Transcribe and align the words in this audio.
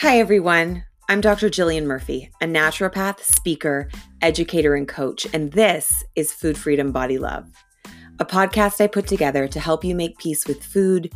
Hi, 0.00 0.18
everyone. 0.18 0.84
I'm 1.10 1.20
Dr. 1.20 1.50
Jillian 1.50 1.84
Murphy, 1.84 2.30
a 2.40 2.46
naturopath, 2.46 3.20
speaker, 3.20 3.90
educator, 4.22 4.74
and 4.74 4.88
coach, 4.88 5.26
and 5.34 5.52
this 5.52 6.02
is 6.16 6.32
Food 6.32 6.56
Freedom 6.56 6.90
Body 6.90 7.18
Love, 7.18 7.50
a 8.18 8.24
podcast 8.24 8.80
I 8.80 8.86
put 8.86 9.06
together 9.06 9.46
to 9.48 9.60
help 9.60 9.84
you 9.84 9.94
make 9.94 10.16
peace 10.16 10.46
with 10.46 10.64
food, 10.64 11.12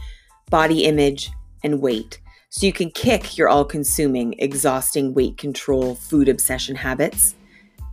body 0.51 0.85
image, 0.85 1.31
and 1.63 1.81
weight 1.81 2.21
so 2.51 2.67
you 2.67 2.75
can 2.75 2.91
kick 2.91 3.39
your 3.39 3.49
all 3.49 3.65
consuming, 3.65 4.35
exhausting 4.39 5.15
weight 5.15 5.39
control, 5.39 5.95
food 5.95 6.29
obsession 6.29 6.77
habits 6.77 7.37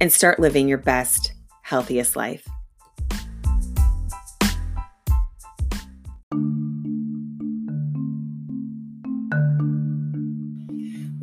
and 0.01 0.11
start 0.11 0.41
living 0.41 0.67
your 0.67 0.77
best, 0.77 1.31
healthiest 1.61 2.17
life. 2.17 2.45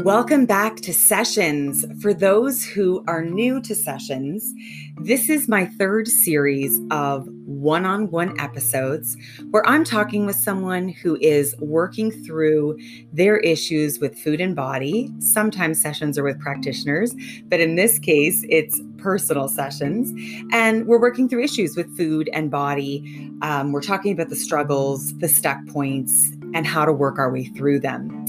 Welcome 0.05 0.47
back 0.47 0.77
to 0.83 0.95
Sessions. 0.95 1.85
For 2.01 2.15
those 2.15 2.65
who 2.65 3.03
are 3.09 3.25
new 3.25 3.61
to 3.63 3.75
Sessions, 3.75 4.55
this 4.99 5.29
is 5.29 5.49
my 5.49 5.67
third 5.67 6.07
series 6.07 6.81
of 6.93 7.27
one 7.45 7.85
on 7.85 8.09
one 8.13 8.39
episodes 8.39 9.17
where 9.51 9.67
I'm 9.67 9.83
talking 9.83 10.25
with 10.25 10.37
someone 10.37 10.89
who 10.89 11.19
is 11.21 11.57
working 11.59 12.13
through 12.13 12.79
their 13.13 13.39
issues 13.39 13.99
with 13.99 14.17
food 14.17 14.41
and 14.41 14.55
body. 14.55 15.13
Sometimes 15.19 15.83
sessions 15.83 16.17
are 16.17 16.23
with 16.23 16.39
practitioners, 16.39 17.13
but 17.47 17.59
in 17.59 17.75
this 17.75 17.99
case, 17.99 18.45
it's 18.49 18.81
personal 18.99 19.49
sessions. 19.49 20.13
And 20.53 20.87
we're 20.87 21.01
working 21.01 21.29
through 21.29 21.43
issues 21.43 21.77
with 21.77 21.97
food 21.97 22.31
and 22.33 22.53
body. 22.53 23.33
Um, 23.43 23.73
we're 23.73 23.83
talking 23.83 24.13
about 24.13 24.29
the 24.29 24.37
struggles, 24.37 25.19
the 25.19 25.29
stuck 25.29 25.59
points, 25.67 26.31
and 26.55 26.69
how 26.69 26.85
to 26.85 26.93
work 26.93 27.19
our 27.19 27.33
way 27.33 27.47
through 27.47 27.81
them. 27.81 28.28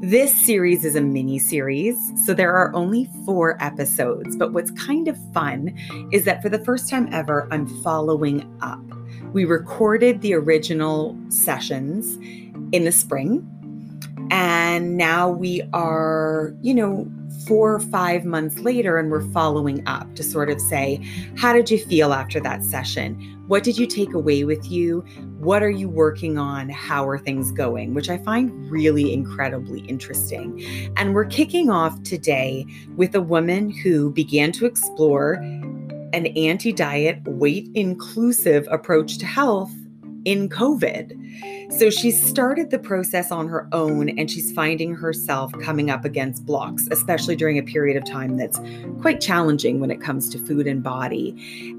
This 0.00 0.32
series 0.46 0.84
is 0.84 0.94
a 0.94 1.00
mini 1.00 1.40
series, 1.40 2.12
so 2.24 2.32
there 2.32 2.54
are 2.54 2.72
only 2.72 3.10
four 3.26 3.60
episodes. 3.60 4.36
But 4.36 4.52
what's 4.52 4.70
kind 4.70 5.08
of 5.08 5.18
fun 5.34 5.76
is 6.12 6.24
that 6.24 6.40
for 6.40 6.48
the 6.48 6.64
first 6.64 6.88
time 6.88 7.08
ever, 7.10 7.48
I'm 7.50 7.66
following 7.82 8.48
up. 8.62 8.78
We 9.32 9.44
recorded 9.44 10.20
the 10.20 10.34
original 10.34 11.18
sessions 11.30 12.14
in 12.70 12.84
the 12.84 12.92
spring, 12.92 13.44
and 14.30 14.96
now 14.96 15.30
we 15.30 15.62
are, 15.72 16.54
you 16.62 16.74
know, 16.74 17.10
four 17.48 17.74
or 17.74 17.80
five 17.80 18.24
months 18.24 18.60
later, 18.60 18.98
and 18.98 19.10
we're 19.10 19.28
following 19.32 19.84
up 19.88 20.14
to 20.14 20.22
sort 20.22 20.48
of 20.48 20.60
say, 20.60 21.04
How 21.36 21.52
did 21.52 21.72
you 21.72 21.78
feel 21.78 22.12
after 22.12 22.38
that 22.38 22.62
session? 22.62 23.37
What 23.48 23.64
did 23.64 23.78
you 23.78 23.86
take 23.86 24.12
away 24.12 24.44
with 24.44 24.70
you? 24.70 25.00
What 25.38 25.62
are 25.62 25.70
you 25.70 25.88
working 25.88 26.36
on? 26.36 26.68
How 26.68 27.08
are 27.08 27.18
things 27.18 27.50
going? 27.50 27.94
Which 27.94 28.10
I 28.10 28.18
find 28.18 28.70
really 28.70 29.10
incredibly 29.10 29.80
interesting. 29.86 30.62
And 30.98 31.14
we're 31.14 31.24
kicking 31.24 31.70
off 31.70 32.02
today 32.02 32.66
with 32.96 33.14
a 33.14 33.22
woman 33.22 33.70
who 33.70 34.12
began 34.12 34.52
to 34.52 34.66
explore 34.66 35.36
an 36.12 36.26
anti 36.36 36.72
diet, 36.72 37.22
weight 37.24 37.70
inclusive 37.74 38.68
approach 38.70 39.16
to 39.16 39.24
health 39.24 39.72
in 40.26 40.50
COVID. 40.50 41.17
So 41.78 41.90
she 41.90 42.10
started 42.10 42.70
the 42.70 42.78
process 42.78 43.30
on 43.30 43.46
her 43.48 43.68
own 43.72 44.08
and 44.08 44.30
she's 44.30 44.52
finding 44.52 44.94
herself 44.94 45.52
coming 45.62 45.90
up 45.90 46.04
against 46.04 46.46
blocks, 46.46 46.88
especially 46.90 47.36
during 47.36 47.58
a 47.58 47.62
period 47.62 47.96
of 47.96 48.04
time 48.04 48.36
that's 48.36 48.58
quite 49.00 49.20
challenging 49.20 49.78
when 49.78 49.90
it 49.90 50.00
comes 50.00 50.28
to 50.30 50.38
food 50.38 50.66
and 50.66 50.82
body. 50.82 51.36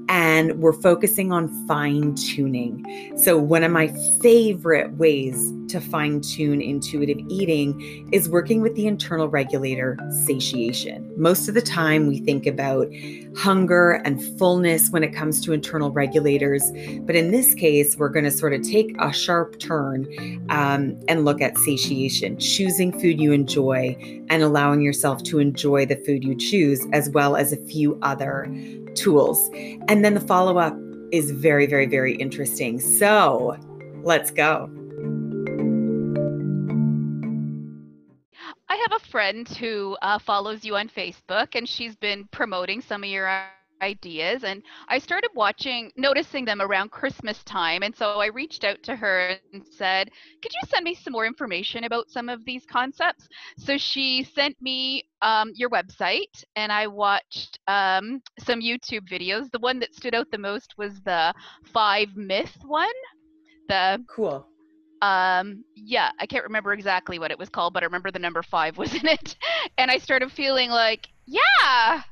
And 0.08 0.60
we're 0.60 0.72
focusing 0.72 1.32
on 1.32 1.48
fine 1.66 2.14
tuning. 2.14 2.84
So, 3.16 3.38
one 3.38 3.64
of 3.64 3.72
my 3.72 3.88
favorite 4.20 4.92
ways 4.94 5.52
to 5.70 5.80
fine 5.80 6.20
tune 6.20 6.60
intuitive 6.60 7.18
eating 7.28 8.08
is 8.12 8.28
working 8.28 8.60
with 8.60 8.74
the 8.74 8.86
internal 8.86 9.28
regulator, 9.28 9.96
satiation. 10.26 11.12
Most 11.16 11.48
of 11.48 11.54
the 11.54 11.62
time, 11.62 12.08
we 12.08 12.18
think 12.18 12.46
about 12.46 12.88
hunger 13.36 13.92
and 14.04 14.20
fullness 14.38 14.90
when 14.90 15.04
it 15.04 15.14
comes 15.14 15.40
to 15.42 15.52
internal 15.52 15.92
regulators. 15.92 16.72
But 17.02 17.14
in 17.14 17.30
this 17.30 17.54
case, 17.54 17.96
we're 17.96 18.08
going 18.08 18.24
to 18.24 18.30
sort 18.30 18.52
of 18.52 18.62
take 18.62 18.96
a 18.98 19.12
sharp 19.12 19.49
turn 19.58 20.06
um, 20.50 20.98
and 21.08 21.24
look 21.24 21.40
at 21.40 21.56
satiation, 21.58 22.38
choosing 22.38 22.92
food 22.98 23.20
you 23.20 23.32
enjoy 23.32 23.96
and 24.28 24.42
allowing 24.42 24.80
yourself 24.80 25.22
to 25.24 25.38
enjoy 25.38 25.86
the 25.86 25.96
food 25.96 26.24
you 26.24 26.36
choose, 26.36 26.86
as 26.92 27.10
well 27.10 27.36
as 27.36 27.52
a 27.52 27.56
few 27.66 27.98
other 28.02 28.46
tools. 28.94 29.50
And 29.88 30.04
then 30.04 30.14
the 30.14 30.20
follow 30.20 30.58
up 30.58 30.76
is 31.12 31.30
very, 31.30 31.66
very, 31.66 31.86
very 31.86 32.14
interesting. 32.14 32.80
So 32.80 33.56
let's 34.02 34.30
go. 34.30 34.70
I 38.68 38.76
have 38.76 38.92
a 39.02 39.06
friend 39.08 39.48
who 39.48 39.96
uh, 40.00 40.18
follows 40.20 40.64
you 40.64 40.76
on 40.76 40.88
Facebook, 40.88 41.54
and 41.54 41.68
she's 41.68 41.96
been 41.96 42.28
promoting 42.30 42.80
some 42.80 43.02
of 43.02 43.10
your 43.10 43.28
ideas. 43.82 44.44
And 44.44 44.62
I 44.88 44.98
started 44.98 45.30
watching, 45.34 45.90
noticing 45.96 46.44
them 46.44 46.60
around 46.60 46.90
Christmas 46.90 47.42
time. 47.44 47.82
And 47.82 47.94
so 47.94 48.20
I 48.20 48.26
reached 48.26 48.64
out 48.64 48.82
to 48.84 48.96
her 48.96 49.36
and 49.52 49.64
said, 49.66 50.10
Could 50.42 50.52
you 50.52 50.68
send 50.68 50.84
me 50.84 50.94
some 50.94 51.12
more 51.12 51.26
information 51.26 51.84
about 51.84 52.10
some 52.10 52.28
of 52.28 52.44
these 52.44 52.64
concepts? 52.66 53.28
So 53.56 53.76
she 53.78 54.24
sent 54.24 54.60
me 54.60 55.04
um, 55.22 55.52
your 55.54 55.70
website, 55.70 56.44
and 56.56 56.72
I 56.72 56.86
watched 56.86 57.58
um, 57.68 58.22
some 58.38 58.60
YouTube 58.60 59.08
videos. 59.08 59.50
The 59.50 59.58
one 59.58 59.78
that 59.80 59.94
stood 59.94 60.14
out 60.14 60.30
the 60.30 60.38
most 60.38 60.74
was 60.78 61.00
the 61.02 61.34
five 61.64 62.16
myth 62.16 62.56
one. 62.64 62.88
The 63.68 64.02
cool 64.08 64.46
um 65.02 65.64
yeah 65.74 66.10
i 66.18 66.26
can't 66.26 66.44
remember 66.44 66.72
exactly 66.72 67.18
what 67.18 67.30
it 67.30 67.38
was 67.38 67.48
called 67.48 67.72
but 67.72 67.82
i 67.82 67.86
remember 67.86 68.10
the 68.10 68.18
number 68.18 68.42
five 68.42 68.76
was 68.76 68.94
in 68.94 69.06
it 69.06 69.36
and 69.78 69.90
i 69.90 69.96
started 69.96 70.30
feeling 70.30 70.68
like 70.70 71.08
yeah 71.26 72.02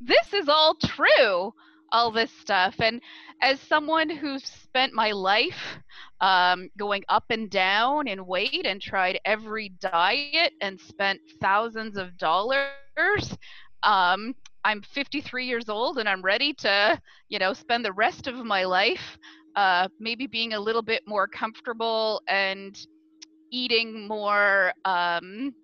this 0.00 0.32
is 0.32 0.48
all 0.48 0.74
true 0.74 1.52
all 1.92 2.10
this 2.10 2.30
stuff. 2.40 2.74
And 2.80 3.00
as 3.40 3.60
someone 3.60 4.10
who's 4.10 4.44
spent 4.44 4.92
my 4.92 5.12
life 5.12 5.78
um, 6.20 6.68
going 6.76 7.04
up 7.08 7.24
and 7.30 7.48
down 7.48 8.08
in 8.08 8.26
weight 8.26 8.66
and 8.66 8.82
tried 8.82 9.20
every 9.24 9.70
diet 9.80 10.52
and 10.60 10.80
spent 10.80 11.20
thousands 11.40 11.96
of 11.96 12.16
dollars 12.18 12.66
um, 13.84 14.34
i'm 14.64 14.82
53 14.82 15.46
years 15.46 15.68
old 15.68 15.98
and 15.98 16.08
i'm 16.08 16.22
ready 16.22 16.52
to 16.54 16.98
you 17.28 17.38
know 17.38 17.52
spend 17.52 17.84
the 17.84 17.92
rest 17.92 18.26
of 18.26 18.36
my 18.36 18.64
life 18.64 19.18
uh, 19.56 19.86
maybe 20.00 20.26
being 20.26 20.54
a 20.54 20.60
little 20.60 20.82
bit 20.82 21.02
more 21.06 21.28
comfortable 21.28 22.22
and 22.28 22.86
eating 23.52 24.08
more 24.08 24.72
um, 24.84 25.54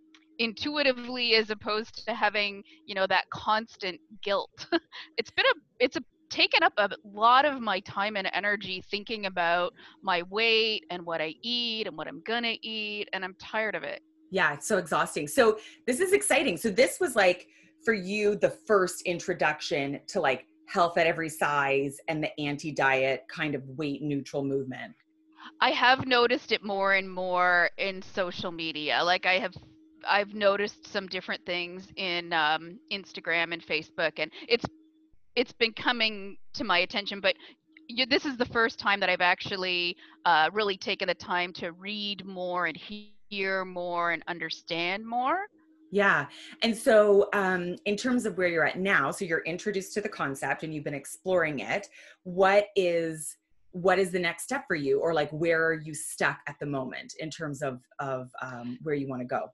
intuitively 0.40 1.34
as 1.34 1.50
opposed 1.50 2.04
to 2.06 2.14
having 2.14 2.62
you 2.86 2.94
know 2.94 3.06
that 3.06 3.24
constant 3.30 4.00
guilt 4.22 4.66
it's 5.18 5.30
been 5.30 5.46
a 5.46 5.54
it's 5.78 5.96
a 5.96 6.00
taken 6.30 6.62
up 6.62 6.72
a 6.78 6.88
lot 7.04 7.44
of 7.44 7.60
my 7.60 7.80
time 7.80 8.16
and 8.16 8.30
energy 8.32 8.82
thinking 8.90 9.26
about 9.26 9.72
my 10.02 10.22
weight 10.30 10.84
and 10.90 11.04
what 11.04 11.20
i 11.20 11.34
eat 11.42 11.86
and 11.86 11.96
what 11.96 12.08
i'm 12.08 12.22
gonna 12.24 12.54
eat 12.62 13.08
and 13.12 13.24
i'm 13.24 13.34
tired 13.40 13.74
of 13.74 13.82
it 13.82 14.00
yeah 14.30 14.52
it's 14.54 14.66
so 14.66 14.78
exhausting 14.78 15.28
so 15.28 15.58
this 15.86 16.00
is 16.00 16.12
exciting 16.12 16.56
so 16.56 16.70
this 16.70 16.98
was 17.00 17.14
like 17.14 17.46
for 17.84 17.94
you 17.94 18.36
the 18.36 18.50
first 18.66 19.02
introduction 19.02 20.00
to 20.06 20.20
like 20.20 20.46
health 20.70 20.96
at 20.98 21.06
every 21.06 21.28
size 21.28 21.98
and 22.08 22.22
the 22.22 22.40
anti 22.40 22.70
diet 22.70 23.24
kind 23.28 23.54
of 23.54 23.62
weight 23.76 24.02
neutral 24.02 24.44
movement? 24.44 24.94
I 25.60 25.70
have 25.70 26.06
noticed 26.06 26.52
it 26.52 26.64
more 26.64 26.94
and 26.94 27.10
more 27.10 27.70
in 27.76 28.02
social 28.02 28.52
media. 28.52 29.02
Like 29.02 29.26
I 29.26 29.38
have 29.38 29.54
I've 30.08 30.34
noticed 30.34 30.86
some 30.86 31.06
different 31.06 31.44
things 31.46 31.88
in 31.96 32.32
um, 32.32 32.78
Instagram 32.92 33.52
and 33.52 33.64
Facebook, 33.64 34.12
and 34.18 34.30
it's 34.48 34.64
it's 35.36 35.52
been 35.52 35.72
coming 35.72 36.36
to 36.54 36.64
my 36.64 36.78
attention. 36.78 37.20
But 37.20 37.36
you, 37.88 38.06
this 38.06 38.24
is 38.24 38.36
the 38.36 38.46
first 38.46 38.78
time 38.78 39.00
that 39.00 39.08
I've 39.08 39.20
actually 39.20 39.96
uh, 40.24 40.50
really 40.52 40.76
taken 40.76 41.08
the 41.08 41.14
time 41.14 41.52
to 41.54 41.72
read 41.72 42.24
more 42.24 42.66
and 42.66 42.76
hear 42.76 43.64
more 43.64 44.12
and 44.12 44.22
understand 44.28 45.06
more. 45.06 45.46
Yeah. 45.92 46.26
And 46.62 46.76
so, 46.76 47.28
um, 47.32 47.76
in 47.84 47.96
terms 47.96 48.24
of 48.24 48.38
where 48.38 48.46
you're 48.46 48.66
at 48.66 48.78
now, 48.78 49.10
so 49.10 49.24
you're 49.24 49.42
introduced 49.44 49.92
to 49.94 50.00
the 50.00 50.08
concept 50.08 50.62
and 50.62 50.72
you've 50.72 50.84
been 50.84 50.94
exploring 50.94 51.60
it. 51.60 51.88
What 52.22 52.68
is 52.76 53.36
what 53.72 54.00
is 54.00 54.10
the 54.10 54.18
next 54.18 54.44
step 54.44 54.64
for 54.66 54.74
you, 54.74 55.00
or 55.00 55.14
like 55.14 55.30
where 55.30 55.64
are 55.66 55.74
you 55.74 55.94
stuck 55.94 56.38
at 56.48 56.56
the 56.58 56.66
moment 56.66 57.14
in 57.18 57.30
terms 57.30 57.62
of 57.62 57.80
of 57.98 58.30
um, 58.42 58.78
where 58.82 58.94
you 58.94 59.08
want 59.08 59.20
to 59.20 59.26
go? 59.26 59.48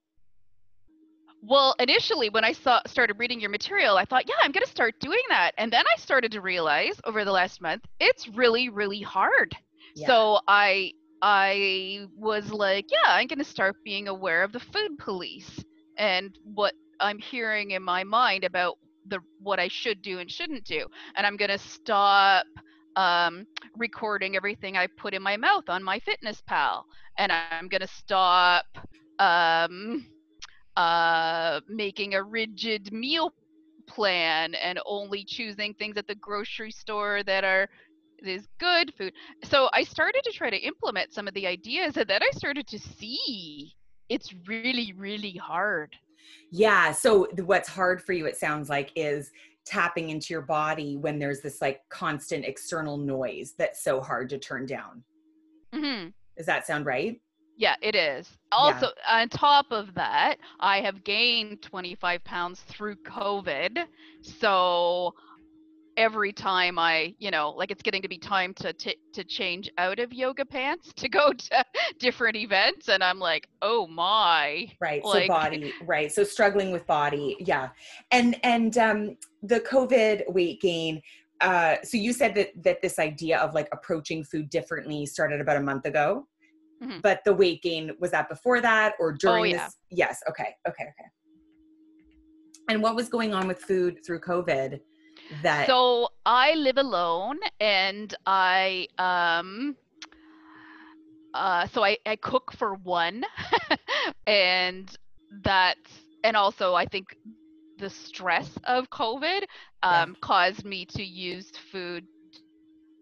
Well, 1.48 1.76
initially, 1.78 2.28
when 2.28 2.44
I 2.44 2.52
saw 2.52 2.80
started 2.86 3.18
reading 3.18 3.40
your 3.40 3.50
material, 3.50 3.96
I 3.96 4.04
thought, 4.04 4.28
yeah, 4.28 4.34
I'm 4.42 4.50
going 4.50 4.64
to 4.64 4.70
start 4.70 4.98
doing 5.00 5.22
that, 5.28 5.52
and 5.58 5.72
then 5.72 5.84
I 5.86 6.00
started 6.00 6.32
to 6.32 6.40
realize 6.40 7.00
over 7.04 7.24
the 7.24 7.30
last 7.32 7.60
month 7.60 7.84
it's 8.00 8.28
really, 8.28 8.68
really 8.68 9.00
hard. 9.00 9.56
Yeah. 9.94 10.06
So 10.08 10.40
I 10.48 10.92
I 11.22 12.06
was 12.16 12.50
like, 12.50 12.86
yeah, 12.90 13.12
I'm 13.12 13.28
going 13.28 13.38
to 13.38 13.44
start 13.44 13.76
being 13.84 14.08
aware 14.08 14.42
of 14.42 14.52
the 14.52 14.60
food 14.60 14.98
police 14.98 15.64
and 15.96 16.36
what 16.42 16.74
I'm 17.00 17.18
hearing 17.18 17.72
in 17.72 17.82
my 17.82 18.04
mind 18.04 18.44
about 18.44 18.78
the 19.06 19.20
what 19.40 19.60
I 19.60 19.68
should 19.68 20.02
do 20.02 20.18
and 20.18 20.30
shouldn't 20.30 20.64
do. 20.64 20.86
And 21.16 21.26
I'm 21.26 21.36
going 21.36 21.50
to 21.50 21.58
stop 21.58 22.44
um, 22.96 23.46
recording 23.76 24.36
everything 24.36 24.76
I 24.76 24.88
put 24.88 25.14
in 25.14 25.22
my 25.22 25.36
mouth 25.36 25.68
on 25.68 25.82
my 25.84 26.00
Fitness 26.00 26.42
Pal, 26.46 26.86
And 27.18 27.30
I'm 27.32 27.68
going 27.68 27.82
to 27.82 27.88
stop 27.88 28.64
um, 29.18 30.06
uh, 30.76 31.60
making 31.68 32.14
a 32.14 32.22
rigid 32.22 32.92
meal 32.92 33.32
plan 33.86 34.54
and 34.54 34.78
only 34.84 35.24
choosing 35.24 35.74
things 35.74 35.96
at 35.96 36.06
the 36.06 36.14
grocery 36.16 36.70
store 36.70 37.22
that 37.24 37.44
are 37.44 37.68
is 38.22 38.48
good 38.58 38.92
food. 38.94 39.12
So 39.44 39.68
I 39.72 39.84
started 39.84 40.22
to 40.24 40.32
try 40.32 40.50
to 40.50 40.56
implement 40.56 41.12
some 41.12 41.28
of 41.28 41.34
the 41.34 41.46
ideas 41.46 41.96
and 41.96 42.08
then 42.08 42.22
I 42.22 42.30
started 42.30 42.66
to 42.68 42.78
see 42.78 43.72
it's 44.08 44.34
really 44.46 44.92
really 44.96 45.36
hard. 45.36 45.94
Yeah, 46.50 46.92
so 46.92 47.28
what's 47.44 47.68
hard 47.68 48.02
for 48.02 48.12
you 48.12 48.26
it 48.26 48.36
sounds 48.36 48.68
like 48.68 48.90
is 48.96 49.30
tapping 49.64 50.10
into 50.10 50.32
your 50.32 50.42
body 50.42 50.96
when 50.96 51.18
there's 51.18 51.40
this 51.40 51.60
like 51.60 51.80
constant 51.88 52.44
external 52.44 52.96
noise 52.96 53.54
that's 53.58 53.82
so 53.82 54.00
hard 54.00 54.30
to 54.30 54.38
turn 54.38 54.64
down. 54.64 55.02
Mm-hmm. 55.74 56.08
Does 56.36 56.46
that 56.46 56.66
sound 56.66 56.86
right? 56.86 57.20
Yeah, 57.56 57.74
it 57.80 57.94
is. 57.94 58.36
Also, 58.52 58.88
on 59.08 59.28
top 59.28 59.66
of 59.70 59.94
that, 59.94 60.36
I 60.60 60.80
have 60.80 61.02
gained 61.04 61.62
25 61.62 62.22
pounds 62.24 62.60
through 62.60 62.96
COVID. 62.96 63.86
So 64.20 65.14
every 65.96 66.32
time 66.32 66.78
I, 66.78 67.14
you 67.18 67.30
know, 67.30 67.50
like 67.50 67.70
it's 67.70 67.82
getting 67.82 68.02
to 68.02 68.08
be 68.08 68.18
time 68.18 68.52
to 68.54 68.72
t- 68.74 68.98
to 69.14 69.24
change 69.24 69.70
out 69.78 69.98
of 69.98 70.12
yoga 70.12 70.44
pants 70.44 70.92
to 70.94 71.08
go 71.08 71.32
to 71.38 71.64
different 71.98 72.36
events, 72.36 72.88
and 72.88 73.02
I'm 73.02 73.18
like, 73.18 73.48
oh 73.62 73.86
my, 73.86 74.70
right 74.80 75.04
like, 75.04 75.22
so 75.22 75.28
body 75.28 75.72
right 75.82 76.12
so 76.12 76.22
struggling 76.24 76.72
with 76.72 76.86
body 76.86 77.36
yeah 77.40 77.68
and 78.10 78.38
and 78.44 78.78
um 78.78 79.16
the 79.42 79.60
covid 79.60 80.22
weight 80.32 80.60
gain 80.60 81.00
uh 81.40 81.76
so 81.82 81.96
you 81.96 82.12
said 82.12 82.34
that 82.34 82.50
that 82.62 82.80
this 82.82 82.98
idea 82.98 83.38
of 83.38 83.54
like 83.54 83.68
approaching 83.72 84.24
food 84.24 84.48
differently 84.50 85.06
started 85.06 85.40
about 85.40 85.56
a 85.56 85.60
month 85.60 85.86
ago 85.86 86.26
Mhm. 86.82 87.00
but 87.02 87.24
the 87.24 87.32
weight 87.32 87.62
gain 87.62 87.92
was 87.98 88.10
that 88.10 88.28
before 88.28 88.60
that 88.60 88.94
or 88.98 89.12
during 89.12 89.52
yeah. 89.52 89.64
this 89.64 89.76
yes 89.90 90.22
okay 90.28 90.54
okay 90.68 90.84
okay 90.84 91.08
and 92.68 92.82
what 92.82 92.94
was 92.94 93.08
going 93.08 93.32
on 93.32 93.48
with 93.48 93.60
food 93.60 94.04
through 94.04 94.20
covid 94.20 94.80
that 95.42 95.66
So 95.66 96.08
I 96.24 96.54
live 96.54 96.78
alone, 96.78 97.38
and 97.60 98.14
I 98.26 98.86
um. 98.98 99.76
Uh, 101.34 101.66
so 101.66 101.84
I, 101.84 101.98
I 102.06 102.16
cook 102.16 102.52
for 102.52 102.76
one, 102.76 103.24
and 104.26 104.90
that's 105.42 105.90
and 106.24 106.36
also 106.36 106.74
I 106.74 106.86
think 106.86 107.16
the 107.78 107.90
stress 107.90 108.50
of 108.64 108.88
COVID 108.90 109.42
Yeah. 109.42 110.02
um, 110.02 110.16
caused 110.20 110.64
me 110.64 110.86
to 110.86 111.04
use 111.04 111.50
food 111.72 112.06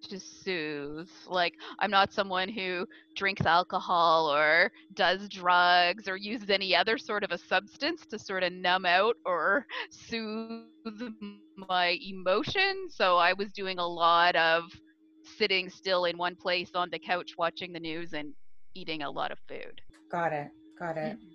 to 0.09 0.21
soothe. 0.21 1.09
Like 1.29 1.55
I'm 1.79 1.91
not 1.91 2.13
someone 2.13 2.49
who 2.49 2.87
drinks 3.17 3.47
alcohol 3.47 4.33
or 4.33 4.71
does 4.95 5.29
drugs 5.29 6.09
or 6.09 6.17
uses 6.17 6.51
any 6.51 6.75
other 6.75 6.99
sort 6.99 7.25
of 7.25 7.31
a 7.31 7.39
substance 7.39 8.07
to 8.07 8.19
sort 8.19 8.43
of 8.43 8.53
numb 8.53 8.87
out 8.87 9.17
or 9.25 9.67
soothe 9.91 10.61
my 11.57 11.99
emotions. 12.03 12.97
So 12.97 13.17
I 13.17 13.33
was 13.33 13.53
doing 13.53 13.79
a 13.79 13.87
lot 13.87 14.37
of 14.37 14.65
sitting 15.25 15.69
still 15.71 16.05
in 16.05 16.19
one 16.19 16.37
place 16.37 16.71
on 16.75 16.91
the 16.91 16.99
couch 16.99 17.33
watching 17.39 17.73
the 17.73 17.81
news 17.81 18.13
and 18.13 18.33
eating 18.75 19.03
a 19.03 19.11
lot 19.11 19.31
of 19.33 19.39
food. 19.49 19.81
got 20.11 20.33
it 20.33 20.51
got 20.79 20.97
it 20.97 21.17
mm-hmm. 21.17 21.29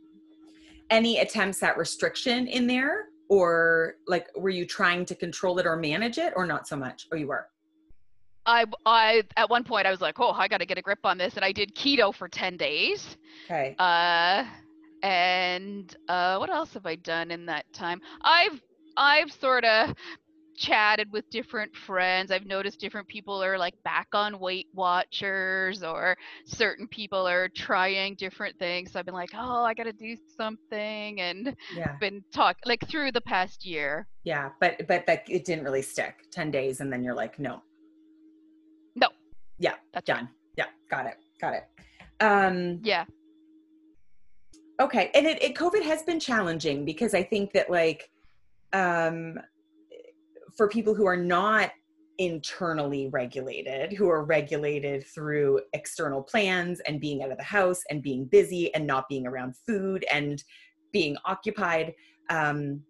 any 0.90 1.20
attempts 1.20 1.64
at 1.64 1.78
restriction 1.78 2.48
in 2.48 2.68
there 2.68 3.06
or 3.30 3.96
like 4.08 4.28
were 4.38 4.50
you 4.50 4.66
trying 4.66 5.06
to 5.06 5.16
control 5.16 5.58
it 5.60 5.66
or 5.66 5.76
manage 5.76 6.18
it 6.18 6.34
or 6.36 6.46
not 6.46 6.68
so 6.68 6.76
much 6.76 7.08
oh 7.12 7.16
you 7.16 7.28
were 7.28 7.48
I, 8.46 8.66
I 8.86 9.24
at 9.38 9.50
one 9.50 9.64
point 9.64 9.86
I 9.86 9.92
was 9.92 10.02
like, 10.02 10.20
oh, 10.20 10.32
I 10.32 10.48
got 10.48 10.60
to 10.60 10.66
get 10.66 10.78
a 10.78 10.82
grip 10.82 11.00
on 11.04 11.18
this, 11.18 11.36
and 11.36 11.46
I 11.46 11.52
did 11.52 11.76
keto 11.76 12.14
for 12.14 12.28
ten 12.28 12.58
days. 12.58 13.18
okay 13.46 13.76
Uh, 13.78 14.46
and 15.02 15.96
uh, 16.08 16.38
what 16.38 16.50
else 16.50 16.74
have 16.74 16.86
I 16.86 16.96
done 16.96 17.32
in 17.32 17.46
that 17.46 17.66
time? 17.74 18.02
I've 18.22 18.62
I've 18.98 19.32
sort 19.32 19.64
of 19.66 19.96
chatted 20.58 21.10
with 21.14 21.30
different 21.30 21.74
friends. 21.74 22.32
I've 22.32 22.46
noticed 22.46 22.82
different 22.82 23.08
people 23.08 23.42
are 23.42 23.58
like 23.58 23.82
back 23.86 24.08
on 24.12 24.40
Weight 24.40 24.68
Watchers, 24.74 25.84
or 25.84 26.18
certain 26.46 26.86
people 26.88 27.26
are 27.26 27.48
trying 27.48 28.16
different 28.16 28.60
things. 28.60 28.92
So 28.92 29.00
I've 29.00 29.06
been 29.06 29.14
like, 29.14 29.30
oh, 29.34 29.64
I 29.64 29.74
got 29.74 29.84
to 29.84 29.94
do 29.94 30.18
something, 30.36 31.22
and 31.22 31.56
yeah 31.76 31.96
been 32.00 32.24
talk 32.34 32.58
like 32.66 32.86
through 32.90 33.12
the 33.12 33.22
past 33.22 33.66
year. 33.66 34.08
yeah 34.24 34.50
but 34.60 34.86
but 34.88 35.06
that 35.06 35.24
it 35.30 35.46
didn't 35.46 35.64
really 35.64 35.82
stick 35.82 36.16
10 36.32 36.52
days 36.52 36.80
and 36.82 36.92
then 36.92 37.04
you're 37.04 37.16
like 37.16 37.40
No. 37.40 37.62
Yeah, 39.60 39.74
That's 39.94 40.10
right. 40.10 40.18
done 40.18 40.30
yeah 40.58 40.66
got 40.90 41.06
it 41.06 41.16
got 41.40 41.54
it 41.54 41.64
um 42.22 42.80
Yeah. 42.84 43.06
okay 44.82 45.12
and 45.14 45.26
it, 45.26 45.42
it 45.42 45.56
covid 45.56 45.84
has 45.84 46.04
been 46.04 46.20
challenging 46.20 46.86
because 46.86 47.14
i 47.14 47.24
think 47.24 47.54
that 47.54 47.70
like 47.70 48.10
um 48.74 49.40
for 50.58 50.68
people 50.68 50.94
who 50.94 51.06
are 51.06 51.16
not 51.18 51.72
internally 52.18 53.08
regulated 53.08 53.94
who 53.94 54.10
are 54.10 54.26
regulated 54.26 55.06
through 55.08 55.62
external 55.74 56.22
plans 56.22 56.82
and 56.82 57.00
being 57.00 57.24
out 57.24 57.32
of 57.32 57.38
the 57.38 57.44
house 57.44 57.82
and 57.90 58.04
being 58.04 58.26
busy 58.26 58.74
and 58.76 58.86
not 58.86 59.08
being 59.08 59.26
around 59.26 59.56
food 59.66 60.04
and 60.12 60.44
being 60.92 61.16
occupied 61.26 61.94
um 62.30 62.82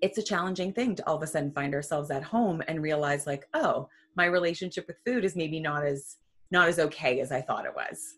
it's 0.00 0.16
a 0.16 0.22
challenging 0.22 0.72
thing 0.72 0.94
to 0.94 1.06
all 1.06 1.16
of 1.16 1.22
a 1.22 1.26
sudden 1.26 1.52
find 1.52 1.74
ourselves 1.74 2.10
at 2.10 2.22
home 2.22 2.62
and 2.68 2.80
realize 2.80 3.26
like 3.26 3.44
oh 3.52 3.86
my 4.16 4.26
relationship 4.26 4.86
with 4.86 4.96
food 5.06 5.24
is 5.24 5.36
maybe 5.36 5.60
not 5.60 5.84
as 5.84 6.16
not 6.50 6.68
as 6.68 6.78
okay 6.78 7.20
as 7.20 7.30
i 7.32 7.40
thought 7.40 7.64
it 7.64 7.74
was 7.74 8.16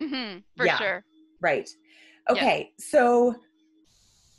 hmm 0.00 0.38
for 0.56 0.66
Yeah. 0.66 0.78
sure. 0.78 1.04
Right. 1.40 1.68
Okay. 2.30 2.72
So 2.78 3.34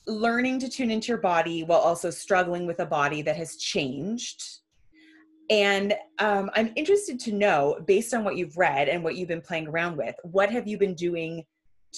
learning 0.08 0.60
to 0.60 0.70
tune 0.70 0.92
into 0.92 1.08
your 1.10 1.18
body 1.18 1.64
while 1.64 1.80
also 1.80 2.10
struggling 2.10 2.66
with 2.66 2.80
a 2.80 2.86
body 2.86 3.22
that 3.24 3.36
has 3.36 3.58
changed. 3.58 4.44
And 5.50 5.94
um, 6.20 6.50
I'm 6.56 6.72
interested 6.76 7.20
to 7.22 7.32
know, 7.32 7.80
based 7.86 8.14
on 8.14 8.24
what 8.24 8.36
you've 8.36 8.58
read 8.58 8.90
and 8.90 9.04
what 9.04 9.16
you've 9.16 9.28
been 9.28 9.42
playing 9.42 9.68
around 9.68 9.98
with, 9.98 10.16
what 10.24 10.50
have 10.52 10.68
you 10.68 10.78
been 10.78 10.96
doing 10.96 11.44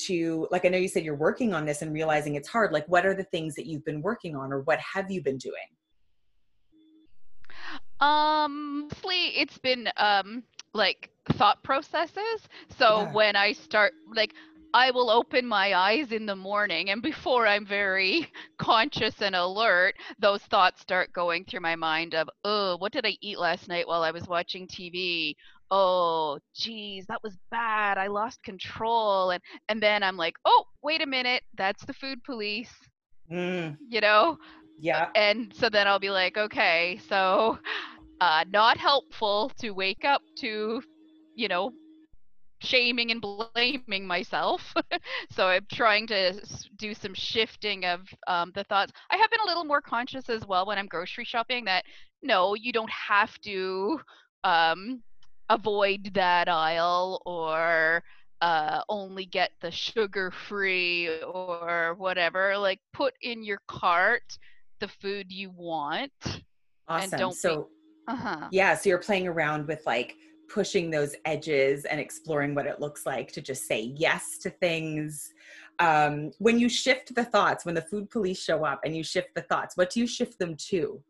to, 0.05 0.47
like, 0.51 0.65
I 0.65 0.69
know 0.69 0.77
you 0.77 0.89
said 0.89 1.03
you're 1.03 1.15
working 1.15 1.53
on 1.53 1.65
this 1.65 1.81
and 1.81 1.93
realizing 1.93 2.35
it's 2.35 2.49
hard. 2.49 2.73
Like, 2.73 2.85
what 2.87 3.05
are 3.05 3.15
the 3.15 3.23
things 3.25 3.55
that 3.55 3.65
you've 3.65 3.85
been 3.85 4.01
working 4.01 4.35
on, 4.35 4.51
or 4.51 4.61
what 4.61 4.79
have 4.79 5.09
you 5.09 5.23
been 5.23 5.37
doing? 5.37 5.55
Um, 7.99 8.81
mostly 8.81 9.27
it's 9.39 9.57
been 9.57 9.89
um 9.97 10.43
like 10.73 11.09
thought 11.33 11.63
processes. 11.63 12.47
So 12.77 13.03
Yeah. 13.03 13.11
when 13.11 13.35
I 13.35 13.53
start 13.53 13.93
like 14.15 14.33
I 14.73 14.91
will 14.91 15.09
open 15.09 15.45
my 15.47 15.73
eyes 15.73 16.11
in 16.11 16.25
the 16.25 16.35
morning 16.35 16.89
and 16.89 17.01
before 17.01 17.47
I'm 17.47 17.65
very 17.65 18.31
conscious 18.59 19.21
and 19.21 19.35
alert, 19.35 19.95
those 20.19 20.41
thoughts 20.43 20.81
start 20.81 21.11
going 21.13 21.45
through 21.45 21.61
my 21.61 21.75
mind 21.75 22.13
of, 22.15 22.29
"Oh, 22.43 22.77
what 22.77 22.91
did 22.91 23.05
I 23.05 23.17
eat 23.21 23.39
last 23.39 23.67
night 23.67 23.87
while 23.87 24.03
I 24.03 24.11
was 24.11 24.27
watching 24.27 24.67
TV? 24.67 25.35
Oh, 25.71 26.39
geez, 26.55 27.05
that 27.07 27.23
was 27.23 27.37
bad. 27.51 27.97
I 27.97 28.07
lost 28.07 28.43
control." 28.43 29.31
And 29.31 29.41
and 29.69 29.81
then 29.81 30.03
I'm 30.03 30.17
like, 30.17 30.35
"Oh, 30.45 30.65
wait 30.83 31.01
a 31.01 31.07
minute. 31.07 31.43
That's 31.57 31.85
the 31.85 31.93
food 31.93 32.23
police." 32.23 32.71
Mm, 33.29 33.77
You 33.79 34.01
know? 34.01 34.37
Yeah. 34.79 35.09
and 35.15 35.53
so 35.55 35.69
then 35.69 35.87
I'll 35.87 35.99
be 35.99 36.09
like, 36.09 36.37
okay, 36.37 36.99
so 37.07 37.59
uh, 38.21 38.45
not 38.51 38.77
helpful 38.77 39.51
to 39.59 39.71
wake 39.71 40.05
up 40.05 40.21
to, 40.39 40.81
you 41.35 41.47
know, 41.47 41.71
shaming 42.59 43.11
and 43.11 43.21
blaming 43.21 44.07
myself. 44.07 44.73
so 45.31 45.47
I'm 45.47 45.67
trying 45.71 46.07
to 46.07 46.33
do 46.77 46.93
some 46.93 47.13
shifting 47.13 47.85
of 47.85 48.01
um, 48.27 48.51
the 48.55 48.63
thoughts. 48.63 48.91
I 49.11 49.17
have 49.17 49.29
been 49.29 49.41
a 49.41 49.47
little 49.47 49.63
more 49.63 49.81
conscious 49.81 50.29
as 50.29 50.45
well 50.45 50.65
when 50.65 50.77
I'm 50.77 50.87
grocery 50.87 51.25
shopping 51.25 51.65
that 51.65 51.85
no, 52.23 52.55
you 52.55 52.71
don't 52.71 52.89
have 52.89 53.39
to 53.41 53.99
um, 54.43 55.03
avoid 55.49 56.11
that 56.15 56.49
aisle 56.49 57.21
or 57.25 58.03
uh, 58.41 58.81
only 58.89 59.25
get 59.25 59.51
the 59.61 59.71
sugar 59.71 60.31
free 60.31 61.09
or 61.21 61.95
whatever. 61.97 62.57
Like 62.57 62.79
put 62.93 63.13
in 63.21 63.43
your 63.43 63.61
cart 63.67 64.37
the 64.79 64.87
food 64.87 65.31
you 65.31 65.49
want. 65.51 66.11
Awesome. 66.87 67.19
don't 67.19 67.29
be- 67.31 67.35
so, 67.35 67.69
Uh-huh. 68.07 68.47
yeah. 68.51 68.75
So 68.75 68.89
you're 68.89 68.99
playing 68.99 69.27
around 69.27 69.67
with 69.67 69.85
like 69.85 70.15
pushing 70.49 70.89
those 70.89 71.13
edges 71.25 71.83
and 71.85 71.99
exploring 71.99 72.55
what 72.55 72.65
it 72.65 72.79
looks 72.79 73.05
like 73.05 73.31
to 73.33 73.41
just 73.41 73.67
say 73.67 73.93
yes 73.97 74.37
to 74.39 74.49
things. 74.49 75.33
Um, 75.79 76.31
when 76.39 76.57
you 76.57 76.69
shift 76.69 77.13
the 77.13 77.25
thoughts, 77.25 77.65
when 77.65 77.75
the 77.75 77.81
food 77.81 78.09
police 78.09 78.41
show 78.41 78.63
up 78.63 78.79
and 78.85 78.95
you 78.95 79.03
shift 79.03 79.29
the 79.35 79.41
thoughts, 79.43 79.75
what 79.75 79.89
do 79.89 79.99
you 79.99 80.07
shift 80.07 80.39
them 80.39 80.55
to? 80.69 81.03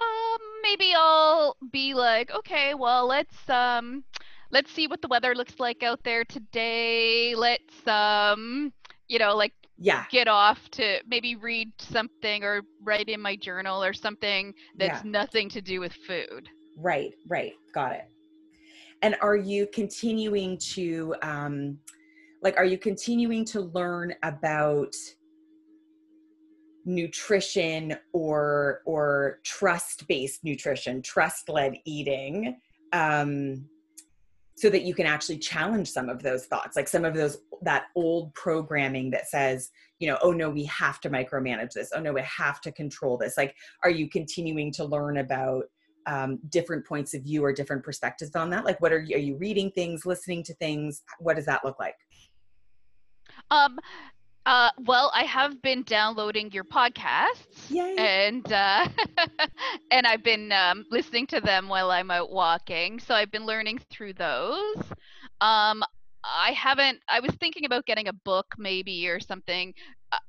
Um, 0.00 0.38
maybe 0.62 0.92
I'll 0.96 1.56
be 1.70 1.94
like, 1.94 2.30
okay, 2.32 2.74
well, 2.74 3.06
let's 3.06 3.48
um, 3.48 4.04
let's 4.50 4.70
see 4.72 4.86
what 4.86 5.00
the 5.00 5.08
weather 5.08 5.34
looks 5.34 5.58
like 5.58 5.82
out 5.82 6.02
there 6.04 6.24
today. 6.24 7.34
Let's 7.34 7.86
um, 7.86 8.72
you 9.08 9.18
know, 9.18 9.34
like 9.36 9.54
Yeah. 9.78 10.04
get 10.10 10.28
off 10.28 10.58
to 10.72 11.00
maybe 11.06 11.34
read 11.36 11.72
something 11.78 12.44
or 12.44 12.62
write 12.82 13.08
in 13.08 13.20
my 13.20 13.36
journal 13.36 13.82
or 13.82 13.92
something 13.92 14.54
that's 14.76 15.04
Yeah. 15.04 15.10
nothing 15.10 15.48
to 15.50 15.60
do 15.60 15.80
with 15.80 15.92
food. 16.06 16.48
Right, 16.76 17.14
right. 17.26 17.54
Got 17.74 17.92
it. 17.92 18.04
And 19.02 19.16
are 19.20 19.36
you 19.36 19.66
continuing 19.72 20.58
to 20.74 21.14
um, 21.22 21.78
like 22.42 22.56
are 22.56 22.64
you 22.64 22.78
continuing 22.78 23.44
to 23.46 23.60
learn 23.60 24.14
about 24.22 24.94
nutrition 26.84 27.96
or 28.12 28.82
or 28.84 29.38
trust 29.44 30.06
based 30.08 30.42
nutrition 30.42 31.00
trust 31.00 31.48
led 31.48 31.76
eating 31.84 32.56
um 32.92 33.64
so 34.62 34.70
that 34.70 34.82
you 34.82 34.94
can 34.94 35.06
actually 35.06 35.38
challenge 35.38 35.90
some 35.90 36.08
of 36.08 36.22
those 36.22 36.46
thoughts 36.46 36.76
like 36.76 36.86
some 36.86 37.04
of 37.04 37.14
those 37.14 37.38
that 37.62 37.86
old 37.96 38.32
programming 38.34 39.10
that 39.10 39.28
says 39.28 39.72
you 39.98 40.06
know 40.06 40.16
oh 40.22 40.30
no 40.30 40.48
we 40.48 40.64
have 40.66 41.00
to 41.00 41.10
micromanage 41.10 41.72
this. 41.72 41.90
Oh 41.92 41.98
no 41.98 42.12
we 42.12 42.22
have 42.22 42.60
to 42.60 42.70
control 42.70 43.18
this. 43.18 43.36
Like 43.36 43.56
are 43.82 43.90
you 43.90 44.08
continuing 44.08 44.70
to 44.74 44.84
learn 44.84 45.16
about 45.16 45.64
um, 46.06 46.38
different 46.48 46.86
points 46.86 47.12
of 47.12 47.22
view 47.22 47.44
or 47.44 47.52
different 47.52 47.82
perspectives 47.82 48.36
on 48.36 48.50
that? 48.50 48.64
Like 48.64 48.80
what 48.80 48.92
are 48.92 49.00
you 49.00 49.16
are 49.16 49.18
you 49.18 49.36
reading 49.36 49.72
things 49.72 50.06
listening 50.06 50.44
to 50.44 50.54
things? 50.54 51.02
What 51.18 51.34
does 51.34 51.46
that 51.46 51.64
look 51.64 51.80
like? 51.80 51.96
Um 53.50 53.80
uh, 54.46 54.70
well, 54.86 55.10
I 55.14 55.24
have 55.24 55.62
been 55.62 55.82
downloading 55.84 56.50
your 56.50 56.64
podcasts, 56.64 57.70
Yay. 57.70 57.94
and 57.96 58.52
uh, 58.52 58.88
and 59.90 60.06
I've 60.06 60.24
been 60.24 60.50
um, 60.52 60.84
listening 60.90 61.26
to 61.28 61.40
them 61.40 61.68
while 61.68 61.90
I'm 61.90 62.10
out 62.10 62.30
walking. 62.30 62.98
So 62.98 63.14
I've 63.14 63.30
been 63.30 63.46
learning 63.46 63.80
through 63.90 64.14
those. 64.14 64.82
Um, 65.40 65.82
I 66.24 66.52
haven't. 66.52 66.98
I 67.08 67.20
was 67.20 67.32
thinking 67.40 67.64
about 67.64 67.86
getting 67.86 68.08
a 68.08 68.12
book, 68.12 68.46
maybe 68.58 69.08
or 69.08 69.20
something. 69.20 69.74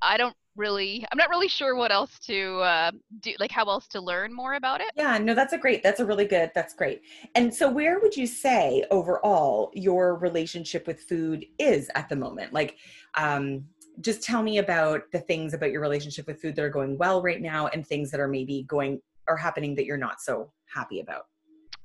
I 0.02 0.18
don't 0.18 0.36
really. 0.56 1.06
I'm 1.12 1.18
not 1.18 1.30
really 1.30 1.48
sure 1.48 1.76
what 1.76 1.92
else 1.92 2.20
to 2.20 2.60
uh, 2.60 2.92
do. 3.20 3.34
Like 3.40 3.52
how 3.52 3.66
else 3.66 3.88
to 3.90 4.02
learn 4.02 4.34
more 4.34 4.54
about 4.54 4.82
it. 4.82 4.92
Yeah, 4.96 5.18
no, 5.18 5.34
that's 5.34 5.54
a 5.54 5.58
great. 5.58 5.82
That's 5.82 6.00
a 6.00 6.06
really 6.06 6.26
good. 6.26 6.52
That's 6.54 6.74
great. 6.74 7.02
And 7.36 7.54
so, 7.54 7.70
where 7.70 8.00
would 8.00 8.16
you 8.16 8.28
say 8.28 8.86
overall 8.92 9.72
your 9.74 10.16
relationship 10.16 10.86
with 10.86 11.02
food 11.02 11.46
is 11.58 11.90
at 11.96 12.10
the 12.10 12.16
moment? 12.16 12.54
Like, 12.54 12.78
um, 13.16 13.66
just 14.02 14.24
tell 14.24 14.42
me 14.42 14.58
about 14.58 15.04
the 15.12 15.20
things 15.20 15.54
about 15.54 15.72
your 15.72 15.82
relationship 15.82 16.28
with 16.28 16.42
food 16.42 16.56
that 16.56 16.64
are 16.64 16.70
going 16.70 16.98
well 16.98 17.22
right 17.22 17.42
now 17.42 17.68
and 17.68 17.86
things 17.86 18.12
that 18.12 18.20
are 18.20 18.28
maybe 18.28 18.64
going 18.64 19.02
or 19.28 19.38
happening 19.38 19.76
that 19.76 19.86
you're 19.86 19.98
not 19.98 20.20
so 20.22 20.52
happy 20.66 21.00
about 21.00 21.28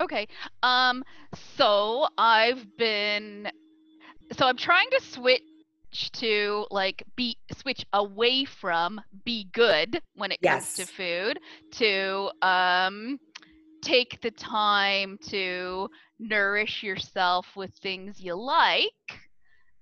okay 0.00 0.26
um 0.62 1.04
so 1.56 2.06
i've 2.16 2.66
been 2.76 3.50
so 4.36 4.46
i'm 4.46 4.56
trying 4.56 4.88
to 4.90 5.00
switch 5.02 5.42
to 6.12 6.66
like 6.70 7.02
be 7.16 7.36
switch 7.56 7.84
away 7.94 8.44
from 8.44 9.00
be 9.24 9.48
good 9.52 10.00
when 10.14 10.30
it 10.30 10.38
yes. 10.42 10.76
comes 10.76 10.88
to 10.88 10.94
food 10.94 11.38
to 11.70 12.30
um 12.46 13.18
take 13.82 14.20
the 14.20 14.30
time 14.32 15.18
to 15.22 15.88
nourish 16.18 16.82
yourself 16.82 17.46
with 17.56 17.72
things 17.76 18.20
you 18.20 18.34
like 18.34 18.92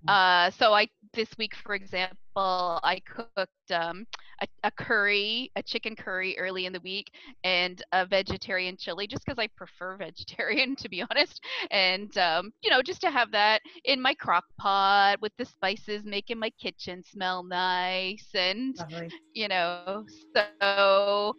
mm. 0.06 0.08
uh, 0.08 0.50
so 0.50 0.72
I 0.72 0.88
this 1.16 1.30
week, 1.38 1.54
for 1.64 1.74
example, 1.74 2.16
I 2.36 3.00
cooked 3.06 3.72
um, 3.72 4.06
a, 4.42 4.46
a, 4.64 4.70
curry, 4.70 5.50
a 5.56 5.62
chicken 5.62 5.96
curry 5.96 6.38
early 6.38 6.66
in 6.66 6.72
the 6.72 6.80
week, 6.80 7.10
and 7.42 7.82
a 7.92 8.06
vegetarian 8.06 8.76
chili, 8.76 9.06
just 9.06 9.24
because 9.24 9.38
I 9.38 9.48
prefer 9.56 9.96
vegetarian, 9.98 10.76
to 10.76 10.88
be 10.88 11.02
honest. 11.10 11.42
And 11.72 12.16
um, 12.18 12.52
you 12.62 12.70
know, 12.70 12.82
just 12.82 13.00
to 13.00 13.10
have 13.10 13.32
that 13.32 13.62
in 13.84 14.00
my 14.00 14.14
crock 14.14 14.44
pot 14.58 15.20
with 15.20 15.32
the 15.38 15.46
spices, 15.46 16.04
making 16.04 16.38
my 16.38 16.50
kitchen 16.60 17.02
smell 17.02 17.42
nice, 17.42 18.28
and 18.34 18.76
Lovely. 18.78 19.10
you 19.34 19.48
know, 19.48 20.04
so. 20.60 21.34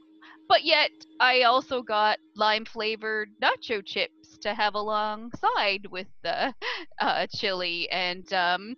But 0.49 0.63
yet, 0.63 0.91
I 1.19 1.41
also 1.41 1.81
got 1.81 2.19
lime 2.35 2.63
flavored 2.63 3.29
nacho 3.43 3.85
chips 3.85 4.37
to 4.39 4.53
have 4.53 4.75
alongside 4.75 5.85
with 5.91 6.07
the 6.23 6.53
uh, 7.01 7.27
chili, 7.29 7.89
and 7.91 8.31
um, 8.33 8.75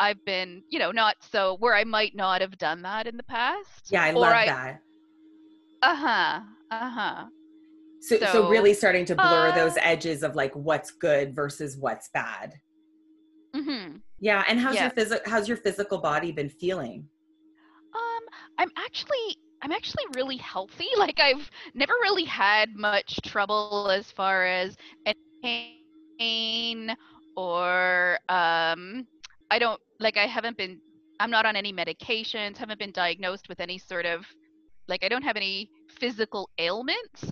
I've 0.00 0.24
been, 0.24 0.62
you 0.70 0.78
know, 0.78 0.90
not 0.90 1.16
so 1.20 1.56
where 1.60 1.74
I 1.74 1.84
might 1.84 2.16
not 2.16 2.40
have 2.40 2.56
done 2.56 2.82
that 2.82 3.06
in 3.06 3.16
the 3.16 3.22
past. 3.22 3.88
Yeah, 3.90 4.02
I 4.02 4.10
love 4.12 4.32
I, 4.32 4.46
that. 4.46 4.80
Uh 5.82 5.94
huh. 5.94 6.40
Uh 6.70 6.90
huh. 6.90 7.24
So, 8.00 8.18
so, 8.18 8.26
so, 8.26 8.48
really 8.48 8.72
starting 8.72 9.04
to 9.04 9.14
blur 9.14 9.50
uh, 9.50 9.54
those 9.54 9.74
edges 9.78 10.22
of 10.22 10.34
like 10.34 10.54
what's 10.56 10.90
good 10.90 11.34
versus 11.34 11.76
what's 11.76 12.08
bad. 12.14 12.54
Mm-hmm. 13.54 13.96
Yeah, 14.20 14.42
and 14.48 14.58
how's 14.58 14.74
yeah. 14.74 14.84
your 14.84 14.90
physical 14.90 15.30
how's 15.30 15.48
your 15.48 15.58
physical 15.58 15.98
body 15.98 16.32
been 16.32 16.48
feeling? 16.48 17.06
Um, 17.94 18.22
I'm 18.58 18.70
actually 18.78 19.36
I'm 19.60 19.72
actually 19.72 20.04
really 20.14 20.38
healthy. 20.38 20.88
Like 20.96 21.20
I've 21.20 21.50
never 21.74 21.92
really 22.02 22.24
had 22.24 22.74
much 22.74 23.20
trouble 23.22 23.90
as 23.90 24.10
far 24.10 24.46
as 24.46 24.76
pain 25.42 26.94
or 27.36 28.18
um 28.28 29.06
I 29.50 29.58
don't 29.58 29.80
like 30.00 30.16
I 30.16 30.26
haven't 30.26 30.56
been 30.56 30.80
I'm 31.20 31.30
not 31.30 31.44
on 31.44 31.54
any 31.54 31.72
medications, 31.72 32.56
haven't 32.56 32.78
been 32.78 32.92
diagnosed 32.92 33.48
with 33.48 33.60
any 33.60 33.78
sort 33.78 34.06
of 34.06 34.24
like 34.88 35.04
I 35.04 35.08
don't 35.08 35.22
have 35.22 35.36
any 35.36 35.70
physical 35.98 36.50
ailments. 36.58 37.24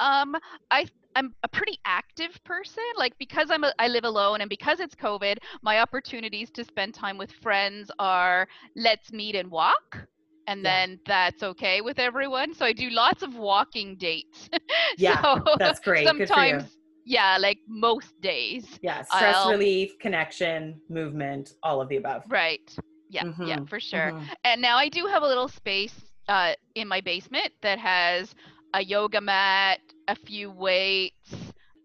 Um 0.00 0.36
I 0.70 0.86
I'm 1.14 1.34
a 1.44 1.48
pretty 1.48 1.78
active 1.86 2.38
person 2.44 2.84
like 2.98 3.16
because 3.18 3.50
I'm 3.50 3.64
a, 3.64 3.72
I 3.78 3.88
live 3.88 4.04
alone 4.04 4.42
and 4.42 4.50
because 4.50 4.80
it's 4.80 4.94
covid 4.94 5.38
my 5.62 5.80
opportunities 5.80 6.50
to 6.50 6.62
spend 6.64 6.92
time 6.92 7.16
with 7.16 7.32
friends 7.32 7.90
are 7.98 8.46
let's 8.76 9.12
meet 9.12 9.34
and 9.34 9.50
walk 9.50 10.06
and 10.46 10.62
yeah. 10.62 10.86
then 10.86 11.00
that's 11.06 11.42
okay 11.42 11.80
with 11.80 11.98
everyone 11.98 12.52
so 12.52 12.66
I 12.66 12.74
do 12.74 12.90
lots 12.90 13.22
of 13.22 13.34
walking 13.34 13.96
dates. 13.96 14.50
yeah. 14.98 15.22
so 15.22 15.56
that's 15.58 15.80
great. 15.80 16.06
Sometimes 16.06 16.76
yeah, 17.06 17.38
like 17.40 17.60
most 17.68 18.20
days. 18.20 18.66
Yeah, 18.82 19.02
stress 19.02 19.36
I'll, 19.36 19.52
relief, 19.52 19.96
connection, 20.00 20.80
movement, 20.88 21.54
all 21.62 21.80
of 21.80 21.88
the 21.88 21.96
above. 21.96 22.24
Right. 22.28 22.68
Yeah, 23.08 23.22
mm-hmm. 23.22 23.44
yeah, 23.44 23.64
for 23.68 23.78
sure. 23.78 24.10
Mm-hmm. 24.10 24.24
And 24.42 24.60
now 24.60 24.76
I 24.76 24.88
do 24.88 25.06
have 25.06 25.22
a 25.22 25.26
little 25.26 25.46
space 25.46 25.94
uh, 26.28 26.54
in 26.74 26.88
my 26.88 27.00
basement 27.00 27.52
that 27.62 27.78
has 27.78 28.34
a 28.74 28.82
yoga 28.82 29.20
mat, 29.20 29.78
a 30.08 30.16
few 30.16 30.50
weights, 30.50 31.32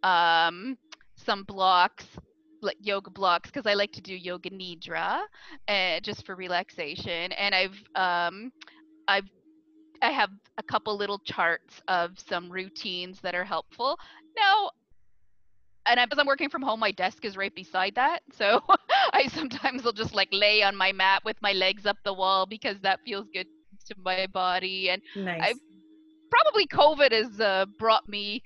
um, 0.01 0.75
some 1.15 1.43
blocks, 1.43 2.07
like 2.63 2.77
yoga 2.81 3.11
blocks, 3.11 3.51
because 3.51 3.67
I 3.67 3.75
like 3.75 3.91
to 3.93 4.01
do 4.01 4.15
yoga 4.15 4.49
nidra, 4.49 5.21
uh, 5.67 5.99
just 6.01 6.25
for 6.25 6.35
relaxation. 6.35 7.31
And 7.33 7.53
I've 7.53 7.79
um, 7.93 8.51
I've 9.07 9.29
I 10.01 10.09
have 10.09 10.31
a 10.57 10.63
couple 10.63 10.97
little 10.97 11.19
charts 11.19 11.79
of 11.87 12.17
some 12.17 12.51
routines 12.51 13.19
that 13.21 13.35
are 13.35 13.45
helpful. 13.45 13.99
Now, 14.35 14.71
and 15.85 15.99
as 15.99 16.17
I'm 16.17 16.27
working 16.27 16.49
from 16.49 16.61
home, 16.61 16.79
my 16.79 16.91
desk 16.91 17.25
is 17.25 17.35
right 17.35 17.53
beside 17.53 17.95
that. 17.95 18.19
So 18.33 18.61
I 19.13 19.27
sometimes 19.27 19.83
will 19.83 19.93
just 19.93 20.13
like 20.13 20.29
lay 20.31 20.63
on 20.63 20.75
my 20.75 20.91
mat 20.91 21.23
with 21.25 21.37
my 21.41 21.53
legs 21.53 21.85
up 21.85 21.97
the 22.03 22.13
wall 22.13 22.45
because 22.45 22.79
that 22.81 22.99
feels 23.05 23.27
good 23.33 23.47
to 23.87 23.95
my 24.03 24.27
body. 24.27 24.89
And 24.89 25.01
nice. 25.15 25.41
I 25.41 25.53
probably 26.29 26.67
COVID 26.67 27.11
has 27.11 27.39
uh, 27.39 27.65
brought 27.79 28.07
me 28.07 28.43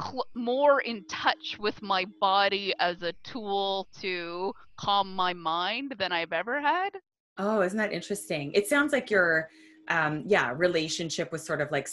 cl- 0.00 0.26
more 0.34 0.80
in 0.80 1.04
touch 1.08 1.56
with 1.58 1.80
my 1.82 2.04
body 2.20 2.74
as 2.78 3.02
a 3.02 3.12
tool 3.24 3.88
to 4.00 4.54
calm 4.76 5.14
my 5.14 5.32
mind 5.32 5.94
than 5.98 6.12
I've 6.12 6.32
ever 6.32 6.60
had. 6.60 6.90
Oh, 7.38 7.62
isn't 7.62 7.78
that 7.78 7.92
interesting? 7.92 8.52
It 8.52 8.68
sounds 8.68 8.92
like 8.92 9.10
your, 9.10 9.48
um, 9.88 10.24
yeah, 10.26 10.52
relationship 10.54 11.32
with 11.32 11.40
sort 11.40 11.60
of 11.60 11.70
like 11.70 11.88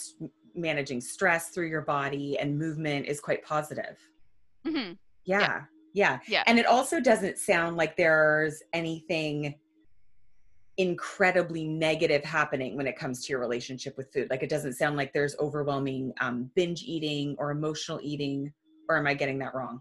managing 0.54 1.00
stress 1.00 1.48
through 1.50 1.68
your 1.68 1.82
body 1.82 2.38
and 2.38 2.58
movement 2.58 3.06
is 3.06 3.20
quite 3.20 3.44
positive. 3.44 3.98
Mm-hmm. 4.66 4.92
Yeah, 5.24 5.40
yeah. 5.40 5.62
Yeah. 5.94 6.18
Yeah. 6.28 6.42
And 6.46 6.58
it 6.58 6.66
also 6.66 7.00
doesn't 7.00 7.38
sound 7.38 7.76
like 7.76 7.96
there's 7.96 8.62
anything 8.72 9.54
incredibly 10.76 11.64
negative 11.64 12.22
happening 12.22 12.76
when 12.76 12.86
it 12.86 12.96
comes 12.96 13.24
to 13.26 13.32
your 13.32 13.40
relationship 13.40 13.96
with 13.96 14.12
food. 14.12 14.30
Like 14.30 14.42
it 14.42 14.48
doesn't 14.48 14.74
sound 14.74 14.96
like 14.96 15.12
there's 15.12 15.36
overwhelming 15.40 16.12
um, 16.20 16.50
binge 16.54 16.82
eating 16.84 17.34
or 17.38 17.50
emotional 17.50 17.98
eating, 18.02 18.52
or 18.88 18.96
am 18.96 19.06
I 19.06 19.14
getting 19.14 19.38
that 19.40 19.54
wrong? 19.54 19.80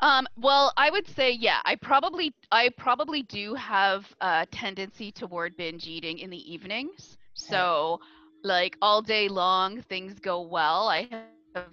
Um, 0.00 0.26
well, 0.36 0.74
I 0.76 0.90
would 0.90 1.08
say, 1.08 1.30
yeah, 1.32 1.60
I 1.64 1.76
probably, 1.76 2.34
I 2.52 2.68
probably 2.76 3.22
do 3.22 3.54
have 3.54 4.14
a 4.20 4.46
tendency 4.50 5.10
toward 5.10 5.56
binge 5.56 5.86
eating 5.86 6.18
in 6.18 6.28
the 6.28 6.52
evenings. 6.52 7.16
So, 7.32 8.00
like 8.44 8.76
all 8.82 9.00
day 9.00 9.28
long, 9.28 9.80
things 9.82 10.18
go 10.18 10.42
well. 10.42 10.86
I 10.86 11.08
have 11.54 11.64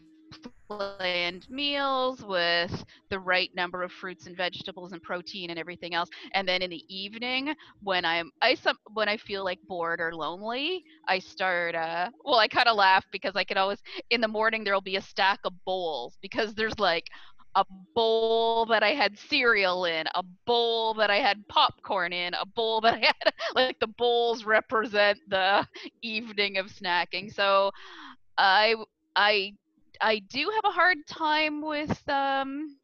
planned 0.77 1.45
meals 1.49 2.23
with 2.23 2.83
the 3.09 3.19
right 3.19 3.49
number 3.55 3.83
of 3.83 3.91
fruits 3.91 4.27
and 4.27 4.35
vegetables 4.35 4.91
and 4.91 5.01
protein 5.01 5.49
and 5.49 5.59
everything 5.59 5.93
else 5.93 6.09
and 6.33 6.47
then 6.47 6.61
in 6.61 6.69
the 6.69 6.83
evening 6.87 7.53
when 7.81 8.05
i'm 8.05 8.31
i 8.41 8.53
some 8.53 8.77
when 8.93 9.07
i 9.07 9.17
feel 9.17 9.43
like 9.43 9.59
bored 9.67 9.99
or 9.99 10.13
lonely 10.13 10.83
i 11.07 11.19
start 11.19 11.75
uh 11.75 12.09
well 12.25 12.39
i 12.39 12.47
kind 12.47 12.67
of 12.67 12.75
laugh 12.75 13.05
because 13.11 13.35
i 13.35 13.43
could 13.43 13.57
always 13.57 13.79
in 14.09 14.21
the 14.21 14.27
morning 14.27 14.63
there'll 14.63 14.81
be 14.81 14.97
a 14.97 15.01
stack 15.01 15.39
of 15.45 15.53
bowls 15.65 16.17
because 16.21 16.53
there's 16.53 16.79
like 16.79 17.05
a 17.55 17.65
bowl 17.93 18.65
that 18.65 18.81
I 18.81 18.95
had 18.95 19.17
cereal 19.17 19.85
in, 19.85 20.07
a 20.15 20.23
bowl 20.45 20.95
that 20.95 21.11
I 21.11 21.17
had 21.17 21.47
popcorn 21.47 22.11
in, 22.11 22.33
a 22.33 22.45
bowl 22.45 22.81
that 22.81 22.95
I 22.95 22.99
had 22.99 23.33
like 23.55 23.79
the 23.79 23.87
bowls 23.87 24.43
represent 24.43 25.19
the 25.27 25.65
evening 26.01 26.57
of 26.57 26.67
snacking. 26.67 27.31
So 27.33 27.71
I 28.37 28.75
I 29.15 29.53
I 30.01 30.19
do 30.19 30.51
have 30.55 30.65
a 30.65 30.73
hard 30.73 30.97
time 31.07 31.61
with 31.61 32.07
um 32.09 32.77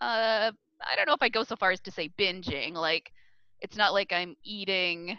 uh 0.00 0.50
I 0.86 0.96
don't 0.96 1.06
know 1.06 1.14
if 1.14 1.22
I 1.22 1.28
go 1.28 1.44
so 1.44 1.56
far 1.56 1.70
as 1.70 1.80
to 1.82 1.90
say 1.90 2.10
binging. 2.18 2.74
Like, 2.74 3.10
it's 3.60 3.76
not 3.76 3.94
like 3.94 4.12
I'm 4.12 4.36
eating 4.44 5.18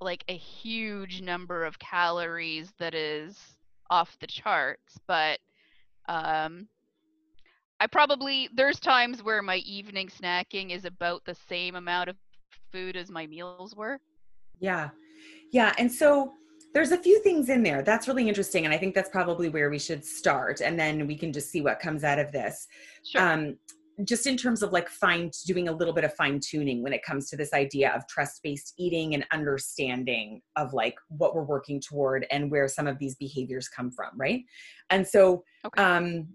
like 0.00 0.24
a 0.28 0.36
huge 0.36 1.22
number 1.22 1.64
of 1.64 1.78
calories 1.78 2.72
that 2.78 2.94
is 2.94 3.38
off 3.90 4.16
the 4.20 4.26
charts, 4.26 4.98
but 5.06 5.38
um, 6.08 6.68
I 7.80 7.86
probably 7.86 8.48
there's 8.54 8.80
times 8.80 9.22
where 9.22 9.42
my 9.42 9.56
evening 9.58 10.08
snacking 10.08 10.70
is 10.70 10.84
about 10.84 11.24
the 11.24 11.36
same 11.48 11.76
amount 11.76 12.10
of 12.10 12.16
food 12.72 12.96
as 12.96 13.10
my 13.10 13.26
meals 13.26 13.74
were. 13.76 14.00
Yeah. 14.58 14.90
Yeah, 15.52 15.72
and 15.78 15.90
so 15.90 16.32
there's 16.74 16.90
a 16.90 16.98
few 16.98 17.20
things 17.22 17.48
in 17.48 17.62
there. 17.62 17.82
That's 17.82 18.08
really 18.08 18.28
interesting 18.28 18.64
and 18.64 18.74
I 18.74 18.78
think 18.78 18.94
that's 18.94 19.08
probably 19.08 19.48
where 19.48 19.70
we 19.70 19.78
should 19.78 20.04
start 20.04 20.60
and 20.60 20.78
then 20.78 21.06
we 21.06 21.16
can 21.16 21.32
just 21.32 21.50
see 21.50 21.60
what 21.60 21.78
comes 21.78 22.04
out 22.04 22.18
of 22.18 22.32
this. 22.32 22.66
Sure. 23.04 23.22
Um 23.22 23.56
just 24.02 24.26
in 24.26 24.36
terms 24.36 24.64
of 24.64 24.72
like 24.72 24.88
fine 24.88 25.30
doing 25.46 25.68
a 25.68 25.72
little 25.72 25.94
bit 25.94 26.02
of 26.02 26.12
fine 26.14 26.40
tuning 26.40 26.82
when 26.82 26.92
it 26.92 27.00
comes 27.04 27.30
to 27.30 27.36
this 27.36 27.52
idea 27.52 27.92
of 27.92 28.04
trust 28.08 28.40
based 28.42 28.74
eating 28.76 29.14
and 29.14 29.24
understanding 29.32 30.40
of 30.56 30.74
like 30.74 30.96
what 31.08 31.32
we're 31.32 31.44
working 31.44 31.80
toward 31.80 32.26
and 32.32 32.50
where 32.50 32.66
some 32.66 32.88
of 32.88 32.98
these 32.98 33.14
behaviors 33.14 33.68
come 33.68 33.92
from 33.92 34.08
right 34.16 34.42
and 34.90 35.06
so 35.06 35.44
Okay. 35.64 35.80
um 35.80 36.26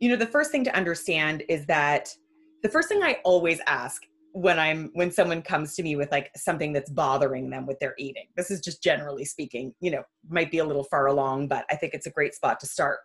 you 0.00 0.10
know 0.10 0.16
the 0.16 0.26
first 0.26 0.50
thing 0.50 0.64
to 0.64 0.76
understand 0.76 1.44
is 1.48 1.64
that 1.64 2.14
the 2.62 2.68
first 2.68 2.90
thing 2.90 3.02
i 3.02 3.16
always 3.24 3.58
ask 3.66 4.02
when 4.32 4.58
i'm 4.58 4.90
when 4.94 5.10
someone 5.10 5.42
comes 5.42 5.74
to 5.74 5.82
me 5.82 5.96
with 5.96 6.10
like 6.10 6.30
something 6.36 6.72
that's 6.72 6.90
bothering 6.90 7.50
them 7.50 7.66
with 7.66 7.78
their 7.80 7.94
eating 7.98 8.26
this 8.36 8.50
is 8.50 8.60
just 8.60 8.82
generally 8.82 9.24
speaking 9.24 9.74
you 9.80 9.90
know 9.90 10.02
might 10.28 10.50
be 10.50 10.58
a 10.58 10.64
little 10.64 10.84
far 10.84 11.06
along 11.06 11.48
but 11.48 11.64
i 11.70 11.76
think 11.76 11.94
it's 11.94 12.06
a 12.06 12.10
great 12.10 12.34
spot 12.34 12.60
to 12.60 12.66
start 12.66 13.00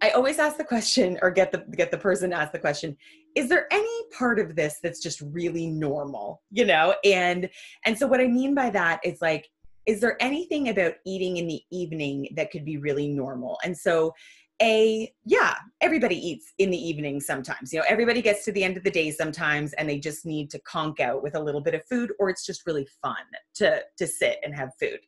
I 0.00 0.10
always 0.10 0.38
ask 0.38 0.56
the 0.56 0.64
question 0.64 1.18
or 1.22 1.30
get 1.30 1.50
the 1.50 1.64
get 1.76 1.90
the 1.90 1.98
person 1.98 2.30
to 2.30 2.36
ask 2.36 2.52
the 2.52 2.58
question, 2.58 2.96
is 3.34 3.48
there 3.48 3.66
any 3.72 4.02
part 4.16 4.38
of 4.38 4.54
this 4.54 4.76
that's 4.82 5.02
just 5.02 5.20
really 5.20 5.66
normal? 5.66 6.42
You 6.50 6.66
know? 6.66 6.94
And 7.04 7.48
and 7.84 7.98
so 7.98 8.06
what 8.06 8.20
I 8.20 8.26
mean 8.26 8.54
by 8.54 8.70
that 8.70 9.00
is 9.04 9.20
like 9.20 9.48
is 9.86 10.00
there 10.00 10.22
anything 10.22 10.68
about 10.68 10.94
eating 11.06 11.38
in 11.38 11.46
the 11.46 11.62
evening 11.72 12.28
that 12.36 12.50
could 12.50 12.64
be 12.64 12.76
really 12.76 13.08
normal? 13.08 13.58
And 13.64 13.76
so 13.76 14.12
a 14.60 15.12
yeah 15.24 15.54
everybody 15.80 16.16
eats 16.16 16.52
in 16.58 16.70
the 16.70 16.76
evening 16.76 17.20
sometimes. 17.20 17.72
You 17.72 17.78
know 17.78 17.84
everybody 17.88 18.20
gets 18.20 18.44
to 18.46 18.52
the 18.52 18.64
end 18.64 18.76
of 18.76 18.84
the 18.84 18.90
day 18.90 19.10
sometimes 19.10 19.72
and 19.74 19.88
they 19.88 19.98
just 19.98 20.26
need 20.26 20.50
to 20.50 20.58
conk 20.60 21.00
out 21.00 21.22
with 21.22 21.36
a 21.36 21.40
little 21.40 21.60
bit 21.60 21.74
of 21.74 21.84
food 21.86 22.12
or 22.18 22.28
it's 22.28 22.44
just 22.44 22.66
really 22.66 22.86
fun 23.02 23.16
to 23.56 23.82
to 23.96 24.06
sit 24.06 24.38
and 24.42 24.54
have 24.54 24.70
food. 24.80 25.00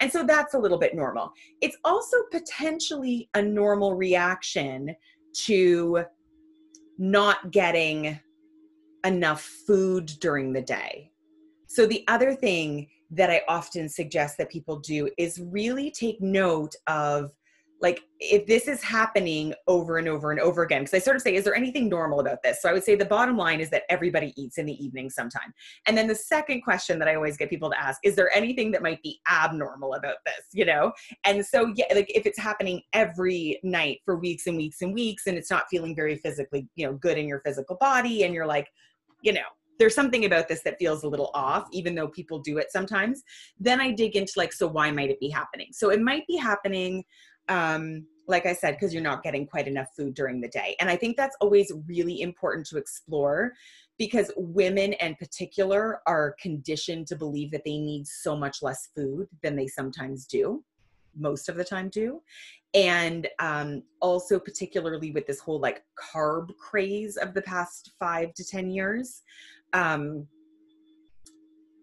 And 0.00 0.10
so 0.10 0.24
that's 0.24 0.54
a 0.54 0.58
little 0.58 0.78
bit 0.78 0.94
normal. 0.94 1.32
It's 1.60 1.76
also 1.84 2.16
potentially 2.30 3.28
a 3.34 3.42
normal 3.42 3.94
reaction 3.94 4.94
to 5.44 6.04
not 6.98 7.50
getting 7.50 8.18
enough 9.04 9.42
food 9.66 10.06
during 10.20 10.52
the 10.52 10.62
day. 10.62 11.10
So 11.66 11.86
the 11.86 12.04
other 12.08 12.34
thing 12.34 12.88
that 13.10 13.30
i 13.30 13.42
often 13.48 13.88
suggest 13.88 14.38
that 14.38 14.50
people 14.50 14.80
do 14.80 15.08
is 15.18 15.40
really 15.40 15.90
take 15.90 16.20
note 16.20 16.74
of 16.86 17.30
like 17.84 18.02
if 18.18 18.46
this 18.46 18.66
is 18.66 18.82
happening 18.82 19.52
over 19.68 19.98
and 19.98 20.08
over 20.08 20.30
and 20.32 20.40
over 20.40 20.62
again 20.62 20.80
because 20.80 20.94
i 20.94 20.98
sort 20.98 21.14
of 21.14 21.22
say 21.22 21.34
is 21.34 21.44
there 21.44 21.54
anything 21.54 21.88
normal 21.88 22.18
about 22.20 22.42
this? 22.42 22.60
So 22.60 22.68
i 22.68 22.72
would 22.72 22.82
say 22.82 22.96
the 22.96 23.04
bottom 23.04 23.36
line 23.36 23.60
is 23.60 23.70
that 23.70 23.82
everybody 23.90 24.32
eats 24.36 24.58
in 24.58 24.66
the 24.66 24.84
evening 24.84 25.10
sometime. 25.10 25.52
And 25.86 25.96
then 25.96 26.08
the 26.08 26.14
second 26.14 26.62
question 26.62 26.98
that 26.98 27.06
i 27.06 27.14
always 27.14 27.36
get 27.36 27.50
people 27.50 27.70
to 27.70 27.78
ask 27.78 28.00
is 28.02 28.16
there 28.16 28.34
anything 28.34 28.72
that 28.72 28.82
might 28.82 29.02
be 29.02 29.20
abnormal 29.30 29.94
about 29.94 30.16
this 30.26 30.46
you 30.52 30.64
know? 30.64 30.92
And 31.24 31.44
so 31.44 31.72
yeah 31.76 31.84
like 31.94 32.10
if 32.12 32.26
it's 32.26 32.38
happening 32.38 32.82
every 32.92 33.60
night 33.62 34.00
for 34.04 34.16
weeks 34.16 34.46
and 34.46 34.56
weeks 34.56 34.80
and 34.80 34.92
weeks 34.92 35.26
and 35.26 35.36
it's 35.36 35.50
not 35.50 35.64
feeling 35.70 35.94
very 35.94 36.16
physically 36.16 36.66
you 36.74 36.86
know 36.86 36.94
good 36.94 37.18
in 37.18 37.28
your 37.28 37.40
physical 37.40 37.76
body 37.76 38.24
and 38.24 38.34
you're 38.34 38.46
like 38.46 38.68
you 39.22 39.32
know 39.32 39.48
there's 39.78 39.94
something 39.94 40.24
about 40.24 40.46
this 40.46 40.62
that 40.62 40.78
feels 40.78 41.02
a 41.02 41.08
little 41.08 41.30
off 41.34 41.66
even 41.72 41.94
though 41.94 42.06
people 42.08 42.38
do 42.38 42.58
it 42.58 42.70
sometimes 42.70 43.22
then 43.58 43.80
i 43.80 43.90
dig 43.90 44.14
into 44.16 44.32
like 44.36 44.52
so 44.52 44.66
why 44.66 44.90
might 44.90 45.10
it 45.10 45.20
be 45.20 45.28
happening? 45.28 45.68
So 45.72 45.90
it 45.90 46.00
might 46.00 46.26
be 46.26 46.36
happening 46.36 47.04
um, 47.48 48.06
like 48.26 48.46
I 48.46 48.54
said, 48.54 48.72
because 48.72 48.92
you're 48.94 49.02
not 49.02 49.22
getting 49.22 49.46
quite 49.46 49.68
enough 49.68 49.88
food 49.96 50.14
during 50.14 50.40
the 50.40 50.48
day. 50.48 50.76
And 50.80 50.88
I 50.88 50.96
think 50.96 51.16
that's 51.16 51.36
always 51.40 51.72
really 51.86 52.22
important 52.22 52.66
to 52.68 52.78
explore 52.78 53.52
because 53.98 54.32
women 54.36 54.94
in 54.94 55.14
particular 55.16 56.00
are 56.06 56.34
conditioned 56.40 57.06
to 57.08 57.16
believe 57.16 57.50
that 57.52 57.62
they 57.64 57.78
need 57.78 58.06
so 58.06 58.34
much 58.36 58.62
less 58.62 58.88
food 58.94 59.28
than 59.42 59.56
they 59.56 59.66
sometimes 59.66 60.26
do, 60.26 60.64
most 61.16 61.48
of 61.48 61.56
the 61.56 61.64
time 61.64 61.88
do. 61.90 62.20
And 62.72 63.28
um, 63.38 63.82
also, 64.00 64.38
particularly 64.38 65.12
with 65.12 65.26
this 65.26 65.38
whole 65.38 65.60
like 65.60 65.84
carb 65.96 66.56
craze 66.56 67.16
of 67.16 67.34
the 67.34 67.42
past 67.42 67.92
five 68.00 68.34
to 68.34 68.44
10 68.44 68.70
years. 68.70 69.22
Um, 69.72 70.26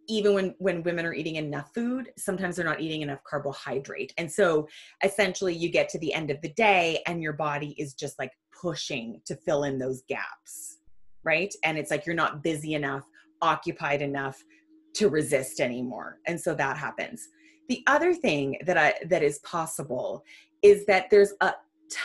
even 0.10 0.34
when 0.34 0.56
when 0.60 0.84
women 0.84 1.06
are 1.06 1.14
eating 1.14 1.36
enough 1.36 1.74
food 1.74 2.12
sometimes 2.18 2.56
they're 2.56 2.66
not 2.66 2.82
eating 2.82 3.02
enough 3.02 3.24
carbohydrate. 3.24 4.14
And 4.18 4.32
so 4.32 4.68
essentially 5.04 5.56
you 5.56 5.70
get 5.70 5.90
to 5.90 6.00
the 6.00 6.14
end 6.14 6.32
of 6.32 6.42
the 6.42 6.54
day 6.54 7.02
and 7.08 7.22
your 7.22 7.34
body 7.34 7.76
is 7.78 7.94
just 7.94 8.18
like 8.20 8.32
pushing 8.60 9.22
to 9.26 9.36
fill 9.36 9.64
in 9.64 9.78
those 9.80 10.04
gaps 10.08 10.78
right? 11.24 11.54
And 11.64 11.78
it's 11.78 11.92
like 11.92 12.06
you're 12.06 12.16
not 12.16 12.44
busy 12.44 12.74
enough 12.74 13.04
occupied 13.42 14.02
enough 14.02 14.44
to 14.96 15.10
resist 15.10 15.60
anymore. 15.60 16.20
And 16.28 16.40
so 16.40 16.54
that 16.56 16.78
happens. 16.78 17.28
The 17.70 17.84
other 17.88 18.14
thing 18.14 18.58
that 18.66 18.78
i 18.78 18.94
that 19.08 19.24
is 19.24 19.40
possible 19.40 20.24
is 20.62 20.86
that 20.86 21.10
there's 21.10 21.34
a 21.42 21.54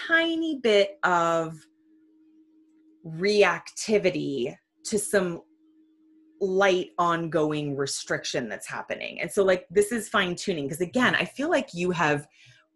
tiny 0.08 0.60
bit 0.62 0.98
of 1.02 1.58
reactivity 3.04 4.56
to 4.84 4.98
some 4.98 5.42
light 6.40 6.90
ongoing 6.98 7.76
restriction 7.76 8.48
that's 8.48 8.66
happening. 8.66 9.20
And 9.20 9.30
so 9.30 9.42
like 9.42 9.66
this 9.70 9.92
is 9.92 10.08
fine 10.08 10.34
tuning 10.34 10.64
because 10.66 10.80
again, 10.80 11.14
I 11.14 11.24
feel 11.24 11.50
like 11.50 11.72
you 11.72 11.90
have 11.92 12.26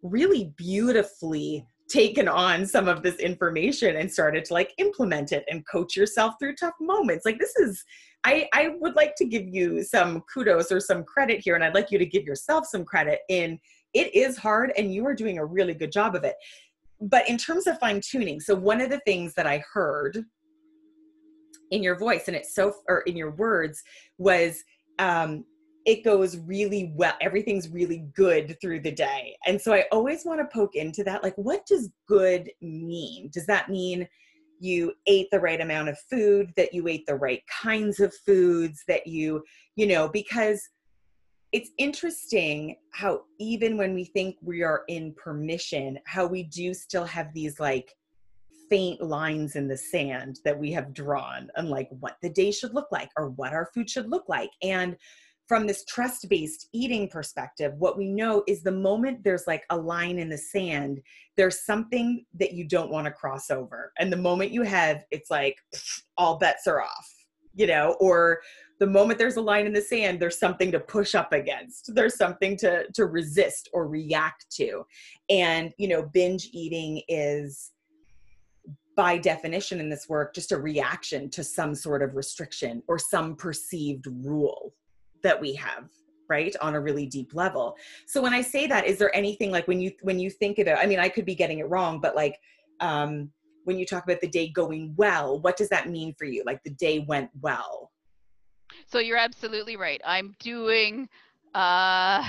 really 0.01 0.53
beautifully 0.57 1.65
taken 1.91 2.27
on 2.27 2.65
some 2.65 2.87
of 2.87 3.03
this 3.03 3.15
information 3.15 3.97
and 3.97 4.11
started 4.11 4.45
to 4.45 4.53
like 4.53 4.73
implement 4.77 5.31
it 5.31 5.43
and 5.49 5.67
coach 5.67 5.95
yourself 5.95 6.35
through 6.39 6.55
tough 6.55 6.73
moments. 6.79 7.25
Like 7.25 7.37
this 7.37 7.55
is 7.57 7.83
I 8.23 8.47
I 8.53 8.75
would 8.79 8.95
like 8.95 9.15
to 9.17 9.25
give 9.25 9.47
you 9.47 9.83
some 9.83 10.21
kudos 10.33 10.71
or 10.71 10.79
some 10.79 11.03
credit 11.03 11.39
here 11.39 11.55
and 11.55 11.63
I'd 11.63 11.75
like 11.75 11.91
you 11.91 11.99
to 11.99 12.05
give 12.05 12.23
yourself 12.23 12.65
some 12.65 12.85
credit 12.85 13.19
in 13.29 13.59
it 13.93 14.15
is 14.15 14.37
hard 14.37 14.71
and 14.77 14.93
you 14.93 15.05
are 15.05 15.13
doing 15.13 15.37
a 15.37 15.45
really 15.45 15.73
good 15.73 15.91
job 15.91 16.15
of 16.15 16.23
it. 16.23 16.35
But 17.01 17.27
in 17.27 17.37
terms 17.37 17.67
of 17.67 17.79
fine 17.79 17.99
tuning, 17.99 18.39
so 18.39 18.55
one 18.55 18.79
of 18.79 18.89
the 18.89 19.01
things 19.05 19.33
that 19.33 19.47
I 19.47 19.63
heard 19.73 20.23
in 21.71 21.81
your 21.81 21.97
voice 21.97 22.27
and 22.27 22.35
it's 22.35 22.53
so 22.53 22.73
or 22.87 22.99
in 23.01 23.15
your 23.15 23.31
words 23.31 23.81
was 24.17 24.63
um 24.99 25.43
it 25.85 26.03
goes 26.03 26.37
really 26.37 26.93
well 26.95 27.13
everything's 27.21 27.69
really 27.69 28.05
good 28.15 28.55
through 28.61 28.79
the 28.79 28.91
day. 28.91 29.35
And 29.47 29.59
so 29.59 29.73
i 29.73 29.85
always 29.91 30.25
want 30.25 30.39
to 30.39 30.55
poke 30.55 30.75
into 30.75 31.03
that 31.05 31.23
like 31.23 31.35
what 31.35 31.65
does 31.65 31.89
good 32.07 32.49
mean? 32.61 33.29
Does 33.33 33.45
that 33.47 33.69
mean 33.69 34.07
you 34.59 34.93
ate 35.07 35.27
the 35.31 35.39
right 35.39 35.59
amount 35.59 35.89
of 35.89 35.97
food 36.09 36.53
that 36.55 36.73
you 36.73 36.87
ate 36.87 37.05
the 37.07 37.15
right 37.15 37.41
kinds 37.47 37.99
of 37.99 38.13
foods 38.25 38.83
that 38.87 39.07
you 39.07 39.43
you 39.75 39.87
know 39.87 40.07
because 40.07 40.61
it's 41.51 41.71
interesting 41.77 42.77
how 42.93 43.23
even 43.39 43.75
when 43.75 43.93
we 43.93 44.05
think 44.05 44.37
we 44.41 44.61
are 44.61 44.83
in 44.87 45.13
permission 45.15 45.97
how 46.05 46.27
we 46.27 46.43
do 46.43 46.73
still 46.73 47.05
have 47.05 47.33
these 47.33 47.59
like 47.59 47.95
faint 48.71 49.01
lines 49.01 49.57
in 49.57 49.67
the 49.67 49.77
sand 49.77 50.39
that 50.45 50.57
we 50.57 50.71
have 50.71 50.93
drawn 50.93 51.49
on 51.57 51.67
like 51.69 51.89
what 51.99 52.15
the 52.21 52.29
day 52.29 52.51
should 52.51 52.73
look 52.73 52.87
like 52.91 53.09
or 53.17 53.29
what 53.31 53.51
our 53.51 53.69
food 53.73 53.89
should 53.89 54.09
look 54.09 54.23
like 54.29 54.49
and 54.63 54.95
from 55.51 55.67
this 55.67 55.83
trust 55.83 56.29
based 56.29 56.69
eating 56.71 57.09
perspective, 57.09 57.73
what 57.77 57.97
we 57.97 58.07
know 58.07 58.41
is 58.47 58.63
the 58.63 58.71
moment 58.71 59.21
there's 59.21 59.47
like 59.47 59.65
a 59.69 59.77
line 59.77 60.17
in 60.17 60.29
the 60.29 60.37
sand, 60.37 61.01
there's 61.35 61.65
something 61.65 62.23
that 62.33 62.53
you 62.53 62.65
don't 62.65 62.89
want 62.89 63.03
to 63.03 63.11
cross 63.11 63.49
over. 63.49 63.91
And 63.99 64.13
the 64.13 64.15
moment 64.15 64.51
you 64.51 64.61
have, 64.61 65.03
it's 65.11 65.29
like 65.29 65.57
all 66.17 66.37
bets 66.37 66.67
are 66.67 66.81
off, 66.81 67.09
you 67.53 67.67
know, 67.67 67.97
or 67.99 68.39
the 68.79 68.87
moment 68.87 69.19
there's 69.19 69.35
a 69.35 69.41
line 69.41 69.65
in 69.65 69.73
the 69.73 69.81
sand, 69.81 70.21
there's 70.21 70.39
something 70.39 70.71
to 70.71 70.79
push 70.79 71.15
up 71.15 71.33
against, 71.33 71.93
there's 71.93 72.15
something 72.15 72.55
to, 72.55 72.89
to 72.93 73.07
resist 73.07 73.67
or 73.73 73.89
react 73.89 74.45
to. 74.51 74.85
And, 75.29 75.73
you 75.77 75.89
know, 75.89 76.03
binge 76.13 76.47
eating 76.53 77.01
is 77.09 77.71
by 78.95 79.17
definition 79.17 79.79
in 79.79 79.89
this 79.89 80.09
work 80.09 80.33
just 80.33 80.51
a 80.51 80.57
reaction 80.57 81.29
to 81.29 81.43
some 81.43 81.73
sort 81.73 82.01
of 82.01 82.15
restriction 82.15 82.83
or 82.87 82.99
some 82.99 83.35
perceived 83.35 84.05
rule 84.07 84.73
that 85.23 85.39
we 85.39 85.53
have 85.53 85.89
right 86.29 86.55
on 86.61 86.75
a 86.75 86.79
really 86.79 87.05
deep 87.05 87.33
level. 87.33 87.75
So 88.05 88.21
when 88.21 88.33
i 88.33 88.41
say 88.41 88.67
that 88.67 88.85
is 88.85 88.97
there 88.97 89.15
anything 89.15 89.51
like 89.51 89.67
when 89.67 89.81
you 89.81 89.91
when 90.01 90.19
you 90.19 90.29
think 90.29 90.59
about 90.59 90.79
i 90.79 90.85
mean 90.85 90.99
i 90.99 91.09
could 91.09 91.25
be 91.25 91.35
getting 91.35 91.59
it 91.59 91.69
wrong 91.69 91.99
but 91.99 92.15
like 92.15 92.39
um 92.79 93.29
when 93.63 93.77
you 93.77 93.85
talk 93.85 94.03
about 94.03 94.21
the 94.21 94.27
day 94.27 94.47
going 94.47 94.93
well 94.97 95.39
what 95.39 95.57
does 95.57 95.69
that 95.69 95.89
mean 95.89 96.13
for 96.17 96.25
you? 96.25 96.43
Like 96.45 96.63
the 96.63 96.71
day 96.71 96.99
went 96.99 97.29
well. 97.41 97.91
So 98.87 98.99
you're 98.99 99.17
absolutely 99.17 99.77
right. 99.77 100.01
I'm 100.05 100.35
doing 100.39 101.07
uh 101.53 102.23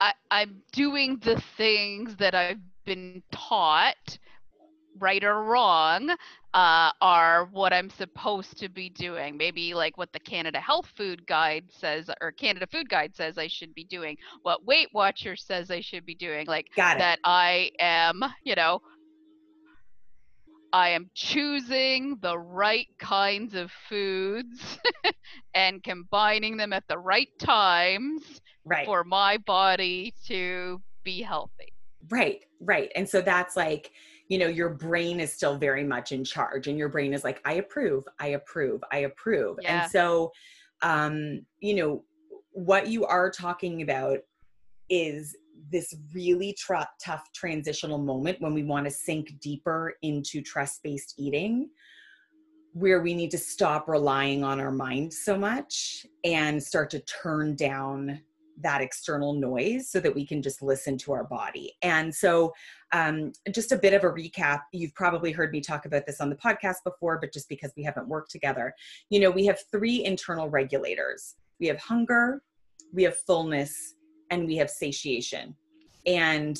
I, 0.00 0.12
i'm 0.30 0.62
doing 0.72 1.18
the 1.24 1.40
things 1.56 2.14
that 2.16 2.34
i've 2.34 2.60
been 2.84 3.22
taught 3.32 4.18
right 4.98 5.22
or 5.22 5.44
wrong 5.44 6.10
uh, 6.54 6.90
are 7.00 7.46
what 7.52 7.72
I'm 7.72 7.90
supposed 7.90 8.58
to 8.58 8.68
be 8.68 8.88
doing. 8.88 9.36
Maybe 9.36 9.74
like 9.74 9.98
what 9.98 10.12
the 10.12 10.20
Canada 10.20 10.58
Health 10.58 10.90
Food 10.96 11.26
Guide 11.26 11.64
says, 11.70 12.08
or 12.20 12.32
Canada 12.32 12.66
Food 12.70 12.88
Guide 12.88 13.14
says 13.14 13.38
I 13.38 13.46
should 13.46 13.74
be 13.74 13.84
doing, 13.84 14.16
what 14.42 14.64
Weight 14.64 14.88
Watchers 14.92 15.44
says 15.44 15.70
I 15.70 15.80
should 15.80 16.06
be 16.06 16.14
doing. 16.14 16.46
Like 16.46 16.68
that 16.98 17.18
I 17.24 17.70
am, 17.78 18.22
you 18.44 18.54
know, 18.54 18.80
I 20.72 20.90
am 20.90 21.10
choosing 21.14 22.18
the 22.20 22.38
right 22.38 22.88
kinds 22.98 23.54
of 23.54 23.70
foods 23.88 24.78
and 25.54 25.82
combining 25.82 26.56
them 26.56 26.72
at 26.72 26.84
the 26.88 26.98
right 26.98 27.28
times 27.38 28.22
right. 28.64 28.84
for 28.84 29.04
my 29.04 29.38
body 29.38 30.12
to 30.26 30.82
be 31.02 31.22
healthy. 31.22 31.72
Right, 32.10 32.44
right. 32.60 32.90
And 32.94 33.08
so 33.08 33.20
that's 33.20 33.56
like, 33.56 33.90
you 34.28 34.38
know, 34.38 34.48
your 34.48 34.70
brain 34.70 35.20
is 35.20 35.32
still 35.32 35.56
very 35.56 35.84
much 35.84 36.12
in 36.12 36.24
charge 36.24 36.66
and 36.66 36.76
your 36.76 36.88
brain 36.88 37.14
is 37.14 37.24
like, 37.24 37.40
I 37.44 37.54
approve, 37.54 38.04
I 38.18 38.28
approve, 38.28 38.82
I 38.90 38.98
approve. 38.98 39.58
Yeah. 39.62 39.82
And 39.82 39.90
so, 39.90 40.32
um, 40.82 41.46
you 41.60 41.74
know, 41.74 42.04
what 42.52 42.88
you 42.88 43.04
are 43.04 43.30
talking 43.30 43.82
about 43.82 44.18
is 44.88 45.36
this 45.70 45.94
really 46.14 46.54
tr- 46.58 46.74
tough 47.02 47.30
transitional 47.34 47.98
moment 47.98 48.40
when 48.40 48.54
we 48.54 48.62
want 48.62 48.86
to 48.86 48.90
sink 48.90 49.38
deeper 49.40 49.94
into 50.02 50.42
trust 50.42 50.82
based 50.82 51.14
eating, 51.18 51.68
where 52.72 53.00
we 53.02 53.14
need 53.14 53.30
to 53.30 53.38
stop 53.38 53.88
relying 53.88 54.44
on 54.44 54.60
our 54.60 54.70
mind 54.70 55.12
so 55.12 55.36
much 55.36 56.06
and 56.24 56.62
start 56.62 56.90
to 56.90 57.00
turn 57.00 57.54
down 57.56 58.20
that 58.62 58.80
external 58.80 59.34
noise 59.34 59.90
so 59.90 60.00
that 60.00 60.14
we 60.14 60.26
can 60.26 60.40
just 60.40 60.62
listen 60.62 60.96
to 60.96 61.12
our 61.12 61.24
body. 61.24 61.74
And 61.82 62.14
so, 62.14 62.52
um, 62.92 63.32
just 63.52 63.72
a 63.72 63.76
bit 63.76 63.94
of 63.94 64.04
a 64.04 64.10
recap. 64.10 64.62
You've 64.72 64.94
probably 64.94 65.32
heard 65.32 65.52
me 65.52 65.60
talk 65.60 65.86
about 65.86 66.06
this 66.06 66.20
on 66.20 66.30
the 66.30 66.36
podcast 66.36 66.76
before, 66.84 67.18
but 67.20 67.32
just 67.32 67.48
because 67.48 67.72
we 67.76 67.82
haven't 67.82 68.08
worked 68.08 68.30
together, 68.30 68.74
you 69.10 69.20
know, 69.20 69.30
we 69.30 69.46
have 69.46 69.58
three 69.70 70.04
internal 70.04 70.48
regulators. 70.48 71.34
We 71.58 71.66
have 71.66 71.78
hunger, 71.78 72.42
we 72.92 73.02
have 73.04 73.16
fullness, 73.16 73.94
and 74.30 74.46
we 74.46 74.56
have 74.56 74.70
satiation. 74.70 75.54
And 76.06 76.58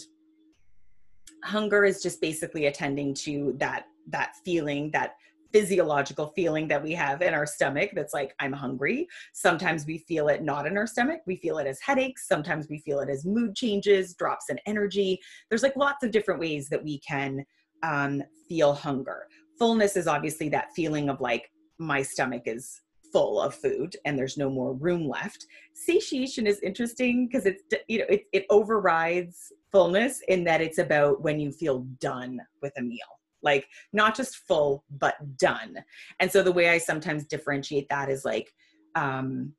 hunger 1.44 1.84
is 1.84 2.02
just 2.02 2.20
basically 2.20 2.66
attending 2.66 3.14
to 3.14 3.54
that 3.58 3.86
that 4.08 4.36
feeling 4.44 4.90
that 4.92 5.16
physiological 5.52 6.28
feeling 6.28 6.68
that 6.68 6.82
we 6.82 6.92
have 6.92 7.22
in 7.22 7.34
our 7.34 7.46
stomach 7.46 7.90
that's 7.94 8.14
like 8.14 8.34
i'm 8.40 8.52
hungry. 8.52 9.08
Sometimes 9.32 9.86
we 9.86 9.98
feel 9.98 10.28
it 10.28 10.42
not 10.42 10.66
in 10.66 10.76
our 10.76 10.86
stomach 10.86 11.20
we 11.26 11.36
feel 11.36 11.58
it 11.58 11.66
as 11.66 11.80
headaches 11.80 12.26
sometimes 12.28 12.68
we 12.68 12.78
feel 12.78 13.00
it 13.00 13.08
as 13.08 13.24
mood 13.24 13.54
changes 13.54 14.14
drops 14.14 14.50
in 14.50 14.58
energy. 14.66 15.20
There's 15.48 15.62
like 15.62 15.76
lots 15.76 16.04
of 16.04 16.10
different 16.10 16.40
ways 16.40 16.68
that 16.68 16.82
we 16.82 16.98
can 17.00 17.44
um, 17.82 18.22
feel 18.48 18.74
hunger. 18.74 19.26
Fullness 19.58 19.96
is 19.96 20.06
obviously 20.06 20.48
that 20.50 20.72
feeling 20.74 21.08
of 21.08 21.20
like 21.20 21.50
my 21.78 22.02
stomach 22.02 22.42
is 22.46 22.80
full 23.12 23.40
of 23.40 23.54
food 23.54 23.96
and 24.04 24.18
there's 24.18 24.36
no 24.36 24.50
more 24.50 24.74
room 24.74 25.08
left. 25.08 25.46
Satiation 25.74 26.46
is 26.46 26.60
interesting 26.60 27.26
because 27.26 27.46
it's 27.46 27.62
you 27.88 27.98
know 27.98 28.06
it, 28.08 28.24
it 28.32 28.46
overrides 28.50 29.52
fullness 29.72 30.20
in 30.28 30.44
that 30.44 30.60
it's 30.60 30.78
about 30.78 31.22
when 31.22 31.40
you 31.40 31.52
feel 31.52 31.80
done 32.00 32.40
with 32.62 32.72
a 32.78 32.82
meal 32.82 33.15
like 33.46 33.66
not 33.94 34.14
just 34.14 34.36
full 34.36 34.84
but 34.90 35.14
done. 35.38 35.78
And 36.20 36.30
so 36.30 36.42
the 36.42 36.52
way 36.52 36.68
i 36.68 36.78
sometimes 36.78 37.24
differentiate 37.24 37.88
that 37.88 38.10
is 38.10 38.24
like 38.24 38.52
um 38.94 39.52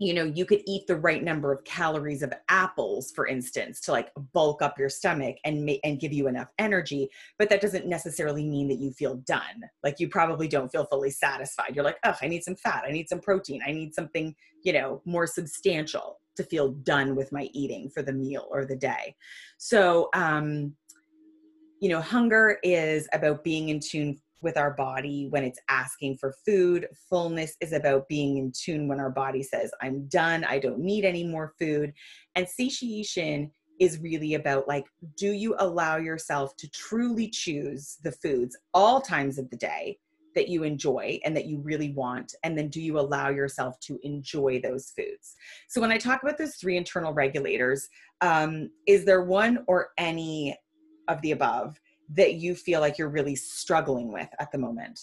you 0.00 0.12
know 0.12 0.24
you 0.24 0.44
could 0.44 0.60
eat 0.66 0.86
the 0.86 0.96
right 0.96 1.22
number 1.22 1.52
of 1.52 1.62
calories 1.64 2.22
of 2.22 2.32
apples 2.48 3.12
for 3.14 3.26
instance 3.26 3.80
to 3.80 3.92
like 3.92 4.10
bulk 4.32 4.60
up 4.60 4.78
your 4.78 4.88
stomach 4.88 5.36
and 5.44 5.64
ma- 5.64 5.82
and 5.84 6.00
give 6.00 6.12
you 6.12 6.26
enough 6.26 6.48
energy 6.58 7.08
but 7.38 7.48
that 7.48 7.60
doesn't 7.60 7.86
necessarily 7.86 8.44
mean 8.44 8.68
that 8.68 8.80
you 8.80 8.92
feel 8.92 9.16
done. 9.26 9.62
Like 9.82 10.00
you 10.00 10.08
probably 10.08 10.48
don't 10.48 10.70
feel 10.70 10.86
fully 10.86 11.10
satisfied. 11.10 11.74
You're 11.74 11.84
like 11.84 11.98
oh 12.04 12.16
i 12.20 12.28
need 12.28 12.44
some 12.44 12.56
fat. 12.56 12.84
I 12.86 12.90
need 12.90 13.08
some 13.08 13.20
protein. 13.20 13.60
I 13.66 13.72
need 13.72 13.94
something 13.94 14.34
you 14.62 14.72
know 14.72 15.00
more 15.04 15.26
substantial 15.26 16.18
to 16.36 16.42
feel 16.42 16.70
done 16.70 17.14
with 17.14 17.30
my 17.30 17.48
eating 17.52 17.88
for 17.88 18.02
the 18.02 18.12
meal 18.12 18.48
or 18.50 18.64
the 18.64 18.76
day. 18.76 19.14
So 19.58 20.08
um 20.14 20.74
you 21.84 21.90
know 21.90 22.00
hunger 22.00 22.56
is 22.62 23.06
about 23.12 23.44
being 23.44 23.68
in 23.68 23.78
tune 23.78 24.16
with 24.40 24.56
our 24.56 24.70
body 24.70 25.26
when 25.28 25.44
it's 25.44 25.58
asking 25.68 26.16
for 26.16 26.34
food. 26.46 26.88
Fullness 27.10 27.56
is 27.60 27.74
about 27.74 28.08
being 28.08 28.38
in 28.38 28.52
tune 28.58 28.88
when 28.88 29.00
our 29.00 29.10
body 29.10 29.42
says, 29.42 29.70
I'm 29.82 30.06
done, 30.06 30.44
I 30.44 30.60
don't 30.60 30.78
need 30.78 31.04
any 31.04 31.24
more 31.24 31.52
food. 31.58 31.92
And 32.36 32.48
satiation 32.48 33.50
is 33.78 34.00
really 34.00 34.32
about 34.32 34.66
like, 34.66 34.86
do 35.18 35.32
you 35.32 35.56
allow 35.58 35.98
yourself 35.98 36.56
to 36.56 36.70
truly 36.70 37.28
choose 37.28 37.98
the 38.02 38.12
foods 38.12 38.56
all 38.72 39.02
times 39.02 39.36
of 39.36 39.50
the 39.50 39.56
day 39.58 39.98
that 40.34 40.48
you 40.48 40.62
enjoy 40.62 41.20
and 41.22 41.36
that 41.36 41.44
you 41.44 41.58
really 41.58 41.92
want? 41.92 42.34
And 42.44 42.56
then 42.56 42.68
do 42.68 42.80
you 42.80 42.98
allow 42.98 43.28
yourself 43.28 43.78
to 43.80 43.98
enjoy 44.02 44.58
those 44.62 44.90
foods? 44.96 45.36
So, 45.68 45.82
when 45.82 45.92
I 45.92 45.98
talk 45.98 46.22
about 46.22 46.38
those 46.38 46.54
three 46.54 46.78
internal 46.78 47.12
regulators, 47.12 47.90
um, 48.22 48.70
is 48.86 49.04
there 49.04 49.22
one 49.22 49.64
or 49.66 49.90
any 49.98 50.56
of 51.08 51.20
the 51.22 51.32
above 51.32 51.80
that 52.10 52.34
you 52.34 52.54
feel 52.54 52.80
like 52.80 52.98
you're 52.98 53.08
really 53.08 53.36
struggling 53.36 54.12
with 54.12 54.28
at 54.38 54.52
the 54.52 54.58
moment? 54.58 55.00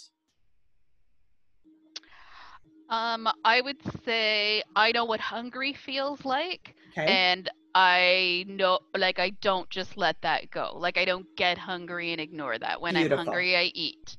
Um, 2.90 3.30
I 3.46 3.62
would 3.62 3.78
say 4.04 4.62
I 4.76 4.92
know 4.92 5.06
what 5.06 5.20
hungry 5.20 5.74
feels 5.74 6.26
like. 6.26 6.76
Okay. 6.92 7.08
And 7.08 7.50
I 7.74 8.44
know, 8.50 8.80
like, 8.98 9.18
I 9.18 9.30
don't 9.42 9.70
just 9.70 9.96
let 9.96 10.22
that 10.24 10.52
go. 10.52 10.74
Like, 10.76 10.98
I 10.98 11.06
don't 11.06 11.26
get 11.38 11.58
hungry 11.58 12.12
and 12.12 12.20
ignore 12.20 12.60
that. 12.60 12.82
When 12.82 12.96
Beautiful. 12.96 13.20
I'm 13.20 13.26
hungry, 13.26 13.56
I 13.56 13.72
eat. 13.74 14.18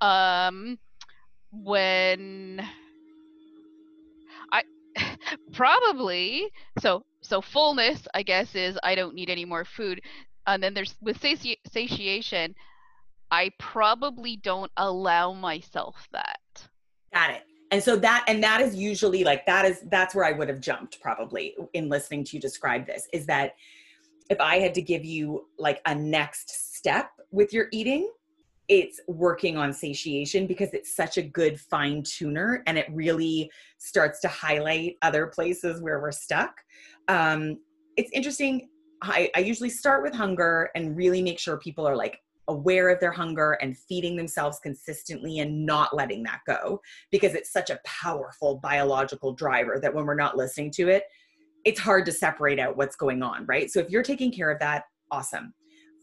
Um, 0.00 0.78
when 1.52 2.66
I 4.50 4.62
probably 5.52 6.50
so 6.78 7.04
so 7.20 7.40
fullness, 7.40 8.06
I 8.14 8.22
guess, 8.22 8.54
is 8.54 8.78
I 8.82 8.94
don't 8.94 9.14
need 9.14 9.30
any 9.30 9.44
more 9.44 9.64
food 9.64 10.00
and 10.46 10.62
then 10.62 10.74
there's 10.74 10.94
with 11.00 11.20
sati- 11.20 11.60
satiation 11.70 12.54
i 13.30 13.50
probably 13.58 14.36
don't 14.36 14.70
allow 14.76 15.32
myself 15.32 16.08
that. 16.12 16.38
Got 17.12 17.30
it. 17.30 17.42
And 17.70 17.82
so 17.82 17.96
that 17.96 18.24
and 18.28 18.42
that 18.42 18.60
is 18.60 18.74
usually 18.76 19.24
like 19.24 19.46
that 19.46 19.64
is 19.64 19.80
that's 19.90 20.14
where 20.14 20.24
i 20.24 20.32
would 20.32 20.48
have 20.48 20.60
jumped 20.60 21.00
probably 21.00 21.56
in 21.72 21.88
listening 21.88 22.24
to 22.24 22.36
you 22.36 22.40
describe 22.40 22.86
this 22.86 23.08
is 23.12 23.26
that 23.26 23.54
if 24.30 24.40
i 24.40 24.56
had 24.56 24.74
to 24.74 24.82
give 24.82 25.04
you 25.04 25.46
like 25.58 25.80
a 25.86 25.94
next 25.94 26.76
step 26.76 27.10
with 27.32 27.52
your 27.52 27.66
eating 27.72 28.08
it's 28.68 29.00
working 29.08 29.56
on 29.56 29.72
satiation 29.72 30.46
because 30.46 30.72
it's 30.72 30.94
such 30.94 31.18
a 31.18 31.22
good 31.22 31.60
fine 31.60 32.02
tuner 32.02 32.62
and 32.66 32.78
it 32.78 32.86
really 32.90 33.50
starts 33.78 34.20
to 34.20 34.28
highlight 34.28 34.96
other 35.02 35.26
places 35.26 35.82
where 35.82 36.00
we're 36.00 36.12
stuck. 36.12 36.62
Um, 37.08 37.58
it's 37.96 38.10
interesting 38.12 38.68
I, 39.02 39.30
I 39.36 39.40
usually 39.40 39.70
start 39.70 40.02
with 40.02 40.14
hunger 40.14 40.70
and 40.74 40.96
really 40.96 41.22
make 41.22 41.38
sure 41.38 41.56
people 41.58 41.86
are 41.86 41.96
like 41.96 42.20
aware 42.48 42.90
of 42.90 43.00
their 43.00 43.12
hunger 43.12 43.52
and 43.52 43.76
feeding 43.76 44.16
themselves 44.16 44.58
consistently 44.62 45.38
and 45.38 45.64
not 45.64 45.94
letting 45.94 46.22
that 46.24 46.40
go 46.46 46.80
because 47.10 47.34
it's 47.34 47.52
such 47.52 47.70
a 47.70 47.80
powerful 47.84 48.56
biological 48.56 49.32
driver 49.32 49.78
that 49.80 49.94
when 49.94 50.04
we're 50.04 50.14
not 50.14 50.36
listening 50.36 50.70
to 50.70 50.88
it, 50.88 51.04
it's 51.64 51.80
hard 51.80 52.04
to 52.06 52.12
separate 52.12 52.58
out 52.58 52.76
what's 52.76 52.96
going 52.96 53.22
on, 53.22 53.46
right? 53.46 53.70
So 53.70 53.80
if 53.80 53.90
you're 53.90 54.02
taking 54.02 54.30
care 54.30 54.50
of 54.50 54.58
that, 54.60 54.84
awesome. 55.10 55.54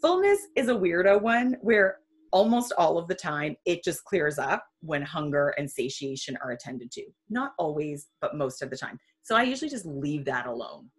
Fullness 0.01 0.39
is 0.55 0.69
a 0.69 0.73
weirdo 0.73 1.21
one 1.21 1.57
where 1.61 1.97
almost 2.31 2.73
all 2.77 2.97
of 2.97 3.07
the 3.07 3.15
time 3.15 3.55
it 3.65 3.83
just 3.83 4.03
clears 4.05 4.39
up 4.39 4.65
when 4.81 5.01
hunger 5.01 5.53
and 5.57 5.69
satiation 5.69 6.37
are 6.43 6.51
attended 6.51 6.91
to. 6.93 7.03
Not 7.29 7.51
always, 7.59 8.07
but 8.21 8.35
most 8.35 8.63
of 8.63 8.69
the 8.69 8.77
time. 8.77 8.97
So 9.21 9.35
I 9.35 9.43
usually 9.43 9.69
just 9.69 9.85
leave 9.85 10.25
that 10.25 10.47
alone. 10.47 10.89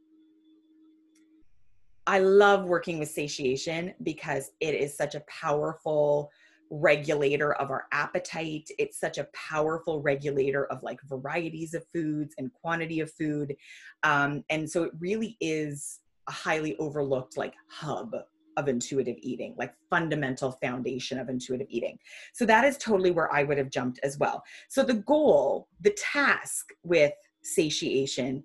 I 2.06 2.18
love 2.18 2.64
working 2.64 2.98
with 2.98 3.10
satiation 3.10 3.94
because 4.02 4.50
it 4.60 4.74
is 4.74 4.96
such 4.96 5.14
a 5.14 5.22
powerful 5.28 6.30
regulator 6.70 7.52
of 7.54 7.70
our 7.70 7.84
appetite. 7.92 8.68
It's 8.78 8.98
such 8.98 9.18
a 9.18 9.28
powerful 9.34 10.00
regulator 10.00 10.66
of 10.66 10.82
like 10.82 10.98
varieties 11.04 11.74
of 11.74 11.84
foods 11.94 12.34
and 12.38 12.52
quantity 12.52 13.00
of 13.00 13.12
food. 13.12 13.54
Um, 14.02 14.42
and 14.50 14.68
so 14.68 14.84
it 14.84 14.92
really 14.98 15.36
is 15.40 16.00
a 16.28 16.32
highly 16.32 16.76
overlooked 16.78 17.36
like 17.36 17.54
hub 17.68 18.14
of 18.56 18.68
intuitive 18.68 19.16
eating, 19.20 19.54
like 19.56 19.74
fundamental 19.88 20.52
foundation 20.52 21.18
of 21.18 21.28
intuitive 21.28 21.66
eating. 21.70 21.98
So 22.32 22.44
that 22.46 22.64
is 22.64 22.76
totally 22.78 23.10
where 23.10 23.32
I 23.32 23.44
would 23.44 23.58
have 23.58 23.70
jumped 23.70 24.00
as 24.02 24.18
well. 24.18 24.42
So 24.68 24.82
the 24.82 24.94
goal, 24.94 25.68
the 25.80 25.96
task 25.96 26.70
with 26.82 27.12
satiation 27.42 28.44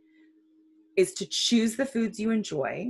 is 0.95 1.13
to 1.13 1.25
choose 1.25 1.75
the 1.75 1.85
foods 1.85 2.19
you 2.19 2.31
enjoy 2.31 2.89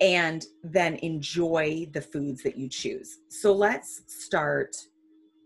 and 0.00 0.44
then 0.62 0.96
enjoy 0.96 1.86
the 1.92 2.00
foods 2.00 2.42
that 2.42 2.56
you 2.56 2.68
choose. 2.68 3.18
So 3.28 3.52
let's 3.52 4.02
start 4.06 4.76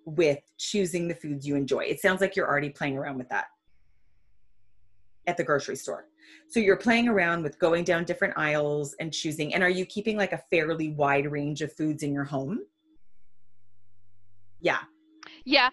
with 0.04 0.40
choosing 0.58 1.06
the 1.08 1.14
foods 1.14 1.46
you 1.46 1.56
enjoy. 1.56 1.80
It 1.80 2.00
sounds 2.00 2.20
like 2.20 2.34
you're 2.34 2.48
already 2.48 2.70
playing 2.70 2.96
around 2.96 3.18
with 3.18 3.28
that 3.28 3.46
at 5.26 5.36
the 5.36 5.44
grocery 5.44 5.76
store. 5.76 6.06
So 6.48 6.58
you're 6.58 6.76
playing 6.76 7.08
around 7.08 7.42
with 7.42 7.58
going 7.58 7.84
down 7.84 8.04
different 8.04 8.36
aisles 8.36 8.94
and 8.98 9.12
choosing. 9.12 9.54
And 9.54 9.62
are 9.62 9.70
you 9.70 9.86
keeping 9.86 10.16
like 10.16 10.32
a 10.32 10.42
fairly 10.50 10.90
wide 10.90 11.30
range 11.30 11.62
of 11.62 11.72
foods 11.72 12.02
in 12.02 12.12
your 12.12 12.24
home? 12.24 12.60
Yeah. 14.60 14.78
Yeah, 15.44 15.70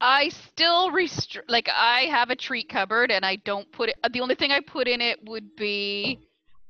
I 0.00 0.28
still 0.28 0.90
restrict. 0.90 1.50
Like 1.50 1.68
I 1.74 2.02
have 2.02 2.30
a 2.30 2.36
treat 2.36 2.68
cupboard, 2.68 3.10
and 3.10 3.24
I 3.24 3.36
don't 3.36 3.70
put 3.72 3.88
it. 3.88 3.96
The 4.12 4.20
only 4.20 4.36
thing 4.36 4.52
I 4.52 4.60
put 4.60 4.86
in 4.86 5.00
it 5.00 5.18
would 5.24 5.56
be, 5.56 6.20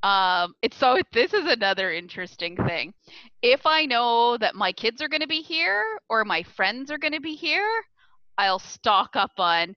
um, 0.03 0.55
it's 0.63 0.77
so. 0.77 0.99
This 1.13 1.35
is 1.35 1.47
another 1.47 1.93
interesting 1.93 2.57
thing. 2.57 2.93
If 3.43 3.67
I 3.67 3.87
know 3.87 4.37
that 4.39 4.55
my 4.55 4.73
kids 4.73 5.03
are 5.03 5.09
going 5.09 5.23
to 5.23 5.29
be 5.29 5.43
here 5.43 5.85
or 6.09 6.25
my 6.25 6.43
friends 6.43 6.91
are 6.91 6.99
going 6.99 7.15
to 7.15 7.21
be 7.21 7.35
here, 7.35 7.69
I'll 8.37 8.59
stock 8.59 9.11
up 9.15 9.33
on 9.39 9.75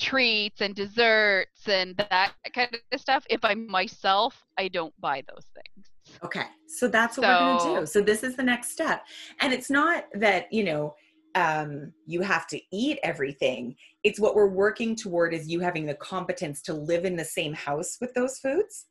treats 0.00 0.60
and 0.60 0.74
desserts 0.74 1.68
and 1.68 1.96
that 1.96 2.32
kind 2.54 2.76
of 2.92 3.00
stuff. 3.00 3.24
If 3.28 3.44
I'm 3.44 3.66
myself, 3.70 4.42
I 4.58 4.68
don't 4.68 4.94
buy 5.00 5.22
those 5.28 5.46
things. 5.54 5.86
Okay. 6.24 6.46
So 6.66 6.88
that's 6.88 7.16
what 7.16 7.24
so, 7.24 7.30
we're 7.30 7.58
going 7.58 7.74
to 7.74 7.80
do. 7.80 7.86
So 7.86 8.00
this 8.00 8.22
is 8.22 8.36
the 8.36 8.42
next 8.42 8.72
step. 8.72 9.04
And 9.40 9.52
it's 9.52 9.70
not 9.70 10.06
that, 10.14 10.52
you 10.52 10.64
know, 10.64 10.94
um, 11.34 11.92
you 12.06 12.20
have 12.20 12.46
to 12.48 12.60
eat 12.70 12.98
everything. 13.02 13.76
It's 14.04 14.20
what 14.20 14.34
we're 14.34 14.48
working 14.48 14.94
toward 14.94 15.32
is 15.32 15.48
you 15.48 15.60
having 15.60 15.86
the 15.86 15.94
competence 15.94 16.60
to 16.62 16.74
live 16.74 17.04
in 17.04 17.16
the 17.16 17.24
same 17.24 17.54
house 17.54 17.98
with 18.00 18.12
those 18.14 18.38
foods 18.38 18.86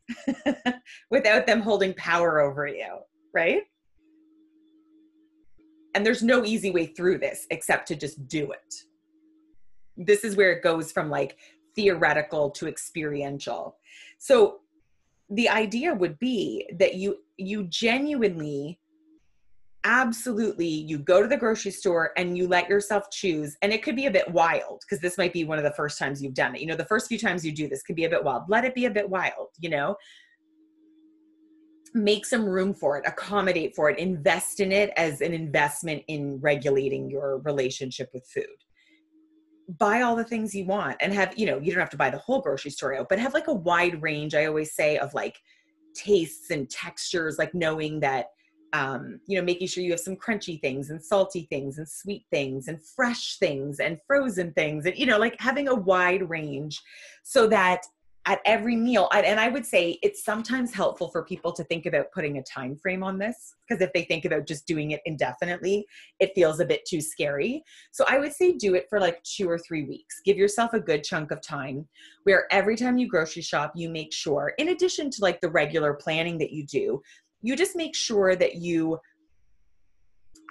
without 1.12 1.46
them 1.46 1.62
holding 1.62 1.94
power 1.94 2.40
over 2.40 2.68
you, 2.68 3.00
right? 3.34 3.64
And 5.94 6.06
there's 6.06 6.24
no 6.24 6.44
easy 6.46 6.72
way 6.72 6.88
through 6.88 7.20
this 7.20 7.46
except 7.52 7.88
to 7.90 7.96
just 7.96 8.28
do 8.28 8.52
it. 8.52 8.76
This 9.98 10.24
is 10.24 10.36
where 10.36 10.52
it 10.52 10.64
goes 10.64 10.92
from 10.92 11.10
like 11.10 11.38
theoretical 11.76 12.50
to 12.52 12.68
experiential. 12.68 13.78
So 14.18 14.62
the 15.30 15.50
idea 15.50 15.94
would 15.94 16.20
be 16.20 16.68
that 16.78 16.96
you 16.96 17.18
you 17.38 17.64
genuinely 17.64 18.80
absolutely 19.84 20.68
you 20.68 21.00
go 21.00 21.22
to 21.22 21.28
the 21.28 21.38
grocery 21.38 21.72
store 21.72 22.12
and 22.18 22.38
you 22.38 22.48
let 22.48 22.70
yourself 22.70 23.10
choose 23.12 23.58
and 23.62 23.74
it 23.74 23.82
could 23.82 23.96
be 23.96 24.06
a 24.06 24.12
bit 24.12 24.30
wild 24.32 24.82
because 24.82 25.02
this 25.02 25.18
might 25.18 25.34
be 25.34 25.44
one 25.44 25.58
of 25.58 25.64
the 25.64 25.74
first 25.74 25.98
times 25.98 26.22
you've 26.22 26.34
done 26.34 26.56
it. 26.56 26.62
You 26.62 26.68
know 26.68 26.76
the 26.76 26.86
first 26.86 27.08
few 27.08 27.18
times 27.18 27.46
you 27.46 27.52
do 27.52 27.68
this 27.68 27.82
could 27.82 27.96
be 27.96 28.06
a 28.06 28.10
bit 28.10 28.24
wild. 28.24 28.44
Let 28.48 28.66
it 28.66 28.76
be 28.76 28.86
a 28.86 28.92
bit 28.92 29.10
wild 29.10 29.48
you 29.60 29.70
know? 29.70 29.96
Make 31.94 32.26
some 32.26 32.46
room 32.46 32.74
for 32.74 32.98
it 32.98 33.04
accommodate 33.08 33.76
for 33.76 33.90
it 33.90 33.98
invest 33.98 34.60
in 34.60 34.72
it 34.72 34.92
as 34.98 35.22
an 35.22 35.34
investment 35.34 36.04
in 36.08 36.40
regulating 36.40 37.10
your 37.10 37.40
relationship 37.40 38.10
with 38.14 38.26
food. 38.28 38.46
Buy 39.80 40.02
all 40.02 40.16
the 40.16 40.24
things 40.24 40.54
you 40.54 40.66
want 40.66 40.98
and 41.02 41.14
have 41.14 41.34
you 41.38 41.46
know 41.48 41.60
you 41.60 41.72
don't 41.72 41.80
have 41.80 41.90
to 41.90 41.98
buy 41.98 42.10
the 42.10 42.18
whole 42.18 42.42
grocery 42.42 42.72
store 42.72 42.96
out 42.96 43.08
but 43.10 43.20
have 43.20 43.34
like 43.34 43.48
a 43.48 43.54
wide 43.54 44.02
range 44.02 44.36
i 44.36 44.46
always 44.46 44.74
say 44.76 44.98
of 44.98 45.14
like 45.14 45.40
tastes 45.94 46.50
and 46.50 46.70
textures 46.70 47.38
like 47.38 47.54
knowing 47.54 48.00
that 48.02 48.28
um, 48.74 49.20
you 49.28 49.38
know, 49.38 49.44
making 49.44 49.68
sure 49.68 49.84
you 49.84 49.92
have 49.92 50.00
some 50.00 50.16
crunchy 50.16 50.60
things 50.62 50.90
and 50.90 51.04
salty 51.04 51.48
things 51.50 51.78
and 51.78 51.88
sweet 51.88 52.26
things 52.32 52.68
and 52.68 52.82
fresh 52.84 53.38
things 53.38 53.80
and 53.80 54.00
frozen 54.08 54.54
things 54.54 54.86
and, 54.86 54.98
you 54.98 55.06
know, 55.06 55.18
like 55.18 55.36
having 55.40 55.68
a 55.68 55.76
wide 55.76 56.30
range 56.30 56.82
so 57.24 57.48
that 57.48 57.84
at 58.28 58.40
every 58.46 58.76
meal 58.76 59.10
and 59.14 59.40
i 59.40 59.48
would 59.48 59.66
say 59.66 59.98
it's 60.04 60.24
sometimes 60.24 60.74
helpful 60.74 61.10
for 61.10 61.24
people 61.24 61.52
to 61.52 61.64
think 61.64 61.88
about 61.88 62.12
putting 62.12 62.38
a 62.38 62.44
time 62.44 62.76
frame 62.76 63.04
on 63.04 63.18
this 63.18 63.56
because 63.68 63.82
if 63.82 63.92
they 63.94 64.04
think 64.04 64.26
about 64.26 64.46
just 64.46 64.68
doing 64.68 64.92
it 64.92 65.02
indefinitely 65.06 65.86
it 66.20 66.32
feels 66.36 66.60
a 66.60 66.66
bit 66.66 66.86
too 66.86 67.02
scary. 67.02 67.64
So 67.92 68.06
i 68.08 68.20
would 68.20 68.34
say 68.34 68.54
do 68.54 68.76
it 68.76 68.86
for 68.90 69.00
like 69.00 69.22
two 69.24 69.50
or 69.50 69.58
three 69.58 69.86
weeks. 69.86 70.22
Give 70.24 70.38
yourself 70.38 70.74
a 70.74 70.80
good 70.80 71.04
chunk 71.04 71.32
of 71.32 71.42
time 71.42 71.88
where 72.24 72.46
every 72.52 72.76
time 72.76 72.98
you 72.98 73.08
grocery 73.08 73.42
shop 73.42 73.74
you 73.76 73.90
make 73.90 74.14
sure 74.14 74.54
in 74.60 74.70
addition 74.70 75.10
to 75.12 75.22
like 75.22 75.42
the 75.42 75.50
regular 75.50 75.94
planning 75.94 76.38
that 76.38 76.52
you 76.52 76.66
do 76.66 77.02
you 77.42 77.56
just 77.56 77.76
make 77.76 77.96
sure 77.96 78.36
that 78.36 78.56
you 78.56 79.00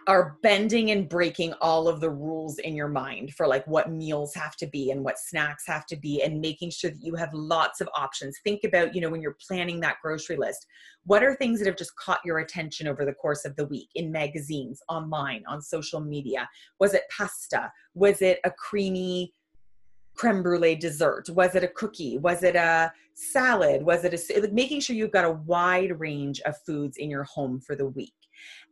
are 0.06 0.38
bending 0.42 0.90
and 0.90 1.08
breaking 1.08 1.52
all 1.60 1.86
of 1.86 2.00
the 2.00 2.10
rules 2.10 2.58
in 2.58 2.74
your 2.74 2.88
mind 2.88 3.32
for 3.34 3.46
like 3.46 3.64
what 3.66 3.92
meals 3.92 4.34
have 4.34 4.56
to 4.56 4.66
be 4.66 4.90
and 4.90 5.04
what 5.04 5.18
snacks 5.18 5.64
have 5.66 5.84
to 5.86 5.96
be 5.96 6.22
and 6.22 6.40
making 6.40 6.70
sure 6.70 6.90
that 6.90 7.02
you 7.02 7.14
have 7.14 7.32
lots 7.34 7.80
of 7.80 7.88
options. 7.94 8.38
Think 8.42 8.64
about 8.64 8.94
you 8.94 9.00
know 9.00 9.10
when 9.10 9.20
you're 9.20 9.36
planning 9.46 9.80
that 9.80 9.96
grocery 10.02 10.36
list 10.36 10.66
what 11.04 11.22
are 11.22 11.34
things 11.34 11.58
that 11.58 11.66
have 11.66 11.76
just 11.76 11.96
caught 11.96 12.20
your 12.24 12.38
attention 12.38 12.86
over 12.86 13.04
the 13.04 13.14
course 13.14 13.44
of 13.44 13.56
the 13.56 13.66
week 13.66 13.88
in 13.94 14.12
magazines 14.12 14.82
online 14.88 15.42
on 15.48 15.62
social 15.62 16.00
media? 16.00 16.48
Was 16.78 16.94
it 16.94 17.04
pasta? 17.16 17.72
Was 17.94 18.20
it 18.20 18.38
a 18.44 18.50
creamy 18.50 19.32
creme 20.20 20.42
brulee 20.42 20.74
dessert? 20.74 21.30
Was 21.30 21.54
it 21.54 21.64
a 21.64 21.68
cookie? 21.68 22.18
Was 22.18 22.42
it 22.42 22.54
a 22.54 22.92
salad? 23.14 23.82
Was 23.82 24.04
it 24.04 24.12
a 24.12 24.48
making 24.52 24.80
sure 24.80 24.94
you've 24.94 25.12
got 25.12 25.24
a 25.24 25.30
wide 25.30 25.98
range 25.98 26.42
of 26.42 26.54
foods 26.66 26.98
in 26.98 27.08
your 27.08 27.24
home 27.24 27.58
for 27.58 27.74
the 27.74 27.86
week. 27.86 28.12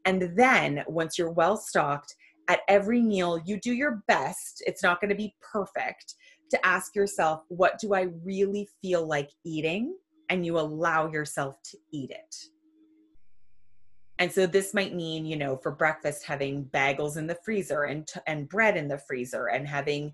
And 0.04 0.36
then 0.36 0.84
once 0.86 1.16
you're 1.16 1.32
well 1.32 1.56
stocked, 1.56 2.14
at 2.48 2.60
every 2.68 3.00
meal, 3.00 3.40
you 3.46 3.58
do 3.60 3.72
your 3.72 4.02
best. 4.08 4.62
It's 4.66 4.82
not 4.82 5.00
going 5.00 5.08
to 5.08 5.14
be 5.14 5.34
perfect 5.40 6.16
to 6.50 6.66
ask 6.66 6.94
yourself, 6.94 7.44
what 7.48 7.78
do 7.78 7.94
I 7.94 8.08
really 8.22 8.68
feel 8.82 9.06
like 9.06 9.30
eating? 9.44 9.96
And 10.28 10.44
you 10.44 10.58
allow 10.58 11.10
yourself 11.10 11.56
to 11.70 11.78
eat 11.92 12.10
it. 12.10 12.36
And 14.18 14.30
so 14.30 14.46
this 14.46 14.74
might 14.74 14.94
mean, 14.94 15.24
you 15.24 15.36
know, 15.36 15.56
for 15.56 15.70
breakfast 15.70 16.24
having 16.24 16.66
bagels 16.66 17.16
in 17.16 17.26
the 17.26 17.38
freezer 17.42 17.84
and 17.84 18.06
and 18.26 18.48
bread 18.48 18.76
in 18.76 18.88
the 18.88 18.98
freezer 18.98 19.46
and 19.46 19.66
having 19.66 20.12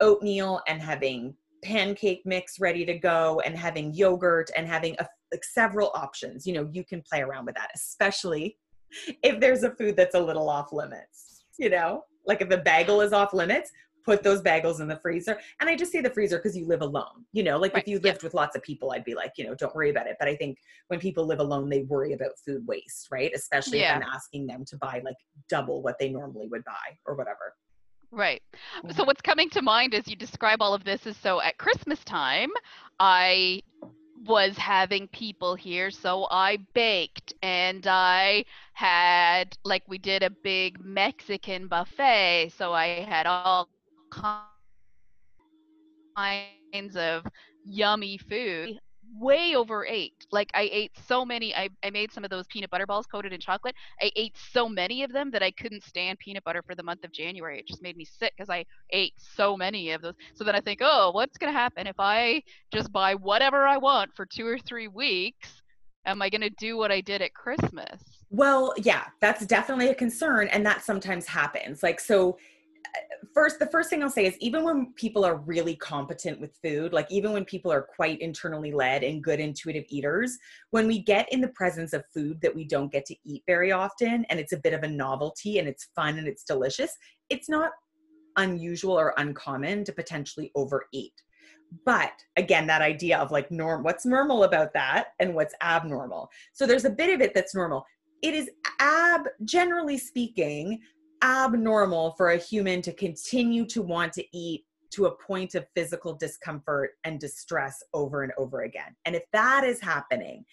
oatmeal 0.00 0.60
and 0.68 0.80
having 0.80 1.34
pancake 1.62 2.22
mix 2.24 2.60
ready 2.60 2.84
to 2.84 2.94
go 2.94 3.40
and 3.44 3.56
having 3.56 3.92
yogurt 3.94 4.50
and 4.56 4.66
having 4.66 4.94
a, 4.98 5.06
like 5.32 5.44
several 5.44 5.90
options. 5.94 6.46
You 6.46 6.54
know, 6.54 6.68
you 6.72 6.84
can 6.84 7.02
play 7.02 7.22
around 7.22 7.46
with 7.46 7.54
that, 7.54 7.70
especially 7.74 8.58
if 9.22 9.40
there's 9.40 9.62
a 9.62 9.74
food 9.74 9.96
that's 9.96 10.14
a 10.14 10.20
little 10.20 10.48
off 10.48 10.72
limits. 10.72 11.44
You 11.58 11.70
know, 11.70 12.04
like 12.26 12.40
if 12.40 12.50
a 12.50 12.58
bagel 12.58 13.00
is 13.00 13.12
off 13.12 13.32
limits, 13.32 13.70
put 14.04 14.22
those 14.22 14.42
bagels 14.42 14.80
in 14.80 14.88
the 14.88 14.96
freezer. 14.96 15.38
And 15.60 15.70
I 15.70 15.76
just 15.76 15.90
say 15.90 16.00
the 16.00 16.10
freezer 16.10 16.36
because 16.38 16.56
you 16.56 16.66
live 16.66 16.82
alone. 16.82 17.24
You 17.32 17.42
know, 17.42 17.58
like 17.58 17.74
right. 17.74 17.82
if 17.82 17.88
you 17.88 17.98
lived 18.00 18.22
with 18.22 18.34
lots 18.34 18.54
of 18.54 18.62
people, 18.62 18.92
I'd 18.92 19.04
be 19.04 19.14
like, 19.14 19.32
you 19.36 19.46
know, 19.46 19.54
don't 19.54 19.74
worry 19.74 19.90
about 19.90 20.06
it. 20.06 20.16
But 20.18 20.28
I 20.28 20.36
think 20.36 20.58
when 20.88 21.00
people 21.00 21.26
live 21.26 21.40
alone, 21.40 21.68
they 21.68 21.82
worry 21.82 22.12
about 22.12 22.32
food 22.44 22.66
waste, 22.66 23.08
right? 23.10 23.32
Especially 23.34 23.80
yeah. 23.80 23.96
if 23.96 24.04
I'm 24.04 24.10
asking 24.14 24.46
them 24.46 24.64
to 24.66 24.76
buy 24.76 25.00
like 25.04 25.16
double 25.48 25.82
what 25.82 25.98
they 25.98 26.10
normally 26.10 26.48
would 26.48 26.64
buy 26.64 26.98
or 27.06 27.14
whatever. 27.14 27.54
Right. 28.14 28.42
Oh, 28.84 28.92
so 28.92 29.04
what's 29.04 29.20
coming 29.20 29.50
to 29.50 29.62
mind 29.62 29.92
as 29.92 30.06
you 30.06 30.14
describe 30.14 30.62
all 30.62 30.72
of 30.72 30.84
this 30.84 31.04
is 31.04 31.16
so 31.16 31.40
at 31.40 31.58
Christmas 31.58 32.04
time, 32.04 32.50
I 33.00 33.62
was 34.24 34.56
having 34.56 35.08
people 35.08 35.56
here, 35.56 35.90
so 35.90 36.28
I 36.30 36.58
baked 36.74 37.34
and 37.42 37.84
I 37.88 38.44
had 38.72 39.58
like 39.64 39.82
we 39.88 39.98
did 39.98 40.22
a 40.22 40.30
big 40.30 40.78
Mexican 40.84 41.66
buffet, 41.66 42.52
so 42.56 42.72
I 42.72 43.02
had 43.02 43.26
all 43.26 43.68
kinds 44.12 44.46
of 46.96 47.26
yummy 47.64 48.18
food 48.18 48.78
way 49.18 49.54
over 49.54 49.86
ate. 49.86 50.26
Like 50.32 50.50
I 50.54 50.68
ate 50.72 50.92
so 51.06 51.24
many. 51.24 51.54
I, 51.54 51.68
I 51.82 51.90
made 51.90 52.12
some 52.12 52.24
of 52.24 52.30
those 52.30 52.46
peanut 52.48 52.70
butter 52.70 52.86
balls 52.86 53.06
coated 53.06 53.32
in 53.32 53.40
chocolate. 53.40 53.74
I 54.00 54.10
ate 54.16 54.36
so 54.36 54.68
many 54.68 55.02
of 55.02 55.12
them 55.12 55.30
that 55.30 55.42
I 55.42 55.50
couldn't 55.52 55.84
stand 55.84 56.18
peanut 56.18 56.44
butter 56.44 56.62
for 56.66 56.74
the 56.74 56.82
month 56.82 57.04
of 57.04 57.12
January. 57.12 57.58
It 57.58 57.66
just 57.66 57.82
made 57.82 57.96
me 57.96 58.04
sick 58.04 58.32
because 58.36 58.50
I 58.50 58.64
ate 58.90 59.14
so 59.16 59.56
many 59.56 59.90
of 59.90 60.02
those. 60.02 60.14
So 60.34 60.44
then 60.44 60.54
I 60.54 60.60
think, 60.60 60.80
oh, 60.82 61.10
what's 61.12 61.38
gonna 61.38 61.52
happen 61.52 61.86
if 61.86 61.96
I 61.98 62.42
just 62.72 62.92
buy 62.92 63.14
whatever 63.14 63.66
I 63.66 63.76
want 63.76 64.10
for 64.14 64.26
two 64.26 64.46
or 64.46 64.58
three 64.58 64.88
weeks? 64.88 65.62
Am 66.06 66.20
I 66.20 66.28
gonna 66.28 66.50
do 66.58 66.76
what 66.76 66.92
I 66.92 67.00
did 67.00 67.22
at 67.22 67.32
Christmas? 67.34 68.02
Well, 68.30 68.74
yeah, 68.76 69.04
that's 69.20 69.46
definitely 69.46 69.88
a 69.88 69.94
concern, 69.94 70.48
and 70.48 70.66
that 70.66 70.82
sometimes 70.82 71.26
happens. 71.26 71.82
Like 71.82 72.00
so 72.00 72.36
first 73.34 73.58
the 73.58 73.66
first 73.66 73.90
thing 73.90 74.02
i'll 74.02 74.10
say 74.10 74.26
is 74.26 74.36
even 74.38 74.62
when 74.62 74.92
people 74.94 75.24
are 75.24 75.36
really 75.36 75.74
competent 75.76 76.40
with 76.40 76.56
food 76.62 76.92
like 76.92 77.10
even 77.10 77.32
when 77.32 77.44
people 77.44 77.72
are 77.72 77.82
quite 77.82 78.20
internally 78.20 78.72
led 78.72 79.02
and 79.02 79.24
good 79.24 79.40
intuitive 79.40 79.84
eaters 79.88 80.38
when 80.70 80.86
we 80.86 81.00
get 81.00 81.30
in 81.32 81.40
the 81.40 81.48
presence 81.48 81.92
of 81.92 82.04
food 82.12 82.40
that 82.40 82.54
we 82.54 82.64
don't 82.64 82.92
get 82.92 83.04
to 83.04 83.16
eat 83.24 83.42
very 83.46 83.72
often 83.72 84.24
and 84.30 84.38
it's 84.38 84.52
a 84.52 84.58
bit 84.58 84.72
of 84.72 84.82
a 84.82 84.88
novelty 84.88 85.58
and 85.58 85.66
it's 85.66 85.88
fun 85.96 86.18
and 86.18 86.28
it's 86.28 86.44
delicious 86.44 86.96
it's 87.30 87.48
not 87.48 87.72
unusual 88.36 88.98
or 88.98 89.14
uncommon 89.16 89.84
to 89.84 89.92
potentially 89.92 90.50
overeat. 90.54 91.12
But 91.84 92.12
again 92.36 92.66
that 92.68 92.82
idea 92.82 93.18
of 93.18 93.30
like 93.30 93.50
norm 93.50 93.82
what's 93.82 94.06
normal 94.06 94.44
about 94.44 94.72
that 94.74 95.08
and 95.18 95.34
what's 95.34 95.54
abnormal. 95.60 96.28
So 96.52 96.66
there's 96.66 96.84
a 96.84 96.90
bit 96.90 97.12
of 97.12 97.20
it 97.20 97.34
that's 97.34 97.54
normal. 97.54 97.84
It 98.22 98.34
is 98.34 98.50
ab 98.80 99.22
generally 99.44 99.98
speaking 99.98 100.80
abnormal 101.24 102.12
for 102.12 102.30
a 102.30 102.36
human 102.36 102.82
to 102.82 102.92
continue 102.92 103.64
to 103.66 103.82
want 103.82 104.12
to 104.12 104.24
eat 104.36 104.64
to 104.92 105.06
a 105.06 105.16
point 105.16 105.54
of 105.54 105.66
physical 105.74 106.14
discomfort 106.14 106.90
and 107.02 107.18
distress 107.18 107.82
over 107.94 108.22
and 108.22 108.32
over 108.38 108.62
again. 108.62 108.94
And 109.06 109.16
if 109.16 109.24
that 109.32 109.64
is 109.64 109.80
happening, 109.80 110.44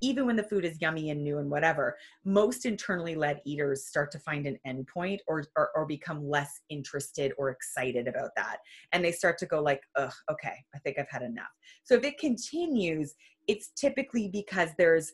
even 0.00 0.26
when 0.26 0.36
the 0.36 0.44
food 0.44 0.64
is 0.64 0.80
yummy 0.80 1.10
and 1.10 1.24
new 1.24 1.38
and 1.38 1.50
whatever, 1.50 1.96
most 2.24 2.66
internally 2.66 3.16
led 3.16 3.40
eaters 3.44 3.84
start 3.84 4.12
to 4.12 4.18
find 4.20 4.46
an 4.46 4.56
endpoint 4.66 5.18
or, 5.26 5.44
or, 5.56 5.70
or 5.74 5.86
become 5.86 6.26
less 6.26 6.60
interested 6.70 7.32
or 7.36 7.50
excited 7.50 8.06
about 8.06 8.30
that. 8.36 8.58
And 8.92 9.04
they 9.04 9.12
start 9.12 9.38
to 9.38 9.46
go 9.46 9.60
like, 9.60 9.82
ugh, 9.96 10.12
okay, 10.30 10.54
I 10.72 10.78
think 10.78 10.98
I've 10.98 11.10
had 11.10 11.22
enough. 11.22 11.50
So 11.82 11.94
if 11.94 12.04
it 12.04 12.18
continues, 12.18 13.14
it's 13.48 13.70
typically 13.70 14.28
because 14.28 14.70
there's 14.78 15.12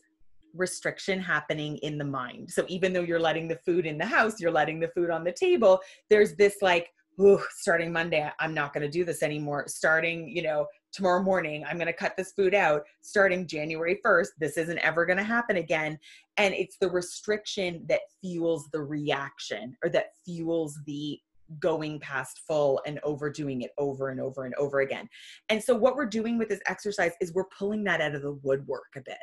restriction 0.54 1.20
happening 1.20 1.76
in 1.78 1.98
the 1.98 2.04
mind. 2.04 2.50
So 2.50 2.64
even 2.68 2.92
though 2.92 3.02
you're 3.02 3.20
letting 3.20 3.48
the 3.48 3.58
food 3.66 3.86
in 3.86 3.98
the 3.98 4.06
house, 4.06 4.40
you're 4.40 4.50
letting 4.50 4.80
the 4.80 4.88
food 4.88 5.10
on 5.10 5.24
the 5.24 5.32
table, 5.32 5.80
there's 6.10 6.34
this 6.36 6.56
like, 6.62 6.90
Ooh, 7.20 7.40
starting 7.50 7.92
Monday, 7.92 8.28
I'm 8.40 8.54
not 8.54 8.72
going 8.72 8.82
to 8.82 8.90
do 8.90 9.04
this 9.04 9.22
anymore. 9.22 9.66
Starting, 9.68 10.28
you 10.28 10.42
know, 10.42 10.66
tomorrow 10.92 11.22
morning, 11.22 11.64
I'm 11.64 11.76
going 11.76 11.86
to 11.86 11.92
cut 11.92 12.16
this 12.16 12.32
food 12.32 12.54
out. 12.54 12.82
Starting 13.02 13.46
January 13.46 14.00
1st, 14.04 14.28
this 14.40 14.56
isn't 14.56 14.78
ever 14.78 15.06
going 15.06 15.18
to 15.18 15.24
happen 15.24 15.58
again. 15.58 15.96
And 16.38 16.54
it's 16.54 16.76
the 16.80 16.90
restriction 16.90 17.84
that 17.88 18.00
fuels 18.20 18.68
the 18.72 18.82
reaction 18.82 19.76
or 19.84 19.90
that 19.90 20.08
fuels 20.24 20.78
the 20.86 21.20
going 21.60 22.00
past 22.00 22.40
full 22.46 22.80
and 22.86 22.98
overdoing 23.02 23.62
it 23.62 23.70
over 23.78 24.08
and 24.08 24.20
over 24.20 24.44
and 24.44 24.54
over 24.54 24.80
again. 24.80 25.08
And 25.48 25.62
so, 25.62 25.74
what 25.74 25.96
we're 25.96 26.06
doing 26.06 26.38
with 26.38 26.48
this 26.48 26.60
exercise 26.66 27.12
is 27.20 27.32
we're 27.32 27.44
pulling 27.56 27.84
that 27.84 28.00
out 28.00 28.14
of 28.14 28.22
the 28.22 28.38
woodwork 28.42 28.92
a 28.96 29.00
bit. 29.00 29.18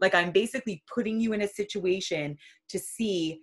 Like, 0.00 0.14
I'm 0.14 0.30
basically 0.30 0.82
putting 0.92 1.20
you 1.20 1.32
in 1.32 1.42
a 1.42 1.48
situation 1.48 2.36
to 2.68 2.78
see 2.78 3.40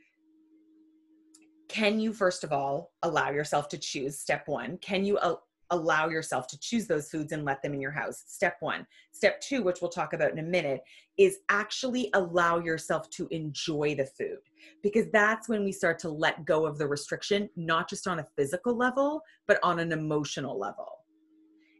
can 1.73 1.99
you 1.99 2.13
first 2.13 2.43
of 2.43 2.51
all 2.53 2.91
allow 3.01 3.31
yourself 3.31 3.67
to 3.69 3.77
choose? 3.77 4.19
Step 4.19 4.47
one 4.47 4.77
can 4.77 5.03
you 5.03 5.17
uh, 5.17 5.35
allow 5.71 6.07
yourself 6.07 6.45
to 6.45 6.59
choose 6.59 6.85
those 6.85 7.09
foods 7.09 7.31
and 7.31 7.45
let 7.45 7.63
them 7.63 7.73
in 7.73 7.81
your 7.81 7.91
house? 7.91 8.23
Step 8.27 8.57
one. 8.59 8.85
Step 9.11 9.41
two 9.41 9.63
which 9.63 9.81
we'll 9.81 9.89
talk 9.89 10.13
about 10.13 10.31
in 10.31 10.37
a 10.37 10.43
minute 10.43 10.81
is 11.17 11.39
actually 11.49 12.11
allow 12.13 12.59
yourself 12.59 13.09
to 13.09 13.27
enjoy 13.31 13.95
the 13.95 14.05
food. 14.05 14.37
Because 14.83 15.05
that's 15.11 15.49
when 15.49 15.63
we 15.63 15.71
start 15.71 15.97
to 15.99 16.09
let 16.09 16.45
go 16.45 16.67
of 16.67 16.77
the 16.77 16.87
restriction 16.87 17.49
not 17.55 17.89
just 17.89 18.07
on 18.07 18.19
a 18.19 18.27
physical 18.37 18.77
level 18.77 19.21
but 19.47 19.59
on 19.63 19.79
an 19.79 19.91
emotional 19.91 20.59
level. 20.59 20.99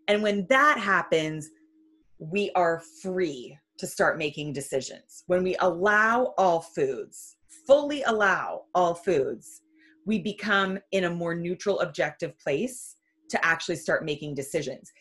And 0.08 0.24
when 0.24 0.48
that 0.48 0.80
happens 0.80 1.50
we 2.18 2.50
are 2.56 2.82
free 3.02 3.60
to 3.78 3.88
start 3.88 4.18
making 4.18 4.54
decisions 4.54 5.24
when 5.28 5.44
we 5.44 5.56
allow 5.60 6.34
all 6.38 6.62
foods 6.62 7.38
fully 7.66 8.04
allow 8.04 8.64
all 8.76 8.94
foods 8.94 9.62
we 10.06 10.20
become 10.20 10.78
in 10.92 11.06
a 11.06 11.10
more 11.10 11.36
neutral, 11.36 11.80
objective 11.80 12.38
place 12.40 12.98
to 13.30 13.46
actually 13.46 13.76
start 13.76 14.06
making 14.06 14.36
decisions. 14.36 14.92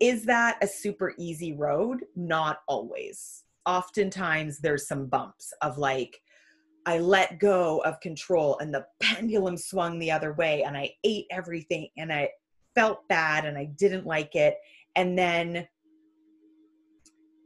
Is 0.00 0.24
that 0.24 0.58
a 0.62 0.66
super 0.66 1.14
easy 1.18 1.52
road? 1.52 2.04
Not 2.16 2.58
always. 2.68 3.44
Oftentimes, 3.66 4.58
there's 4.58 4.88
some 4.88 5.06
bumps 5.06 5.52
of 5.62 5.78
like, 5.78 6.18
I 6.86 6.98
let 6.98 7.38
go 7.38 7.78
of 7.84 8.00
control 8.00 8.58
and 8.58 8.74
the 8.74 8.86
pendulum 9.00 9.56
swung 9.56 9.98
the 9.98 10.10
other 10.10 10.32
way 10.32 10.64
and 10.64 10.76
I 10.76 10.90
ate 11.04 11.26
everything 11.30 11.88
and 11.96 12.12
I 12.12 12.30
felt 12.74 13.06
bad 13.08 13.44
and 13.44 13.56
I 13.56 13.66
didn't 13.66 14.06
like 14.06 14.34
it. 14.34 14.56
And 14.96 15.16
then 15.16 15.68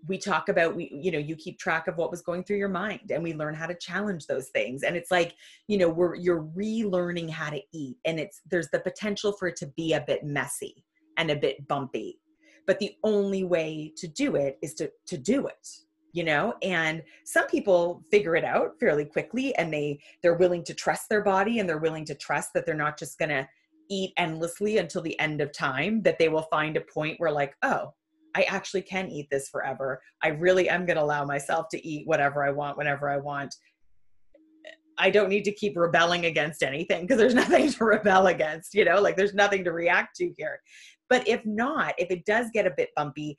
we 0.08 0.18
talk 0.18 0.48
about 0.48 0.74
we 0.74 0.90
you 0.92 1.10
know 1.10 1.18
you 1.18 1.36
keep 1.36 1.58
track 1.58 1.88
of 1.88 1.96
what 1.96 2.10
was 2.10 2.22
going 2.22 2.44
through 2.44 2.58
your 2.58 2.68
mind 2.68 3.10
and 3.10 3.22
we 3.22 3.34
learn 3.34 3.54
how 3.54 3.66
to 3.66 3.74
challenge 3.74 4.26
those 4.26 4.48
things. 4.48 4.82
And 4.82 4.96
it's 4.96 5.10
like 5.10 5.34
you 5.68 5.78
know 5.78 5.88
we're 5.88 6.14
you're 6.14 6.42
relearning 6.42 7.30
how 7.30 7.50
to 7.50 7.60
eat 7.72 7.96
and 8.04 8.18
it's 8.18 8.40
there's 8.50 8.68
the 8.70 8.80
potential 8.80 9.32
for 9.32 9.48
it 9.48 9.56
to 9.56 9.66
be 9.66 9.92
a 9.92 10.04
bit 10.06 10.24
messy 10.24 10.84
and 11.16 11.30
a 11.30 11.36
bit 11.36 11.66
bumpy. 11.68 12.20
But 12.66 12.78
the 12.78 12.96
only 13.04 13.44
way 13.44 13.92
to 13.96 14.08
do 14.08 14.36
it 14.36 14.58
is 14.62 14.74
to 14.74 14.90
to 15.06 15.18
do 15.18 15.46
it 15.46 15.68
you 16.12 16.24
know? 16.24 16.54
And 16.62 17.02
some 17.24 17.46
people 17.46 18.02
figure 18.10 18.36
it 18.36 18.44
out 18.44 18.80
fairly 18.80 19.04
quickly 19.04 19.54
and 19.56 19.70
they 19.70 20.00
they're 20.22 20.34
willing 20.34 20.64
to 20.64 20.72
trust 20.72 21.10
their 21.10 21.22
body 21.22 21.58
and 21.58 21.68
they're 21.68 21.76
willing 21.76 22.06
to 22.06 22.14
trust 22.14 22.54
that 22.54 22.64
they're 22.64 22.74
not 22.74 22.98
just 22.98 23.18
going 23.18 23.28
to 23.28 23.46
eat 23.90 24.12
endlessly 24.16 24.78
until 24.78 25.02
the 25.02 25.18
end 25.20 25.42
of 25.42 25.52
time 25.52 26.02
that 26.02 26.18
they 26.18 26.30
will 26.30 26.46
find 26.50 26.76
a 26.76 26.80
point 26.80 27.20
where 27.20 27.30
like 27.30 27.54
oh 27.62 27.92
I 28.36 28.42
actually 28.42 28.82
can 28.82 29.08
eat 29.08 29.28
this 29.30 29.48
forever. 29.48 30.02
I 30.22 30.28
really 30.28 30.68
am 30.68 30.84
going 30.84 30.98
to 30.98 31.02
allow 31.02 31.24
myself 31.24 31.68
to 31.70 31.88
eat 31.88 32.06
whatever 32.06 32.44
I 32.44 32.50
want, 32.50 32.76
whenever 32.76 33.08
I 33.08 33.16
want. 33.16 33.54
I 34.98 35.08
don't 35.08 35.30
need 35.30 35.44
to 35.44 35.52
keep 35.52 35.74
rebelling 35.74 36.26
against 36.26 36.62
anything 36.62 37.02
because 37.02 37.16
there's 37.16 37.34
nothing 37.42 37.70
to 37.70 37.84
rebel 37.84 38.26
against, 38.26 38.74
you 38.74 38.84
know, 38.84 39.00
like 39.00 39.16
there's 39.16 39.32
nothing 39.32 39.64
to 39.64 39.72
react 39.72 40.16
to 40.16 40.30
here. 40.36 40.60
But 41.08 41.26
if 41.26 41.46
not, 41.46 41.94
if 41.96 42.10
it 42.10 42.26
does 42.26 42.48
get 42.52 42.66
a 42.66 42.74
bit 42.76 42.90
bumpy, 42.94 43.38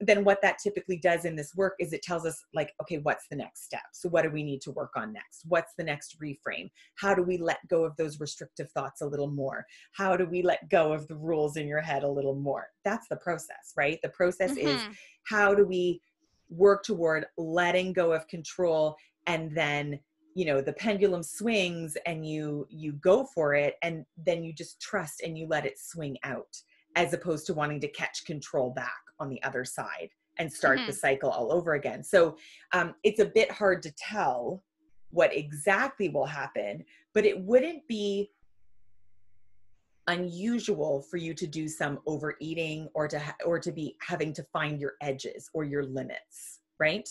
then 0.00 0.24
what 0.24 0.42
that 0.42 0.58
typically 0.58 0.98
does 0.98 1.24
in 1.24 1.36
this 1.36 1.54
work 1.54 1.74
is 1.80 1.92
it 1.92 2.02
tells 2.02 2.26
us 2.26 2.44
like 2.54 2.72
okay 2.82 2.98
what's 2.98 3.26
the 3.30 3.36
next 3.36 3.64
step? 3.64 3.82
So 3.92 4.08
what 4.08 4.22
do 4.22 4.30
we 4.30 4.42
need 4.42 4.60
to 4.62 4.70
work 4.72 4.92
on 4.96 5.12
next? 5.12 5.42
What's 5.48 5.72
the 5.76 5.84
next 5.84 6.20
reframe? 6.20 6.70
How 6.96 7.14
do 7.14 7.22
we 7.22 7.38
let 7.38 7.66
go 7.68 7.84
of 7.84 7.96
those 7.96 8.20
restrictive 8.20 8.70
thoughts 8.72 9.00
a 9.00 9.06
little 9.06 9.30
more? 9.30 9.66
How 9.92 10.16
do 10.16 10.26
we 10.26 10.42
let 10.42 10.68
go 10.68 10.92
of 10.92 11.06
the 11.08 11.16
rules 11.16 11.56
in 11.56 11.66
your 11.66 11.80
head 11.80 12.02
a 12.02 12.08
little 12.08 12.34
more? 12.34 12.68
That's 12.84 13.08
the 13.08 13.16
process 13.16 13.72
right? 13.76 13.98
The 14.02 14.10
process 14.10 14.52
mm-hmm. 14.52 14.68
is 14.68 14.82
how 15.24 15.54
do 15.54 15.64
we 15.64 16.00
work 16.48 16.84
toward 16.84 17.26
letting 17.36 17.92
go 17.92 18.12
of 18.12 18.26
control 18.28 18.96
and 19.26 19.54
then 19.56 19.98
you 20.34 20.44
know 20.44 20.60
the 20.60 20.72
pendulum 20.74 21.22
swings 21.22 21.96
and 22.06 22.28
you 22.28 22.66
you 22.68 22.92
go 22.92 23.26
for 23.34 23.54
it 23.54 23.76
and 23.82 24.04
then 24.24 24.44
you 24.44 24.52
just 24.52 24.80
trust 24.80 25.22
and 25.22 25.36
you 25.36 25.46
let 25.48 25.66
it 25.66 25.78
swing 25.78 26.16
out 26.24 26.56
as 26.94 27.12
opposed 27.12 27.46
to 27.46 27.54
wanting 27.54 27.80
to 27.80 27.88
catch 27.88 28.24
control 28.26 28.70
back 28.70 28.92
on 29.18 29.28
the 29.28 29.42
other 29.42 29.64
side 29.64 30.10
and 30.38 30.52
start 30.52 30.78
mm-hmm. 30.78 30.88
the 30.88 30.92
cycle 30.92 31.30
all 31.30 31.52
over 31.52 31.74
again. 31.74 32.02
So 32.02 32.36
um, 32.72 32.94
it's 33.02 33.20
a 33.20 33.26
bit 33.26 33.50
hard 33.50 33.82
to 33.82 33.90
tell 33.92 34.62
what 35.10 35.34
exactly 35.34 36.08
will 36.08 36.26
happen, 36.26 36.84
but 37.14 37.24
it 37.24 37.40
wouldn't 37.40 37.86
be 37.88 38.30
unusual 40.08 41.02
for 41.02 41.16
you 41.16 41.34
to 41.34 41.46
do 41.46 41.68
some 41.68 41.98
overeating 42.06 42.88
or 42.94 43.08
to 43.08 43.18
ha- 43.18 43.36
or 43.44 43.58
to 43.58 43.72
be 43.72 43.96
having 44.00 44.32
to 44.34 44.42
find 44.52 44.80
your 44.80 44.94
edges 45.00 45.50
or 45.52 45.64
your 45.64 45.84
limits, 45.84 46.60
right? 46.78 47.08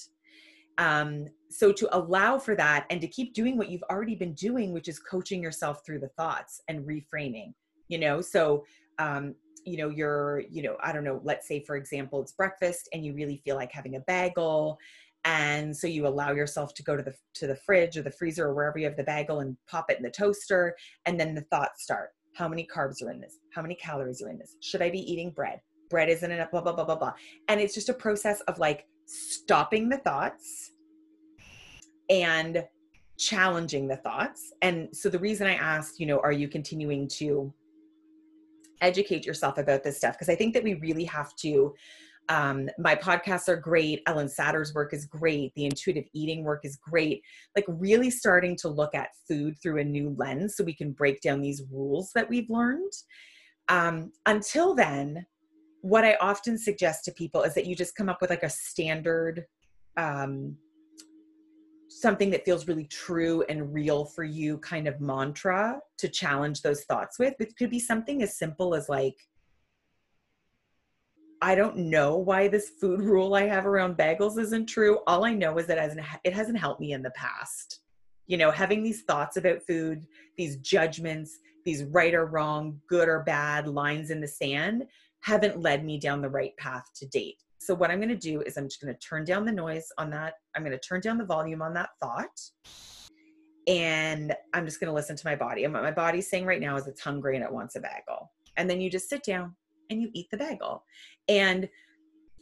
Um, 0.78 1.26
so 1.50 1.72
to 1.72 1.98
allow 1.98 2.38
for 2.38 2.56
that 2.56 2.86
and 2.89 3.00
to 3.02 3.08
keep 3.08 3.34
doing 3.34 3.58
what 3.58 3.70
you've 3.70 3.84
already 3.89 4.15
been 4.15 4.34
doing, 4.34 4.74
which 4.74 4.88
is 4.88 5.00
coaching 5.00 5.41
yourself 5.41 5.86
through 5.86 6.00
the 6.00 6.10
thoughts 6.10 6.62
and 6.68 6.86
reframing, 6.86 7.54
you 7.88 7.98
know. 7.98 8.22
So 8.22 8.65
um, 9.00 9.36
you 9.65 9.78
know 9.78 9.89
you're 9.89 10.43
you 10.49 10.62
know 10.62 10.78
i 10.82 10.93
don't 10.93 11.04
know 11.04 11.19
let's 11.23 11.47
say 11.47 11.60
for 11.60 11.75
example 11.75 12.21
it's 12.21 12.32
breakfast 12.32 12.88
and 12.93 13.04
you 13.06 13.13
really 13.13 13.38
feel 13.43 13.56
like 13.56 13.71
having 13.71 13.95
a 13.95 13.99
bagel 14.01 14.78
and 15.25 15.75
so 15.75 15.88
you 15.88 16.06
allow 16.06 16.32
yourself 16.32 16.73
to 16.75 16.84
go 16.84 16.95
to 16.95 17.01
the 17.01 17.13
to 17.34 17.47
the 17.47 17.56
fridge 17.56 17.97
or 17.97 18.04
the 18.04 18.12
freezer 18.12 18.45
or 18.45 18.54
wherever 18.54 18.78
you 18.78 18.86
have 18.86 18.95
the 18.95 19.04
bagel 19.04 19.39
and 19.39 19.58
pop 19.67 19.89
it 19.89 19.97
in 19.97 20.04
the 20.04 20.10
toaster 20.10 20.75
and 21.06 21.19
then 21.19 21.34
the 21.34 21.41
thoughts 21.41 21.84
start. 21.84 22.12
How 22.36 22.47
many 22.47 22.67
carbs 22.73 23.04
are 23.04 23.10
in 23.10 23.19
this? 23.19 23.39
How 23.54 23.62
many 23.62 23.75
calories 23.75 24.21
are 24.21 24.30
in 24.30 24.38
this? 24.38 24.56
Should 24.62 24.84
i 24.84 24.89
be 24.89 24.99
eating 24.99 25.32
bread? 25.32 25.60
Bread 25.89 26.10
isn't 26.10 26.32
enough 26.32 26.51
blah 26.51 26.62
blah 26.62 26.73
blah 26.73 26.86
blah 26.86 26.95
blah. 26.95 27.13
And 27.47 27.60
it's 27.60 27.73
just 27.73 27.89
a 27.89 27.93
process 27.93 28.41
of 28.41 28.60
like 28.60 28.86
stopping 29.08 29.89
the 29.89 29.97
thoughts 29.97 30.71
and 32.10 32.63
challenging 33.17 33.88
the 33.88 33.97
thoughts. 33.97 34.54
And 34.62 34.89
so 34.95 35.10
the 35.10 35.19
reason 35.19 35.47
i 35.47 35.56
asked 35.56 35.99
you 35.99 36.06
know 36.06 36.19
are 36.19 36.32
you 36.32 36.47
continuing 36.47 37.08
to 37.08 37.51
educate 38.86 39.26
yourself 39.26 39.58
about 39.58 39.84
this 39.84 39.98
stuff 39.98 40.13
because 40.13 40.30
I 40.30 40.36
think 40.36 40.54
that 40.54 40.63
we 40.63 40.76
really 40.76 41.06
have 41.06 41.36
to. 41.38 41.74
Um, 42.28 42.69
my 42.80 42.95
podcasts 42.95 43.48
are 43.48 43.56
great. 43.56 44.04
Ellyn 44.06 44.30
Satter's 44.30 44.74
work 44.74 44.93
is 44.93 45.06
great. 45.06 45.54
The 45.56 45.65
intuitive 45.65 46.06
eating 46.13 46.43
work 46.43 46.62
is 46.63 46.76
great. 46.78 47.21
Like, 47.56 47.65
really 47.67 48.10
starting 48.10 48.56
to 48.58 48.67
look 48.67 48.95
at 48.95 49.10
food 49.28 49.56
through 49.62 49.80
a 49.80 49.84
new 49.84 50.15
lens 50.17 50.56
so 50.56 50.63
we 50.63 50.74
can 50.74 50.91
break 50.91 51.21
down 51.21 51.41
these 51.41 51.62
rules 51.71 52.12
that 52.15 52.28
we've 52.28 52.50
learned. 52.50 52.91
Um, 53.69 54.12
until 54.26 54.74
then, 54.74 55.26
what 55.82 56.04
I 56.04 56.15
often 56.19 56.58
suggest 56.58 57.06
to 57.06 57.12
people 57.12 57.43
is 57.43 57.54
that 57.54 57.67
you 57.67 57.76
just 57.76 57.95
come 57.95 58.10
up 58.10 58.21
with 58.21 58.32
like 58.32 58.41
a 58.41 58.50
standard 58.50 59.45
um, 59.98 60.58
something 61.95 62.29
that 62.29 62.43
feels 62.43 62.67
really 62.67 62.84
true 62.86 63.43
and 63.47 63.73
real 63.73 64.03
for 64.03 64.25
you 64.25 64.58
kind 64.58 64.86
of 64.86 64.99
mantra 64.99 65.79
to 65.97 66.10
challenge 66.10 66.62
those 66.62 66.84
thoughts 66.84 67.17
with. 67.17 67.36
It 67.39 67.55
could 67.55 67.69
be 67.69 67.79
something 67.79 68.21
as 68.21 68.38
simple 68.38 68.75
as 68.75 68.89
like, 68.89 69.15
I 71.41 71.55
don't 71.55 71.78
know 71.78 72.17
why 72.17 72.49
this 72.49 72.70
food 72.82 72.99
rule 73.01 73.34
I 73.34 73.43
have 73.43 73.65
around 73.65 73.97
bagels 73.97 74.38
isn't 74.38 74.65
true. 74.65 74.99
All 75.07 75.24
I 75.24 75.34
know 75.34 75.57
is 75.57 75.67
that 75.67 75.78
it 75.78 75.82
hasn't, 75.82 76.05
it 76.26 76.34
hasn't 76.34 76.59
helped 76.59 76.82
me 76.82 76.91
in 76.91 77.01
the 77.01 77.11
past. 77.11 77.80
You 78.28 78.38
know, 78.38 78.51
having 78.51 78.84
these 78.84 79.03
thoughts 79.03 79.38
about 79.38 79.63
food, 79.65 80.05
these 80.38 80.57
judgments, 80.57 81.39
these 81.63 81.86
right 81.86 82.13
or 82.13 82.26
wrong, 82.26 82.82
good 82.89 83.07
or 83.07 83.24
bad 83.24 83.70
lines 83.70 84.09
in 84.09 84.20
the 84.20 84.28
sand 84.28 84.86
haven't 85.22 85.61
led 85.61 85.86
me 85.86 85.97
down 85.97 86.22
the 86.22 86.30
right 86.30 86.55
path 86.57 86.89
to 86.95 87.07
date. 87.07 87.41
So 87.66 87.74
what 87.74 87.89
I'm 87.89 87.99
going 87.99 88.09
to 88.09 88.16
do 88.16 88.41
is 88.41 88.57
I'm 88.57 88.68
just 88.68 88.82
going 88.82 88.93
to 88.93 88.99
turn 88.99 89.26
down 89.26 89.45
the 89.45 89.51
noise 89.51 89.91
on 89.97 90.09
that. 90.11 90.36
I'm 90.55 90.63
going 90.63 90.78
to 90.78 90.88
turn 90.88 91.01
down 91.01 91.18
the 91.18 91.26
volume 91.26 91.61
on 91.61 91.74
that 91.74 91.89
thought. 91.99 92.39
And 93.68 94.36
I'm 94.53 94.66
just 94.66 94.80
going 94.80 94.89
to 94.89 94.93
listen 94.93 95.16
to 95.16 95.28
my 95.28 95.36
body. 95.36 95.63
And 95.63 95.74
what 95.74 95.82
my 95.82 95.91
body's 95.91 96.30
saying 96.30 96.45
right 96.45 96.61
now 96.61 96.76
is 96.76 96.86
it's 96.86 97.01
hungry 97.01 97.36
and 97.36 97.43
it 97.43 97.51
wants 97.51 97.76
a 97.76 97.80
bagel. 97.80 98.32
And 98.57 98.70
then 98.70 98.80
you 98.80 98.89
just 98.91 99.09
sit 99.09 99.24
down 99.24 99.55
and 99.89 99.99
you 100.01 100.09
eat 100.13 100.28
the 100.30 100.38
bagel. 100.38 100.84
And 101.28 101.68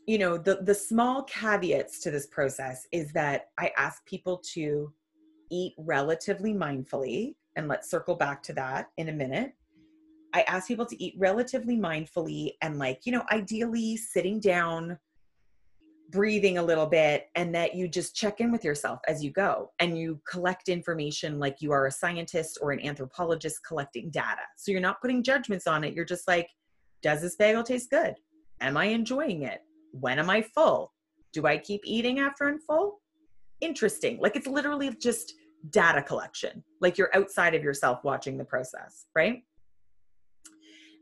you 0.06 0.18
know 0.18 0.38
the 0.38 0.56
the 0.64 0.76
small 0.76 1.24
caveats 1.24 2.00
to 2.02 2.12
this 2.12 2.28
process 2.28 2.88
is 2.92 3.14
that 3.14 3.46
i 3.58 3.72
ask 3.78 4.06
people 4.06 4.38
to 4.38 4.92
eat 5.50 5.74
relatively 5.78 6.54
mindfully 6.54 7.36
and 7.56 7.68
let's 7.68 7.90
circle 7.90 8.16
back 8.16 8.44
to 8.44 8.52
that 8.52 8.90
in 8.98 9.10
a 9.10 9.14
minute 9.14 9.54
i 10.34 10.42
ask 10.42 10.68
people 10.68 10.86
to 10.86 11.02
eat 11.02 11.14
relatively 11.18 11.78
mindfully 11.78 12.52
and 12.62 12.80
like 12.80 13.06
you 13.06 13.14
know 13.14 13.24
ideally 13.32 13.96
sitting 13.96 14.42
down 14.42 14.98
breathing 16.14 16.58
a 16.58 16.64
little 16.64 16.86
bit 16.86 17.28
and 17.36 17.54
that 17.56 17.76
you 17.76 17.88
just 17.88 18.16
check 18.16 18.40
in 18.40 18.52
with 18.52 18.64
yourself 18.64 19.00
as 19.08 19.24
you 19.24 19.32
go 19.32 19.72
and 19.80 19.98
you 19.98 20.22
collect 20.30 20.70
information 20.70 21.40
like 21.40 21.58
you 21.60 21.72
are 21.72 21.88
a 21.88 21.92
scientist 21.92 22.60
or 22.62 22.72
an 22.72 22.80
anthropologist 22.86 23.60
collecting 23.68 24.10
data 24.12 24.42
so 24.56 24.72
you're 24.72 24.80
not 24.80 25.02
putting 25.02 25.24
judgments 25.24 25.68
on 25.68 25.84
it 25.84 25.94
you're 25.94 26.06
just 26.06 26.28
like 26.28 26.50
does 27.02 27.22
this 27.22 27.36
bagel 27.36 27.64
taste 27.64 27.90
good 27.90 28.14
am 28.62 28.78
i 28.78 28.86
enjoying 28.86 29.44
it 29.44 29.62
when 29.94 30.20
am 30.20 30.30
I 30.30 30.42
full? 30.42 30.92
Do 31.32 31.46
I 31.46 31.58
keep 31.58 31.82
eating 31.86 32.20
after 32.20 32.48
I'm 32.48 32.60
full? 32.60 33.00
Interesting. 33.62 34.20
Like 34.20 34.36
it's 34.36 34.48
literally 34.48 34.90
just 34.96 35.36
data 35.70 36.02
collection. 36.02 36.64
Like 36.82 36.98
you're 36.98 37.16
outside 37.16 37.56
of 37.56 37.64
yourself 37.64 38.04
watching 38.04 38.38
the 38.38 38.44
process, 38.44 39.06
right? 39.16 39.44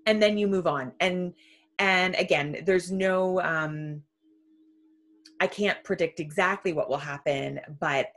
And 0.05 0.21
then 0.21 0.37
you 0.37 0.47
move 0.47 0.67
on. 0.67 0.91
And 0.99 1.33
and 1.79 2.15
again, 2.15 2.63
there's 2.65 2.91
no 2.91 3.41
um 3.41 4.03
I 5.41 5.47
can't 5.47 5.83
predict 5.83 6.21
exactly 6.21 6.71
what 6.71 6.89
will 6.89 6.97
happen, 6.97 7.59
but 7.79 8.07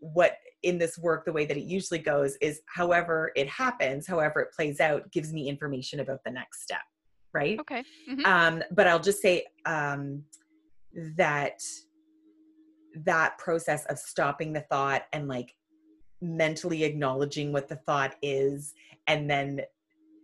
what 0.00 0.38
in 0.62 0.78
this 0.78 0.96
work 0.96 1.24
the 1.24 1.32
way 1.32 1.44
that 1.44 1.56
it 1.56 1.64
usually 1.64 1.98
goes 1.98 2.36
is 2.40 2.62
however 2.66 3.32
it 3.36 3.48
happens, 3.48 4.06
however 4.06 4.40
it 4.40 4.52
plays 4.52 4.80
out 4.80 5.10
gives 5.12 5.32
me 5.32 5.48
information 5.48 6.00
about 6.00 6.24
the 6.24 6.30
next 6.30 6.62
step 6.62 6.80
right? 7.32 7.58
Okay. 7.60 7.84
Mm-hmm. 8.10 8.24
Um, 8.24 8.62
but 8.70 8.86
I'll 8.86 9.00
just 9.00 9.20
say 9.20 9.46
um, 9.66 10.24
that 11.16 11.60
that 13.04 13.38
process 13.38 13.84
of 13.86 13.98
stopping 13.98 14.52
the 14.52 14.62
thought 14.62 15.02
and 15.12 15.28
like 15.28 15.54
mentally 16.20 16.84
acknowledging 16.84 17.52
what 17.52 17.68
the 17.68 17.76
thought 17.76 18.16
is 18.22 18.74
and 19.06 19.30
then 19.30 19.60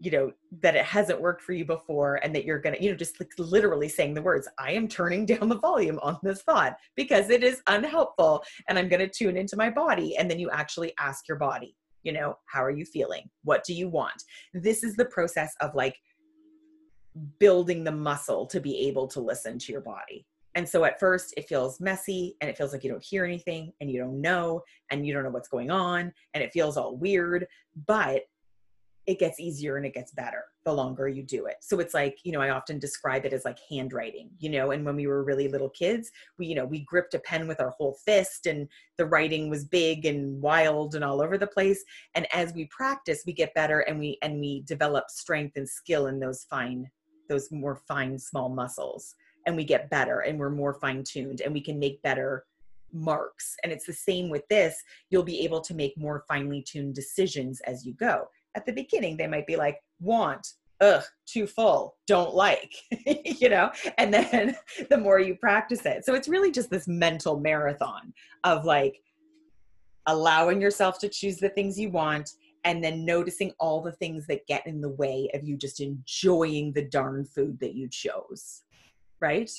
you 0.05 0.11
know 0.11 0.33
that 0.61 0.77
it 0.77 0.85
hasn't 0.85 1.21
worked 1.21 1.43
for 1.43 1.53
you 1.53 1.65
before 1.65 2.17
and 2.17 2.35
that 2.35 2.45
you're 2.45 2.59
gonna 2.59 2.77
you 2.81 2.91
know 2.91 2.97
just 2.97 3.19
like 3.21 3.33
literally 3.39 3.89
saying 3.89 4.15
the 4.15 4.23
words 4.23 4.49
i 4.59 4.71
am 4.73 4.87
turning 4.87 5.25
down 5.33 5.49
the 5.49 5.59
volume 5.59 5.99
on 6.03 6.19
this 6.23 6.43
thought 6.43 6.77
because 6.95 7.31
it 7.31 7.43
is 7.43 7.63
unhelpful 7.69 8.43
and 8.69 8.79
i'm 8.79 8.89
gonna 8.89 9.09
tune 9.09 9.37
into 9.37 9.57
my 9.57 9.71
body 9.71 10.17
and 10.17 10.31
then 10.31 10.39
you 10.39 10.51
actually 10.51 10.93
ask 10.99 11.27
your 11.29 11.39
body 11.39 11.77
you 12.03 12.13
know 12.13 12.37
how 12.47 12.63
are 12.63 12.71
you 12.71 12.85
feeling 12.85 13.29
what 13.45 13.65
do 13.65 13.73
you 13.73 13.89
want 13.89 14.23
this 14.53 14.85
is 14.85 14.95
the 14.95 15.07
process 15.07 15.55
of 15.61 15.75
like 15.75 15.97
building 17.39 17.85
the 17.85 17.93
muscle 17.93 18.47
to 18.47 18.61
be 18.61 18.87
able 18.89 19.07
to 19.09 19.21
listen 19.21 19.59
to 19.59 19.73
your 19.73 19.81
body. 19.81 20.27
And 20.57 20.69
so 20.69 20.85
at 20.85 21.01
first 21.01 21.35
it 21.37 21.49
feels 21.49 21.81
messy 21.81 22.37
and 22.41 22.49
it 22.49 22.57
feels 22.57 22.73
like 22.73 22.85
you 22.85 22.91
don't 22.91 23.03
hear 23.03 23.25
anything 23.25 23.73
and 23.81 23.91
you 23.91 23.99
don't 23.99 24.21
know 24.21 24.63
and 24.91 25.07
you 25.07 25.13
don't 25.13 25.25
know 25.25 25.31
what's 25.31 25.49
going 25.49 25.71
on 25.71 26.13
and 26.33 26.45
it 26.45 26.53
feels 26.53 26.77
all 26.77 26.97
weird, 26.97 27.47
but 27.87 28.23
it 29.07 29.19
gets 29.19 29.39
easier 29.39 29.77
and 29.77 29.85
it 29.85 29.95
gets 29.95 30.13
better 30.13 30.45
the 30.65 30.73
longer 30.73 31.07
you 31.09 31.23
do 31.23 31.47
it. 31.47 31.57
So 31.61 31.79
it's 31.79 31.93
like, 31.93 32.19
you 32.25 32.33
know, 32.33 32.41
I 32.41 32.51
often 32.51 32.79
describe 32.79 33.27
it 33.27 33.33
as 33.33 33.45
like 33.45 33.59
handwriting, 33.71 34.31
you 34.39 34.49
know, 34.49 34.71
and 34.71 34.85
when 34.85 34.97
we 34.97 35.07
were 35.07 35.23
really 35.23 35.47
little 35.47 35.69
kids, 35.69 36.11
we, 36.39 36.47
you 36.47 36.55
know, 36.55 36.65
we 36.65 36.81
gripped 36.81 37.13
a 37.15 37.19
pen 37.19 37.47
with 37.47 37.61
our 37.61 37.71
whole 37.71 37.99
fist 38.05 38.47
and 38.47 38.67
the 38.97 39.05
writing 39.05 39.51
was 39.51 39.65
big 39.65 40.07
and 40.07 40.41
wild 40.41 40.95
and 40.95 41.05
all 41.05 41.21
over 41.21 41.37
the 41.37 41.47
place. 41.47 41.85
And 42.15 42.27
as 42.33 42.55
we 42.55 42.65
practice, 42.67 43.25
we 43.27 43.35
get 43.35 43.55
better 43.55 43.81
and 43.81 43.99
we, 43.99 44.19
and 44.23 44.41
we 44.41 44.63
develop 44.63 45.11
strength 45.11 45.57
and 45.57 45.69
skill 45.69 46.07
in 46.07 46.19
those 46.19 46.45
fine 46.49 46.91
those 47.29 47.51
more 47.51 47.77
fine 47.77 48.19
small 48.19 48.49
muscles 48.49 49.15
and 49.47 49.57
we 49.57 49.65
get 49.65 49.91
better 49.91 50.21
and 50.21 50.39
we're 50.39 50.51
more 50.51 50.75
fine 50.75 51.03
tuned 51.05 51.41
and 51.41 51.53
we 51.53 51.61
can 51.61 51.79
make 51.79 52.03
better 52.03 52.45
marks 52.93 53.57
and 53.63 53.73
it's 53.73 53.87
the 53.87 53.93
same 53.93 54.31
with 54.31 54.47
this 54.49 54.81
you'll 55.11 55.25
be 55.25 55.41
able 55.41 55.61
to 55.61 55.75
make 55.75 55.97
more 55.99 56.25
finely 56.29 56.63
tuned 56.63 56.95
decisions 56.95 57.61
as 57.63 57.85
you 57.85 57.93
go 57.95 58.29
at 58.55 58.67
the 58.67 58.73
beginning 58.73 59.17
they 59.17 59.27
might 59.27 59.47
be 59.47 59.57
like 59.57 59.79
want 60.01 60.47
ugh 60.81 61.05
too 61.27 61.47
full 61.47 61.97
don't 62.07 62.35
like 62.35 62.75
you 63.41 63.49
know? 63.49 63.71
And 63.99 64.13
then 64.13 64.57
the 64.91 64.99
more 64.99 65.21
you 65.21 65.37
practice 65.37 65.85
it. 65.87 66.05
So 66.05 66.15
it's 66.15 66.29
really 66.29 66.51
just 66.51 66.71
this 66.71 66.89
mental 66.89 67.39
marathon 67.39 68.13
of 68.45 68.65
like 68.65 69.01
allowing 70.07 70.61
yourself 70.61 70.99
to 71.01 71.09
choose 71.09 71.39
the 71.39 71.49
things 71.51 71.79
you 71.79 71.91
want 71.91 72.31
and 72.65 72.83
then 72.83 73.05
noticing 73.05 73.53
all 73.59 73.83
the 73.83 73.93
things 73.93 74.27
that 74.27 74.47
get 74.47 74.67
in 74.67 74.81
the 74.81 74.89
way 74.89 75.29
of 75.35 75.45
you 75.45 75.57
just 75.57 75.81
enjoying 75.81 76.73
the 76.73 76.85
darn 76.85 77.25
food 77.25 77.59
that 77.61 77.75
you 77.75 77.89
chose 77.89 78.63
right 79.21 79.51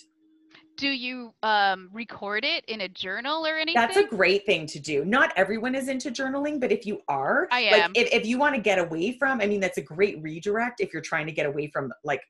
do 0.77 0.89
you 0.89 1.33
um, 1.43 1.89
record 1.93 2.43
it 2.43 2.65
in 2.65 2.81
a 2.81 2.89
journal 2.89 3.45
or 3.45 3.57
anything 3.57 3.79
that's 3.79 3.97
a 3.97 4.05
great 4.05 4.45
thing 4.45 4.65
to 4.65 4.79
do 4.79 5.05
not 5.05 5.31
everyone 5.35 5.75
is 5.75 5.87
into 5.87 6.11
journaling 6.11 6.59
but 6.59 6.71
if 6.71 6.85
you 6.85 7.01
are 7.07 7.47
i 7.51 7.61
am 7.61 7.93
like, 7.93 7.97
if, 7.97 8.13
if 8.13 8.25
you 8.25 8.37
want 8.37 8.55
to 8.55 8.61
get 8.61 8.79
away 8.79 9.11
from 9.17 9.41
i 9.41 9.47
mean 9.47 9.59
that's 9.59 9.77
a 9.77 9.81
great 9.81 10.21
redirect 10.21 10.79
if 10.79 10.93
you're 10.93 11.01
trying 11.01 11.25
to 11.25 11.31
get 11.31 11.45
away 11.45 11.67
from 11.67 11.91
like 12.03 12.21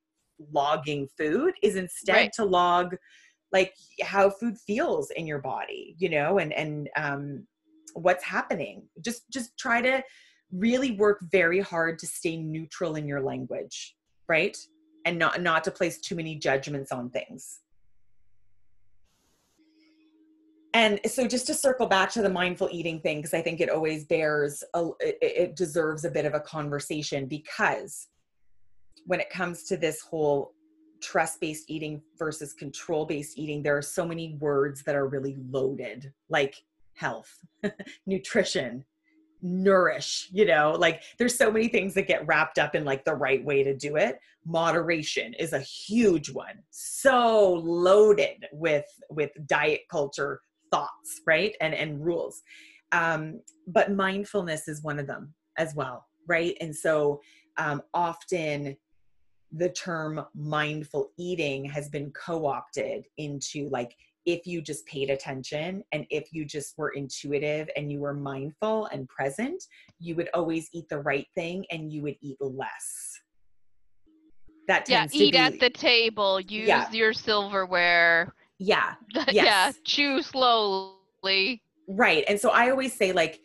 logging 0.52 1.08
food 1.18 1.54
is 1.64 1.76
instead 1.76 2.14
right. 2.14 2.34
to 2.34 2.44
log 2.44 2.96
like 3.52 3.74
how 4.04 4.30
food 4.30 4.58
feels 4.58 5.12
in 5.12 5.26
your 5.26 5.40
body 5.40 5.96
you 5.98 6.10
know 6.10 6.40
and 6.40 6.52
and 6.54 6.90
um 6.98 7.46
what's 7.94 8.24
happening 8.24 8.84
just 9.02 9.24
just 9.32 9.58
try 9.58 9.82
to 9.82 10.04
really 10.52 10.92
work 10.92 11.20
very 11.32 11.60
hard 11.60 12.00
to 12.00 12.08
stay 12.08 12.38
neutral 12.38 12.96
in 12.96 13.08
your 13.08 13.22
language, 13.22 13.96
right? 14.28 14.58
And 15.06 15.20
not 15.20 15.42
not 15.42 15.64
to 15.66 15.72
place 15.72 16.00
too 16.00 16.16
many 16.16 16.36
judgments 16.36 16.92
on 16.92 17.10
things. 17.10 17.60
And 20.76 21.00
so 21.06 21.26
just 21.26 21.48
to 21.48 21.54
circle 21.54 21.88
back 21.88 22.12
to 22.12 22.22
the 22.22 22.30
mindful 22.30 22.68
eating 22.70 23.00
thing 23.00 23.20
because 23.20 23.34
I 23.34 23.42
think 23.42 23.62
it 23.62 23.70
always 23.70 24.04
bears 24.04 24.62
a, 24.74 24.90
it, 25.00 25.56
deserves 25.56 26.04
a 26.04 26.12
bit 26.12 26.26
of 26.26 26.34
a 26.34 26.40
conversation 26.42 27.28
because 27.28 28.10
when 29.06 29.22
it 29.22 29.30
comes 29.30 29.64
to 29.70 29.78
this 29.78 30.02
whole 30.02 30.52
trust 31.02 31.40
based 31.40 31.70
eating 31.70 32.02
versus 32.20 32.52
control 32.52 33.06
based 33.06 33.40
eating, 33.40 33.64
there 33.64 33.78
are 33.78 33.82
so 33.82 34.06
many 34.06 34.36
words 34.42 34.84
that 34.84 34.96
are 34.96 35.08
really 35.08 35.38
loaded, 35.50 36.12
like 36.28 36.62
health, 36.94 37.40
nutrition, 38.06 38.84
nourish 39.42 40.30
you 40.32 40.44
know 40.44 40.72
like 40.80 41.04
there's 41.20 41.38
so 41.38 41.52
many 41.52 41.68
things 41.68 41.94
that 41.94 42.08
get 42.08 42.26
wrapped 42.26 42.58
up 42.58 42.74
in 42.74 42.84
like 42.84 43.06
the 43.06 43.14
right 43.14 43.46
way 43.46 43.64
to 43.64 43.76
do 43.76 43.96
it. 43.96 44.20
Moderation 44.44 45.34
is 45.36 45.54
a 45.54 45.60
huge 45.60 46.32
one. 46.32 46.64
So 46.72 47.54
loaded 47.64 48.48
with 48.52 48.86
with 49.10 49.30
diet 49.46 49.82
culture 49.90 50.42
thoughts 50.72 51.22
right 51.28 51.56
and 51.62 51.74
and 51.74 52.04
rules 52.04 52.42
um 52.92 53.40
but 53.68 53.92
mindfulness 53.92 54.68
is 54.68 54.84
one 54.84 55.00
of 55.00 55.08
them 55.08 55.34
as 55.58 55.74
well 55.76 56.06
right 56.28 56.56
and 56.62 56.76
so 56.76 57.20
um 57.58 57.82
often 57.94 58.76
the 59.52 59.70
term 59.70 60.26
mindful 60.36 61.12
eating 61.18 61.66
has 61.66 61.90
been 61.90 62.12
co-opted 62.12 63.06
into 63.18 63.70
like 63.70 63.96
if 64.26 64.48
you 64.48 64.62
just 64.62 64.86
paid 64.86 65.10
attention 65.10 65.84
and 65.92 66.06
if 66.10 66.30
you 66.32 66.46
just 66.46 66.78
were 66.78 66.90
intuitive 66.90 67.70
and 67.76 67.92
you 67.92 68.00
were 68.00 68.14
mindful 68.14 68.88
and 68.88 69.08
present, 69.08 69.64
you 70.00 70.16
would 70.16 70.30
always 70.34 70.68
eat 70.74 70.90
the 70.90 71.00
right 71.00 71.28
thing 71.36 71.64
and 71.72 71.94
you 71.94 72.02
would 72.02 72.16
eat 72.22 72.38
less. 72.40 73.20
That 74.68 74.90
yeah, 74.90 75.06
eat 75.12 75.34
be, 75.34 75.38
at 75.38 75.60
the 75.60 75.70
table, 75.70 76.40
use 76.40 76.68
yeah. 76.68 76.92
your 76.92 77.14
silverware. 77.14 78.34
Yeah. 78.60 78.96
Yes. 79.14 79.34
Yeah, 79.34 79.72
chew 79.84 80.22
slowly. 80.22 81.62
Right. 81.88 82.24
And 82.28 82.40
so 82.40 82.52
I 82.52 82.70
always 82.70 82.94
say 82.94 83.12
like 83.12 83.42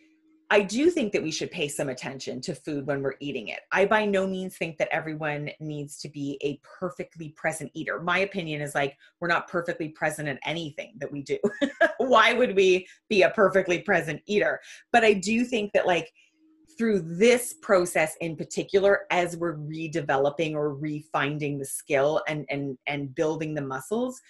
I 0.53 0.63
do 0.63 0.91
think 0.91 1.13
that 1.13 1.23
we 1.23 1.31
should 1.31 1.53
pay 1.53 1.69
some 1.69 1.89
attention 1.89 2.41
to 2.41 2.57
food 2.57 2.85
when 2.85 3.03
we're 3.03 3.15
eating 3.21 3.49
it. 3.49 3.61
I 3.71 3.85
by 3.85 4.05
no 4.05 4.27
means 4.27 4.57
think 4.57 4.79
that 4.79 4.89
everyone 4.91 5.51
needs 5.61 6.01
to 6.01 6.09
be 6.09 6.39
a 6.43 6.61
perfectly 6.65 7.29
present 7.31 7.71
eater. 7.73 8.01
My 8.01 8.19
opinion 8.19 8.61
is 8.61 8.75
like 8.75 8.97
we're 9.21 9.29
not 9.29 9.47
perfectly 9.47 9.91
present 9.91 10.29
at 10.29 10.41
anything 10.45 10.95
that 10.99 11.11
we 11.11 11.23
do. 11.23 11.39
Why 11.99 12.33
would 12.33 12.57
we 12.57 12.89
be 13.09 13.23
a 13.23 13.31
perfectly 13.31 13.81
present 13.83 14.23
eater? 14.27 14.61
But 14.93 15.05
I 15.05 15.13
do 15.13 15.45
think 15.45 15.73
that 15.73 15.87
like 15.87 16.13
through 16.77 17.03
this 17.03 17.55
process 17.63 18.17
in 18.21 18.35
particular 18.35 19.01
as 19.13 19.37
we're 19.37 19.57
redeveloping 19.57 20.55
or 20.55 20.75
refinding 20.75 21.61
the 21.61 21.65
skill 21.65 22.23
and 22.27 22.45
and 22.51 22.77
and 22.89 23.15
building 23.15 23.55
the 23.55 23.63
muscles 23.63 24.21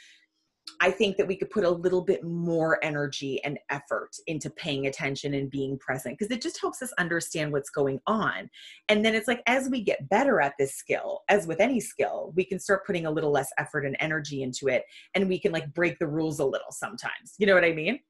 I 0.81 0.91
think 0.91 1.17
that 1.17 1.27
we 1.27 1.37
could 1.37 1.51
put 1.51 1.65
a 1.65 1.71
little 1.71 2.01
bit 2.01 2.25
more 2.25 2.83
energy 2.83 3.43
and 3.45 3.59
effort 3.69 4.17
into 4.27 4.49
paying 4.51 4.87
attention 4.87 5.35
and 5.35 5.51
being 5.51 5.79
present 5.79 6.19
because 6.19 6.35
it 6.35 6.41
just 6.41 6.61
helps 6.61 6.81
us 6.81 6.93
understand 6.99 7.53
what's 7.53 7.71
going 7.71 8.01
on. 8.07 8.49
And 8.89 9.05
then 9.05 9.15
it's 9.15 9.29
like, 9.29 9.43
as 9.47 9.69
we 9.69 9.83
get 9.83 10.09
better 10.09 10.41
at 10.41 10.55
this 10.59 10.75
skill, 10.75 11.21
as 11.29 11.47
with 11.47 11.61
any 11.61 11.81
skill, 11.81 12.33
we 12.35 12.45
can 12.45 12.59
start 12.59 12.87
putting 12.87 13.07
a 13.07 13.11
little 13.11 13.31
less 13.31 13.51
effort 13.59 13.85
and 13.85 13.97
energy 14.01 14.43
into 14.43 14.69
it 14.69 14.85
and 15.15 15.29
we 15.29 15.39
can 15.39 15.53
like 15.53 15.73
break 15.75 15.99
the 15.99 16.07
rules 16.07 16.39
a 16.39 16.45
little 16.45 16.71
sometimes. 16.71 17.35
You 17.39 17.47
know 17.47 17.55
what 17.55 17.65
I 17.65 17.73
mean? 17.73 18.01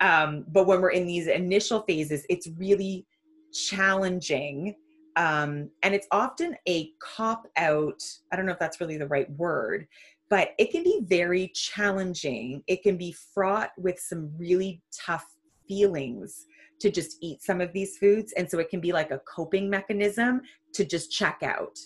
Um, 0.00 0.44
but 0.48 0.66
when 0.66 0.80
we're 0.80 0.90
in 0.90 1.06
these 1.06 1.26
initial 1.26 1.82
phases, 1.82 2.24
it's 2.28 2.48
really 2.58 3.06
challenging 3.52 4.74
um, 5.16 5.70
and 5.82 5.94
it's 5.94 6.08
often 6.10 6.56
a 6.68 6.90
cop 7.00 7.46
out 7.56 8.02
i 8.32 8.36
don't 8.36 8.46
know 8.46 8.52
if 8.52 8.58
that's 8.58 8.80
really 8.80 8.96
the 8.96 9.06
right 9.06 9.30
word 9.32 9.86
but 10.30 10.50
it 10.58 10.70
can 10.70 10.82
be 10.82 11.00
very 11.02 11.48
challenging. 11.54 12.62
It 12.66 12.82
can 12.82 12.96
be 12.96 13.12
fraught 13.12 13.70
with 13.76 13.98
some 13.98 14.30
really 14.38 14.82
tough 14.92 15.26
feelings 15.68 16.46
to 16.80 16.90
just 16.90 17.18
eat 17.20 17.42
some 17.42 17.60
of 17.60 17.72
these 17.72 17.98
foods. 17.98 18.32
And 18.36 18.50
so 18.50 18.58
it 18.58 18.68
can 18.68 18.80
be 18.80 18.92
like 18.92 19.10
a 19.10 19.20
coping 19.20 19.70
mechanism 19.70 20.42
to 20.72 20.84
just 20.84 21.12
check 21.12 21.42
out. 21.42 21.78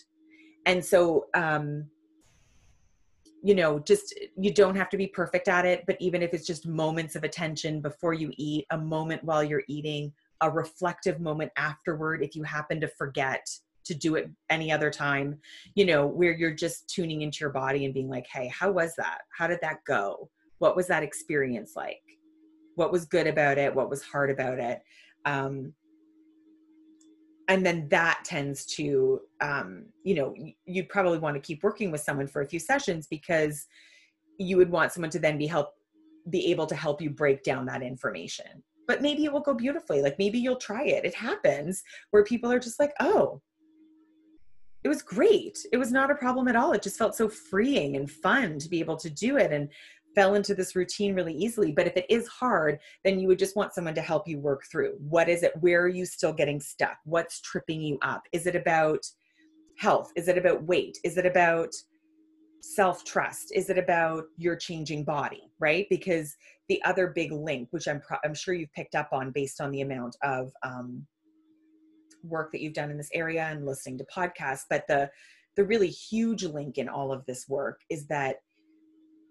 And 0.67 0.85
so, 0.85 1.27
um, 1.35 1.87
you 3.43 3.55
know, 3.55 3.79
just 3.79 4.19
you 4.37 4.53
don't 4.53 4.75
have 4.75 4.91
to 4.91 4.97
be 4.97 5.07
perfect 5.07 5.49
at 5.49 5.65
it, 5.65 5.85
but 5.87 5.97
even 6.01 6.23
if 6.23 6.35
it's 6.35 6.47
just 6.47 6.67
moments 6.67 7.15
of 7.17 7.25
attention 7.25 7.81
before 7.81 8.13
you 8.13 8.33
eat, 8.37 8.67
a 8.71 8.79
moment 8.79 9.23
while 9.23 9.45
you're 9.45 9.63
eating, 9.69 10.13
a 10.41 10.51
reflective 10.51 11.21
moment 11.21 11.53
afterward, 11.57 12.23
if 12.23 12.35
you 12.35 12.43
happen 12.43 12.81
to 12.81 12.89
forget 12.89 13.49
to 13.89 13.95
do 13.95 14.15
it 14.15 14.31
any 14.51 14.71
other 14.71 14.91
time, 14.91 15.39
you 15.75 15.85
know, 15.85 16.07
where 16.07 16.33
you're 16.33 16.55
just 16.55 16.89
tuning 16.89 17.23
into 17.23 17.39
your 17.41 17.51
body 17.51 17.85
and 17.85 17.95
being 17.95 18.09
like, 18.09 18.27
hey, 18.33 18.49
how 18.49 18.71
was 18.71 18.95
that? 18.97 19.23
How 19.37 19.47
did 19.47 19.59
that 19.63 19.85
go? 19.87 20.31
What 20.59 20.77
was 20.77 20.87
that 20.87 21.03
experience 21.03 21.73
like? 21.77 22.03
What 22.77 22.93
was 22.93 23.05
good 23.05 23.27
about 23.27 23.59
it? 23.59 23.75
What 23.75 23.91
was 23.91 24.03
hard 24.03 24.31
about 24.31 24.59
it? 24.59 24.81
Um, 25.25 25.73
and 27.49 27.65
then 27.65 27.89
that 27.89 28.21
tends 28.25 28.67
to 28.67 29.21
um, 29.41 29.87
you 30.05 30.15
know 30.15 30.35
you'd 30.67 30.89
probably 30.89 31.19
want 31.19 31.35
to 31.35 31.41
keep 31.41 31.63
working 31.63 31.91
with 31.91 32.03
someone 32.03 32.27
for 32.27 32.43
a 32.43 32.47
few 32.47 32.59
sessions 32.59 33.07
because 33.09 33.67
you 34.39 34.57
would 34.57 34.71
want 34.71 34.93
someone 34.93 35.11
to 35.11 35.19
then 35.19 35.39
be 35.39 35.47
help 35.47 35.71
be 36.31 36.51
able 36.51 36.67
to 36.67 36.77
help 36.77 37.01
you 37.01 37.11
break 37.11 37.43
down 37.43 37.65
that 37.65 37.83
information 37.83 38.63
but 38.87 39.03
maybe 39.03 39.25
it 39.25 39.33
will 39.33 39.41
go 39.41 39.55
beautifully 39.55 40.03
like 40.03 40.19
maybe 40.19 40.39
you'll 40.39 40.57
try 40.57 40.85
it 40.85 41.05
it 41.05 41.15
happens 41.15 41.83
where 42.11 42.23
people 42.23 42.53
are 42.53 42.59
just 42.59 42.79
like 42.79 42.93
oh 43.01 43.41
it 44.85 44.89
was 44.89 45.03
great 45.03 45.59
it 45.73 45.77
was 45.77 45.93
not 45.93 46.11
a 46.11 46.15
problem 46.15 46.49
at 46.49 46.57
all 46.57 46.73
it 46.73 46.83
just 46.83 46.99
felt 46.99 47.15
so 47.15 47.29
freeing 47.29 47.97
and 47.97 48.11
fun 48.11 48.59
to 48.59 48.69
be 48.69 48.81
able 48.81 48.97
to 48.97 49.11
do 49.11 49.37
it 49.37 49.53
and 49.53 49.69
fell 50.19 50.35
into 50.35 50.53
this 50.53 50.75
routine 50.75 51.15
really 51.15 51.33
easily. 51.33 51.71
But 51.71 51.87
if 51.87 51.97
it 51.97 52.07
is 52.09 52.27
hard, 52.27 52.81
then 53.05 53.21
you 53.21 53.29
would 53.29 53.39
just 53.39 53.55
want 53.55 53.73
someone 53.73 53.95
to 53.95 54.01
help 54.01 54.27
you 54.27 54.41
work 54.41 54.65
through. 54.71 54.97
What 54.99 55.29
is 55.29 55.45
it? 55.45 55.53
Where 55.61 55.83
are 55.83 55.89
you 55.89 56.05
still 56.05 56.33
getting 56.33 56.61
stuck? 56.61 56.97
What's 57.05 57.41
tripping 57.41 57.81
you 57.81 57.99
up? 58.03 58.23
Is 58.33 58.47
it 58.47 58.57
about 58.57 59.07
health? 59.79 60.11
Is 60.17 60.27
it 60.27 60.37
about 60.37 60.65
weight? 60.65 60.99
Is 61.05 61.19
it 61.19 61.27
about 61.27 61.73
self 62.63 63.05
trust? 63.05 63.53
Is 63.55 63.71
it 63.71 63.79
about 63.79 64.25
your 64.37 64.57
changing 64.57 65.05
body? 65.05 65.53
Right? 65.61 65.87
Because 65.89 66.35
the 66.69 66.83
other 66.85 67.13
big 67.15 67.31
link, 67.31 67.69
which 67.71 67.87
I'm 67.87 68.01
pro- 68.01 68.19
I'm 68.25 68.35
sure 68.35 68.55
you've 68.55 68.73
picked 68.73 68.97
up 68.97 69.11
on 69.13 69.31
based 69.31 69.61
on 69.61 69.71
the 69.71 69.83
amount 69.83 70.17
of 70.23 70.51
um, 70.65 71.07
work 72.23 72.53
that 72.53 72.61
you've 72.61 72.75
done 72.75 72.91
in 72.91 72.97
this 72.97 73.11
area 73.13 73.45
and 73.45 73.67
listening 73.67 73.99
to 73.99 74.07
podcasts, 74.15 74.65
but 74.69 74.87
the 74.89 75.11
the 75.57 75.65
really 75.65 75.89
huge 75.89 76.45
link 76.45 76.79
in 76.79 76.89
all 76.89 77.13
of 77.13 77.27
this 77.27 77.49
work 77.49 77.81
is 77.91 78.07
that 78.07 78.37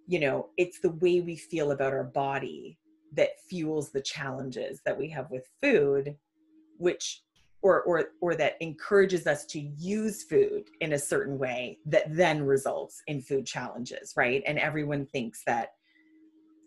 you 0.08 0.20
know 0.20 0.50
it's 0.58 0.80
the 0.82 0.92
way 0.92 1.22
we 1.22 1.36
feel 1.38 1.72
about 1.72 1.94
our 1.94 2.04
body 2.04 2.78
that 3.14 3.30
fuels 3.50 3.92
the 3.92 4.02
challenges 4.02 4.82
that 4.86 4.98
we 4.98 5.10
have 5.10 5.32
with 5.32 5.48
food 5.62 6.16
which 6.78 7.24
or 7.62 7.82
or 7.84 8.10
or 8.22 8.36
that 8.36 8.56
encourages 8.62 9.26
us 9.26 9.46
to 9.46 9.60
use 9.60 10.24
food 10.24 10.64
in 10.82 10.94
a 10.94 11.00
certain 11.00 11.38
way 11.38 11.78
that 11.86 12.04
then 12.16 12.44
results 12.44 13.02
in 13.08 13.22
food 13.22 13.46
challenges 13.46 14.14
right? 14.16 14.44
And 14.46 14.60
everyone 14.60 15.06
thinks 15.06 15.44
that 15.46 15.70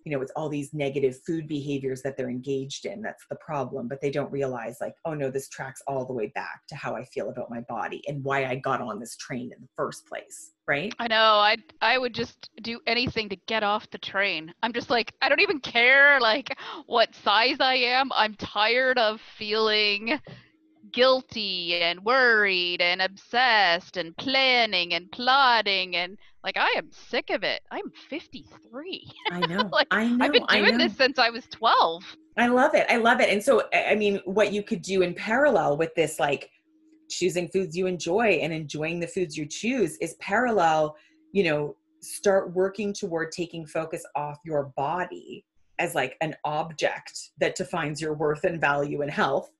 you 0.04 0.12
know 0.12 0.22
it's 0.22 0.32
all 0.36 0.48
these 0.48 0.72
negative 0.72 1.18
food 1.26 1.46
behaviors 1.46 2.02
that 2.02 2.16
they're 2.16 2.30
engaged 2.30 2.86
in 2.86 3.02
that's 3.02 3.24
the 3.30 3.36
problem 3.36 3.88
but 3.88 4.00
they 4.00 4.10
don't 4.10 4.30
realize 4.32 4.76
like 4.80 4.94
oh 5.04 5.14
no 5.14 5.30
this 5.30 5.48
tracks 5.48 5.82
all 5.86 6.04
the 6.04 6.12
way 6.12 6.28
back 6.34 6.60
to 6.68 6.74
how 6.74 6.94
i 6.94 7.04
feel 7.04 7.30
about 7.30 7.50
my 7.50 7.60
body 7.62 8.02
and 8.08 8.22
why 8.24 8.46
i 8.46 8.54
got 8.54 8.80
on 8.80 8.98
this 8.98 9.16
train 9.16 9.50
in 9.54 9.60
the 9.60 9.68
first 9.76 10.06
place 10.06 10.52
right? 10.68 10.94
I 11.00 11.08
know 11.08 11.16
i 11.16 11.56
i 11.80 11.98
would 11.98 12.14
just 12.14 12.48
do 12.62 12.78
anything 12.86 13.28
to 13.30 13.36
get 13.48 13.64
off 13.64 13.90
the 13.90 13.98
train. 13.98 14.54
I'm 14.62 14.72
just 14.72 14.88
like 14.88 15.12
i 15.20 15.28
don't 15.28 15.40
even 15.40 15.58
care 15.58 16.20
like 16.20 16.56
what 16.86 17.14
size 17.14 17.56
i 17.60 17.74
am. 17.74 18.10
I'm 18.12 18.34
tired 18.34 18.98
of 18.98 19.20
feeling 19.36 20.20
guilty 20.92 21.74
and 21.74 22.04
worried 22.04 22.80
and 22.80 23.02
obsessed 23.02 23.96
and 23.96 24.16
planning 24.16 24.94
and 24.94 25.10
plotting 25.12 25.96
and 25.96 26.18
like 26.42 26.56
I 26.56 26.72
am 26.76 26.90
sick 26.90 27.30
of 27.30 27.42
it. 27.42 27.60
I'm 27.70 27.90
53. 28.08 29.12
I 29.30 29.40
know. 29.46 29.68
like, 29.72 29.88
I 29.90 30.06
know. 30.06 30.24
I've 30.24 30.32
been 30.32 30.46
doing 30.46 30.78
this 30.78 30.96
since 30.96 31.18
I 31.18 31.30
was 31.30 31.46
12. 31.50 32.16
I 32.36 32.46
love 32.48 32.74
it. 32.74 32.86
I 32.88 32.96
love 32.96 33.20
it. 33.20 33.28
And 33.28 33.42
so 33.42 33.64
I 33.74 33.94
mean 33.94 34.20
what 34.24 34.52
you 34.52 34.62
could 34.62 34.82
do 34.82 35.02
in 35.02 35.14
parallel 35.14 35.76
with 35.76 35.94
this 35.94 36.18
like 36.18 36.50
choosing 37.10 37.48
foods 37.48 37.76
you 37.76 37.86
enjoy 37.86 38.38
and 38.42 38.52
enjoying 38.52 39.00
the 39.00 39.06
foods 39.06 39.36
you 39.36 39.46
choose 39.46 39.96
is 39.98 40.14
parallel, 40.14 40.96
you 41.32 41.44
know, 41.44 41.76
start 42.00 42.54
working 42.54 42.92
toward 42.92 43.32
taking 43.32 43.66
focus 43.66 44.04
off 44.14 44.38
your 44.44 44.72
body 44.76 45.44
as 45.78 45.94
like 45.94 46.16
an 46.20 46.34
object 46.44 47.30
that 47.38 47.56
defines 47.56 48.00
your 48.00 48.14
worth 48.14 48.44
and 48.44 48.60
value 48.60 49.02
and 49.02 49.10
health 49.10 49.50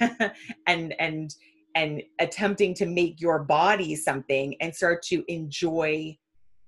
and 0.66 0.94
and 0.98 1.34
and 1.74 2.02
attempting 2.18 2.74
to 2.74 2.86
make 2.86 3.20
your 3.20 3.38
body 3.38 3.96
something 3.96 4.54
and 4.60 4.74
start 4.74 5.02
to 5.02 5.24
enjoy 5.32 6.16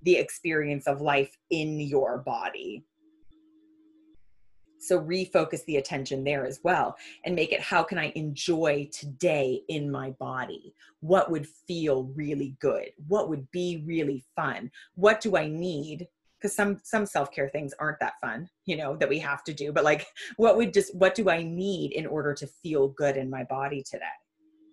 the 0.03 0.17
experience 0.17 0.87
of 0.87 1.01
life 1.01 1.37
in 1.51 1.79
your 1.81 2.19
body 2.19 2.85
so 4.85 5.01
refocus 5.01 5.65
the 5.65 5.77
attention 5.79 6.25
there 6.25 6.47
as 6.47 6.61
well 6.63 6.97
and 7.25 7.35
make 7.35 7.53
it 7.53 7.61
how 7.61 7.83
can 7.83 7.99
I 7.99 8.13
enjoy 8.15 8.89
today 8.93 9.63
in 9.69 9.91
my 9.91 10.11
body? 10.13 10.75
What 11.01 11.31
would 11.31 11.47
feel 11.47 12.05
really 12.15 12.57
good? 12.61 12.91
What 13.09 13.29
would 13.29 13.51
be 13.51 13.83
really 13.87 14.25
fun? 14.37 14.71
What 14.95 15.21
do 15.21 15.37
I 15.37 15.49
need 15.49 16.07
because 16.45 16.55
some 16.55 16.79
some 16.85 17.07
self-care 17.07 17.49
things 17.49 17.73
aren't 17.79 17.99
that 18.01 18.21
fun 18.21 18.47
you 18.67 18.77
know 18.77 18.97
that 18.97 19.09
we 19.09 19.19
have 19.19 19.43
to 19.43 19.55
do 19.55 19.73
but 19.73 19.83
like 19.83 20.07
what 20.37 20.59
would 20.59 20.75
just 20.75 20.95
what 20.95 21.15
do 21.15 21.31
i 21.31 21.43
need 21.43 21.93
in 21.93 22.07
order 22.07 22.35
to 22.35 22.47
feel 22.47 22.89
good 22.89 23.17
in 23.17 23.31
my 23.31 23.45
body 23.45 23.83
today 23.83 24.05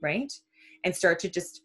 right? 0.01 0.31
And 0.83 0.95
start 0.95 1.19
to 1.19 1.29
just 1.29 1.63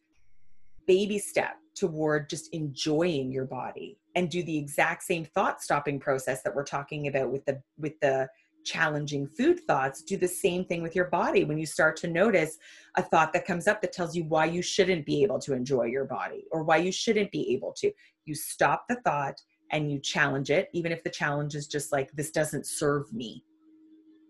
baby 0.86 1.18
step 1.18 1.57
toward 1.74 2.30
just 2.30 2.48
enjoying 2.52 3.32
your 3.32 3.44
body 3.44 3.98
and 4.14 4.30
do 4.30 4.42
the 4.42 4.57
exact 4.57 5.02
same 5.02 5.24
thought 5.24 5.62
stopping 5.62 5.98
process 5.98 6.42
that 6.42 6.54
we're 6.54 6.64
talking 6.64 7.09
about 7.09 7.30
with 7.30 7.44
the 7.44 7.61
with 7.78 7.98
the 8.00 8.28
challenging 8.64 9.28
food 9.28 9.61
thoughts. 9.61 10.02
Do 10.02 10.16
the 10.16 10.26
same 10.26 10.64
thing 10.64 10.82
with 10.82 10.96
your 10.96 11.04
body. 11.04 11.44
When 11.44 11.59
you 11.59 11.66
start 11.66 11.96
to 11.98 12.09
notice 12.09 12.59
a 12.96 13.02
thought 13.02 13.32
that 13.32 13.46
comes 13.46 13.68
up 13.68 13.80
that 13.80 13.92
tells 13.92 14.16
you 14.16 14.24
why 14.24 14.46
you 14.46 14.61
shouldn't 14.61 15.07
be 15.07 15.22
able 15.22 15.38
to 15.40 15.52
enjoy 15.52 15.84
your 15.84 16.04
body 16.04 16.44
or 16.50 16.64
why 16.64 16.78
you 16.78 16.90
shouldn't 16.90 17.30
be 17.30 17.52
able 17.54 17.72
to 17.78 17.92
you 18.24 18.34
stop 18.34 18.86
the 18.88 18.96
thought 18.96 19.40
and 19.70 19.90
you 19.90 19.98
challenge 19.98 20.50
it, 20.50 20.68
even 20.72 20.92
if 20.92 21.02
the 21.02 21.10
challenge 21.10 21.54
is 21.54 21.66
just 21.66 21.92
like, 21.92 22.10
this 22.12 22.30
doesn't 22.30 22.66
serve 22.66 23.12
me. 23.12 23.44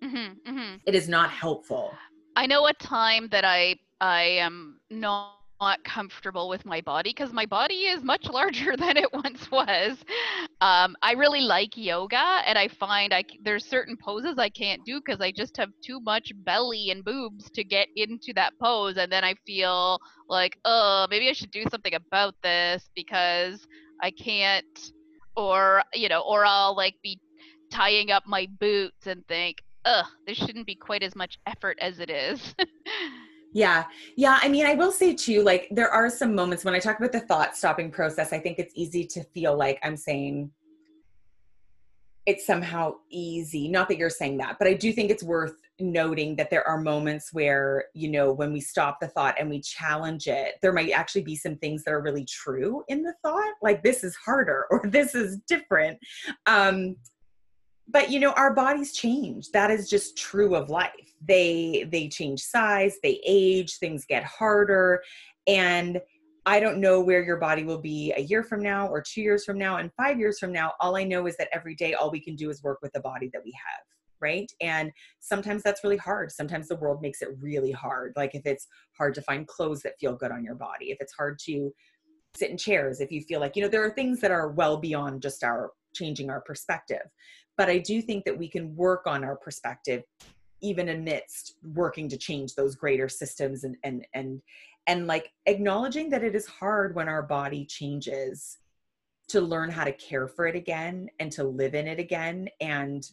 Mm-hmm, 0.02 0.50
mm-hmm. 0.50 0.76
It 0.86 0.94
is 0.94 1.08
not 1.08 1.30
helpful. 1.30 1.92
I 2.36 2.46
know 2.46 2.66
a 2.66 2.74
time 2.74 3.28
that 3.30 3.44
I 3.44 3.76
I 4.00 4.22
am 4.22 4.78
not 4.90 5.36
not 5.60 5.82
comfortable 5.84 6.48
with 6.48 6.64
my 6.66 6.80
body 6.82 7.10
because 7.10 7.32
my 7.32 7.46
body 7.46 7.86
is 7.86 8.02
much 8.02 8.28
larger 8.30 8.76
than 8.76 8.96
it 8.96 9.12
once 9.12 9.50
was. 9.50 9.96
Um, 10.60 10.96
I 11.02 11.12
really 11.12 11.40
like 11.40 11.76
yoga, 11.76 12.42
and 12.46 12.58
I 12.58 12.68
find 12.68 13.12
I 13.12 13.24
there's 13.42 13.64
certain 13.64 13.96
poses 13.96 14.38
I 14.38 14.48
can't 14.48 14.84
do 14.84 15.00
because 15.04 15.20
I 15.20 15.32
just 15.32 15.56
have 15.56 15.70
too 15.84 16.00
much 16.00 16.32
belly 16.44 16.90
and 16.90 17.04
boobs 17.04 17.50
to 17.50 17.64
get 17.64 17.88
into 17.96 18.32
that 18.34 18.52
pose, 18.60 18.96
and 18.96 19.10
then 19.10 19.24
I 19.24 19.34
feel 19.46 19.98
like, 20.28 20.58
oh, 20.64 21.06
maybe 21.10 21.28
I 21.28 21.32
should 21.32 21.50
do 21.50 21.64
something 21.70 21.94
about 21.94 22.34
this 22.42 22.88
because 22.94 23.66
I 24.02 24.10
can't 24.10 24.92
or 25.36 25.82
you 25.94 26.08
know 26.08 26.20
or 26.20 26.44
i'll 26.44 26.74
like 26.76 26.94
be 27.02 27.18
tying 27.70 28.10
up 28.10 28.24
my 28.26 28.46
boots 28.60 29.06
and 29.06 29.26
think 29.28 29.62
ugh 29.84 30.06
this 30.26 30.36
shouldn't 30.36 30.66
be 30.66 30.74
quite 30.74 31.02
as 31.02 31.14
much 31.14 31.38
effort 31.46 31.78
as 31.80 32.00
it 32.00 32.10
is. 32.10 32.54
Yeah. 33.52 33.84
Yeah 34.16 34.38
i 34.42 34.48
mean 34.48 34.66
i 34.66 34.74
will 34.74 34.92
say 34.92 35.14
too 35.14 35.42
like 35.42 35.68
there 35.70 35.88
are 35.88 36.10
some 36.10 36.34
moments 36.34 36.62
when 36.62 36.74
i 36.74 36.78
talk 36.78 36.98
about 36.98 37.12
the 37.12 37.20
thought 37.20 37.56
stopping 37.56 37.90
process 37.90 38.34
i 38.34 38.38
think 38.38 38.58
it's 38.58 38.74
easy 38.76 39.06
to 39.06 39.24
feel 39.24 39.56
like 39.56 39.78
i'm 39.82 39.96
saying 39.96 40.50
it's 42.26 42.44
somehow 42.44 42.96
easy. 43.08 43.68
Not 43.68 43.88
that 43.88 43.96
you're 43.96 44.10
saying 44.10 44.36
that 44.38 44.58
but 44.58 44.68
i 44.68 44.74
do 44.74 44.92
think 44.92 45.10
it's 45.10 45.22
worth 45.22 45.56
noting 45.78 46.36
that 46.36 46.50
there 46.50 46.66
are 46.66 46.80
moments 46.80 47.32
where 47.32 47.84
you 47.94 48.10
know 48.10 48.32
when 48.32 48.52
we 48.52 48.60
stop 48.60 48.98
the 49.00 49.08
thought 49.08 49.34
and 49.38 49.50
we 49.50 49.60
challenge 49.60 50.26
it 50.26 50.54
there 50.62 50.72
might 50.72 50.90
actually 50.90 51.22
be 51.22 51.36
some 51.36 51.56
things 51.56 51.84
that 51.84 51.92
are 51.92 52.00
really 52.00 52.24
true 52.24 52.82
in 52.88 53.02
the 53.02 53.14
thought 53.22 53.54
like 53.62 53.82
this 53.82 54.02
is 54.02 54.16
harder 54.16 54.66
or 54.70 54.82
this 54.86 55.14
is 55.14 55.38
different. 55.48 55.98
Um 56.46 56.96
but 57.88 58.10
you 58.10 58.18
know 58.18 58.32
our 58.32 58.52
bodies 58.52 58.92
change. 58.92 59.50
That 59.50 59.70
is 59.70 59.88
just 59.88 60.16
true 60.16 60.54
of 60.54 60.70
life. 60.70 61.14
They 61.26 61.86
they 61.90 62.08
change 62.08 62.40
size 62.40 62.96
they 63.02 63.20
age 63.26 63.78
things 63.78 64.04
get 64.06 64.24
harder 64.24 65.02
and 65.46 66.00
I 66.48 66.60
don't 66.60 66.78
know 66.78 67.00
where 67.00 67.24
your 67.24 67.38
body 67.38 67.64
will 67.64 67.80
be 67.80 68.12
a 68.16 68.20
year 68.20 68.44
from 68.44 68.62
now 68.62 68.86
or 68.86 69.02
two 69.02 69.20
years 69.20 69.44
from 69.44 69.58
now 69.58 69.78
and 69.78 69.90
five 69.96 70.20
years 70.20 70.38
from 70.38 70.52
now. 70.52 70.74
All 70.78 70.96
I 70.96 71.02
know 71.02 71.26
is 71.26 71.36
that 71.38 71.48
every 71.52 71.74
day, 71.74 71.94
all 71.94 72.08
we 72.08 72.20
can 72.20 72.36
do 72.36 72.50
is 72.50 72.62
work 72.62 72.78
with 72.82 72.92
the 72.92 73.00
body 73.00 73.28
that 73.32 73.42
we 73.44 73.50
have 73.50 73.84
right? 74.20 74.50
And 74.60 74.90
sometimes 75.20 75.62
that's 75.62 75.84
really 75.84 75.96
hard. 75.96 76.32
Sometimes 76.32 76.68
the 76.68 76.76
world 76.76 77.02
makes 77.02 77.22
it 77.22 77.28
really 77.40 77.72
hard. 77.72 78.12
Like 78.16 78.34
if 78.34 78.46
it's 78.46 78.66
hard 78.96 79.14
to 79.14 79.22
find 79.22 79.46
clothes 79.46 79.82
that 79.82 79.98
feel 80.00 80.14
good 80.14 80.32
on 80.32 80.44
your 80.44 80.54
body, 80.54 80.86
if 80.90 80.98
it's 81.00 81.14
hard 81.14 81.38
to 81.46 81.72
sit 82.36 82.50
in 82.50 82.56
chairs 82.56 83.00
if 83.00 83.10
you 83.10 83.22
feel 83.22 83.40
like 83.40 83.56
you 83.56 83.62
know 83.62 83.68
there 83.68 83.84
are 83.84 83.90
things 83.90 84.20
that 84.20 84.30
are 84.30 84.48
well 84.48 84.76
beyond 84.76 85.22
just 85.22 85.42
our 85.42 85.70
changing 85.94 86.28
our 86.30 86.40
perspective 86.42 87.02
but 87.56 87.68
i 87.68 87.78
do 87.78 88.02
think 88.02 88.24
that 88.24 88.36
we 88.36 88.48
can 88.48 88.74
work 88.76 89.06
on 89.06 89.24
our 89.24 89.36
perspective 89.36 90.02
even 90.62 90.90
amidst 90.90 91.56
working 91.74 92.08
to 92.08 92.16
change 92.16 92.54
those 92.54 92.74
greater 92.74 93.08
systems 93.08 93.64
and 93.64 93.76
and 93.84 94.06
and 94.14 94.40
and 94.86 95.06
like 95.06 95.32
acknowledging 95.46 96.10
that 96.10 96.22
it 96.22 96.34
is 96.34 96.46
hard 96.46 96.94
when 96.94 97.08
our 97.08 97.22
body 97.22 97.64
changes 97.64 98.58
to 99.28 99.40
learn 99.40 99.70
how 99.70 99.82
to 99.82 99.92
care 99.92 100.28
for 100.28 100.46
it 100.46 100.54
again 100.54 101.08
and 101.18 101.32
to 101.32 101.42
live 101.42 101.74
in 101.74 101.88
it 101.88 101.98
again 101.98 102.48
and 102.60 103.10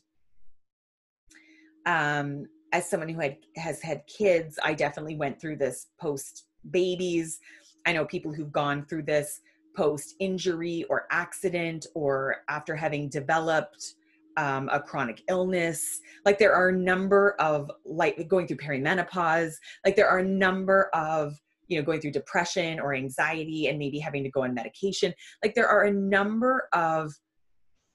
um 1.85 2.45
as 2.71 2.89
someone 2.89 3.09
who 3.09 3.19
had 3.19 3.37
has 3.55 3.81
had 3.81 4.01
kids 4.07 4.57
i 4.63 4.73
definitely 4.73 5.15
went 5.15 5.39
through 5.39 5.55
this 5.55 5.87
post 5.99 6.45
babies 6.71 7.39
i 7.85 7.93
know 7.93 8.05
people 8.05 8.33
who've 8.33 8.51
gone 8.51 8.85
through 8.85 9.03
this 9.03 9.41
post 9.75 10.15
injury 10.19 10.85
or 10.89 11.07
accident 11.11 11.87
or 11.95 12.37
after 12.47 12.75
having 12.75 13.09
developed 13.09 13.95
um, 14.37 14.69
a 14.71 14.79
chronic 14.79 15.21
illness. 15.29 15.99
Like 16.25 16.39
there 16.39 16.53
are 16.53 16.69
a 16.69 16.77
number 16.77 17.35
of 17.39 17.71
like 17.85 18.27
going 18.27 18.47
through 18.47 18.57
perimenopause. 18.57 19.53
Like 19.85 19.95
there 19.95 20.07
are 20.07 20.19
a 20.19 20.27
number 20.27 20.89
of 20.93 21.33
you 21.67 21.77
know 21.77 21.85
going 21.85 22.01
through 22.01 22.11
depression 22.11 22.79
or 22.79 22.93
anxiety 22.93 23.67
and 23.67 23.79
maybe 23.79 23.99
having 23.99 24.23
to 24.23 24.29
go 24.29 24.43
on 24.43 24.53
medication. 24.53 25.13
Like 25.43 25.55
there 25.55 25.67
are 25.67 25.83
a 25.83 25.91
number 25.91 26.67
of 26.73 27.13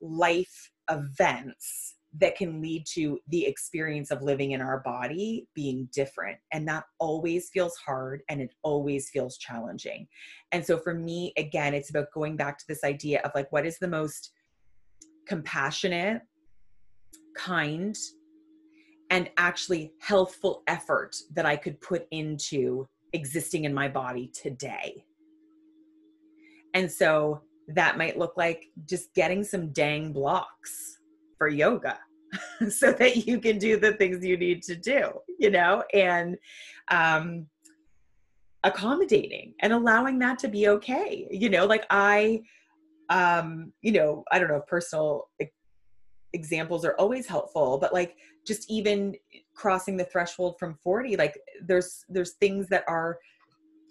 life 0.01 0.71
events 0.91 1.97
that 2.21 2.37
can 2.37 2.61
lead 2.61 2.85
to 2.87 3.19
the 3.29 3.47
experience 3.47 4.11
of 4.11 4.23
living 4.23 4.53
in 4.53 4.61
our 4.61 4.81
body 4.81 5.47
being 5.55 5.89
different. 5.93 6.39
And 6.53 6.67
that 6.69 6.85
always 6.99 7.51
feels 7.51 7.77
hard 7.77 8.23
and 8.29 8.41
it 8.41 8.55
always 8.63 9.11
feels 9.11 9.39
challenging. 9.39 10.09
And 10.53 10.65
so 10.65 10.79
for 10.79 10.95
me 10.95 11.33
again 11.37 11.75
it's 11.75 11.91
about 11.91 12.13
going 12.13 12.37
back 12.37 12.59
to 12.59 12.65
this 12.67 12.85
idea 12.85 13.21
of 13.25 13.31
like 13.35 13.51
what 13.53 13.67
is 13.67 13.79
the 13.79 13.89
most 13.89 14.33
compassionate, 15.27 16.23
kind, 17.37 17.97
and 19.11 19.31
actually 19.37 19.93
healthful 20.01 20.63
effort 20.67 21.17
that 21.35 21.47
I 21.47 21.57
could 21.57 21.81
put 21.81 22.07
into 22.11 22.87
existing 23.13 23.65
in 23.65 23.73
my 23.73 23.89
body 23.89 24.31
today. 24.35 25.05
And 26.75 26.91
so 26.91 27.43
that 27.69 27.99
might 27.99 28.19
look 28.19 28.37
like 28.37 28.67
just 28.87 29.15
getting 29.15 29.45
some 29.45 29.73
dang 29.73 30.13
blocks 30.13 30.99
for 31.37 31.49
yoga 31.49 31.99
so 32.71 32.93
that 32.93 33.27
you 33.27 33.41
can 33.41 33.59
do 33.59 33.79
the 33.79 33.93
things 33.93 34.25
you 34.25 34.37
need 34.37 34.63
to 34.65 34.75
do, 34.75 35.11
you 35.39 35.51
know, 35.51 35.83
and 35.95 36.37
um, 36.89 37.47
accommodating 38.65 39.55
and 39.61 39.73
allowing 39.73 40.19
that 40.19 40.39
to 40.41 40.49
be 40.49 40.69
okay. 40.69 41.27
You 41.31 41.49
know, 41.49 41.67
like 41.67 41.87
I, 41.91 42.43
um 43.11 43.73
you 43.83 43.93
know 43.93 44.25
i 44.33 44.39
don't 44.39 44.49
know 44.49 44.61
personal 44.67 45.29
examples 46.33 46.85
are 46.85 46.95
always 46.99 47.27
helpful 47.27 47.79
but 47.79 47.93
like 47.93 48.17
just 48.47 48.71
even 48.71 49.15
crossing 49.55 49.97
the 49.97 50.05
threshold 50.05 50.57
from 50.59 50.79
40 50.83 51.17
like 51.17 51.39
there's 51.63 52.05
there's 52.09 52.33
things 52.33 52.69
that 52.69 52.85
are 52.87 53.19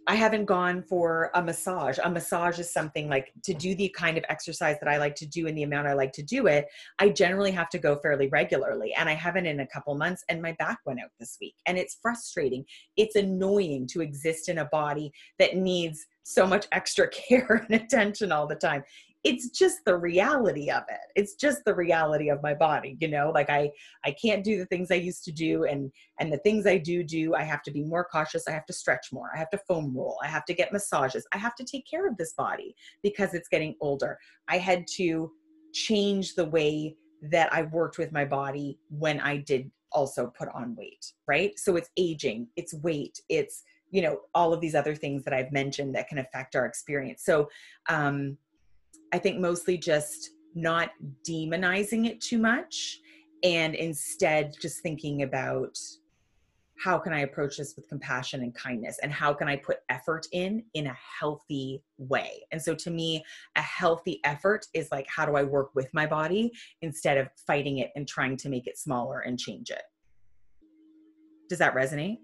I 0.10 0.16
haven't 0.16 0.46
gone 0.46 0.84
for 0.84 1.32
a 1.34 1.42
massage. 1.42 2.00
A 2.02 2.10
massage 2.10 2.60
is 2.60 2.72
something 2.72 3.10
like 3.10 3.34
to 3.44 3.54
do 3.54 3.76
the 3.76 3.90
kind 3.90 4.18
of 4.18 4.24
exercise 4.30 4.78
that 4.80 4.88
I 4.88 4.98
like 4.98 5.16
to 5.16 5.26
do 5.26 5.48
and 5.48 5.58
the 5.58 5.64
amount 5.64 5.88
I 5.88 5.94
like 5.94 6.14
to 6.14 6.24
do 6.24 6.48
it. 6.48 6.66
I 6.98 7.10
generally 7.10 7.52
have 7.52 7.70
to 7.72 7.78
go 7.78 7.98
fairly 7.98 8.30
regularly, 8.30 8.94
and 8.94 9.10
I 9.10 9.14
haven't 9.14 9.48
in 9.48 9.60
a 9.60 9.68
couple 9.68 9.94
months. 9.96 10.24
And 10.30 10.42
my 10.42 10.54
back 10.54 10.80
went 10.86 11.02
out 11.02 11.10
this 11.20 11.38
week, 11.42 11.56
and 11.66 11.78
it's 11.78 11.98
frustrating. 12.02 12.64
It's 12.96 13.18
annoying 13.18 13.86
to 13.88 14.02
exist 14.02 14.48
in 14.48 14.60
a 14.60 14.66
body 14.66 15.12
that 15.40 15.58
needs 15.58 16.06
so 16.24 16.48
much 16.48 16.68
extra 16.72 17.10
care 17.10 17.66
and 17.70 17.82
attention 17.82 18.32
all 18.32 18.48
the 18.48 18.56
time 18.56 18.84
it's 19.30 19.50
just 19.50 19.84
the 19.86 19.98
reality 19.98 20.70
of 20.70 20.84
it. 20.90 21.08
It's 21.16 21.36
just 21.36 21.66
the 21.66 21.76
reality 21.76 22.30
of 22.30 22.42
my 22.42 22.54
body 22.54 22.98
you 23.00 23.08
know 23.08 23.32
like 23.34 23.50
i 23.50 23.70
i 24.06 24.12
can't 24.12 24.44
do 24.44 24.58
the 24.58 24.66
things 24.66 24.92
i 24.92 24.96
used 24.96 25.24
to 25.24 25.32
do 25.32 25.64
and 25.66 25.92
and 26.20 26.32
the 26.32 26.38
things 26.40 26.66
i 26.66 26.78
do 26.78 27.04
do 27.04 27.36
i 27.36 27.44
have 27.44 27.62
to 27.64 27.72
be 27.72 27.84
more 27.84 28.06
cautious 28.06 28.48
i 28.48 28.52
have 28.52 28.66
to 28.66 28.74
stretch 28.74 29.08
more 29.12 29.30
i 29.34 29.38
have 29.38 29.50
to 29.50 29.60
foam 29.68 29.96
roll 29.96 30.18
i 30.24 30.28
have 30.28 30.46
to 30.46 30.54
get 30.54 30.74
massages 30.74 31.26
i 31.34 31.38
have 31.38 31.56
to 31.56 31.64
take 31.64 31.86
care 31.90 32.08
of 32.08 32.18
this 32.18 32.34
body 32.34 32.76
because 33.04 33.34
it's 33.34 33.48
getting 33.48 33.76
older. 33.82 34.18
I 34.48 34.58
had 34.58 34.86
to 34.98 35.32
change 35.74 36.36
the 36.36 36.46
way 36.46 36.96
that 37.22 37.52
i 37.54 37.64
worked 37.64 37.98
with 37.98 38.12
my 38.12 38.26
body 38.26 38.80
when 38.90 39.20
i 39.20 39.38
did 39.38 39.70
also 39.92 40.32
put 40.38 40.50
on 40.50 40.76
weight 40.76 41.14
right? 41.28 41.58
So 41.58 41.76
it's 41.76 41.90
aging 41.98 42.48
it's 42.56 42.74
weight 42.74 43.22
it's 43.30 43.64
you 43.90 44.02
know 44.02 44.20
all 44.36 44.54
of 44.54 44.60
these 44.60 44.76
other 44.76 44.96
things 44.96 45.24
that 45.24 45.34
i've 45.34 45.52
mentioned 45.52 45.96
that 45.96 46.08
can 46.10 46.18
affect 46.18 46.56
our 46.56 46.66
experience. 46.66 47.24
So 47.24 47.50
um 47.90 48.38
I 49.14 49.20
think 49.20 49.40
mostly 49.40 49.78
just 49.78 50.32
not 50.56 50.90
demonizing 51.28 52.08
it 52.08 52.20
too 52.20 52.40
much 52.40 53.00
and 53.44 53.76
instead 53.76 54.54
just 54.60 54.82
thinking 54.82 55.24
about 55.24 55.78
how 56.80 57.00
can 57.00 57.12
I 57.12 57.22
approach 57.22 57.58
this 57.58 57.76
with 57.76 57.88
compassion 57.90 58.42
and 58.42 58.54
kindness 58.54 59.00
and 59.02 59.12
how 59.12 59.34
can 59.34 59.48
I 59.48 59.56
put 59.56 59.78
effort 59.90 60.28
in 60.32 60.64
in 60.76 60.88
a 60.88 60.98
healthy 61.20 61.82
way. 61.98 62.46
And 62.52 62.62
so 62.62 62.76
to 62.76 62.92
me 62.92 63.24
a 63.56 63.62
healthy 63.62 64.20
effort 64.24 64.66
is 64.74 64.90
like 64.92 65.08
how 65.08 65.26
do 65.26 65.36
I 65.36 65.44
work 65.44 65.72
with 65.74 65.92
my 65.94 66.06
body 66.06 66.52
instead 66.82 67.18
of 67.18 67.30
fighting 67.48 67.80
it 67.80 67.92
and 67.96 68.08
trying 68.08 68.38
to 68.38 68.50
make 68.50 68.68
it 68.68 68.78
smaller 68.78 69.22
and 69.22 69.40
change 69.40 69.72
it. 69.72 69.84
Does 71.50 71.60
that 71.60 71.74
resonate? 71.74 72.18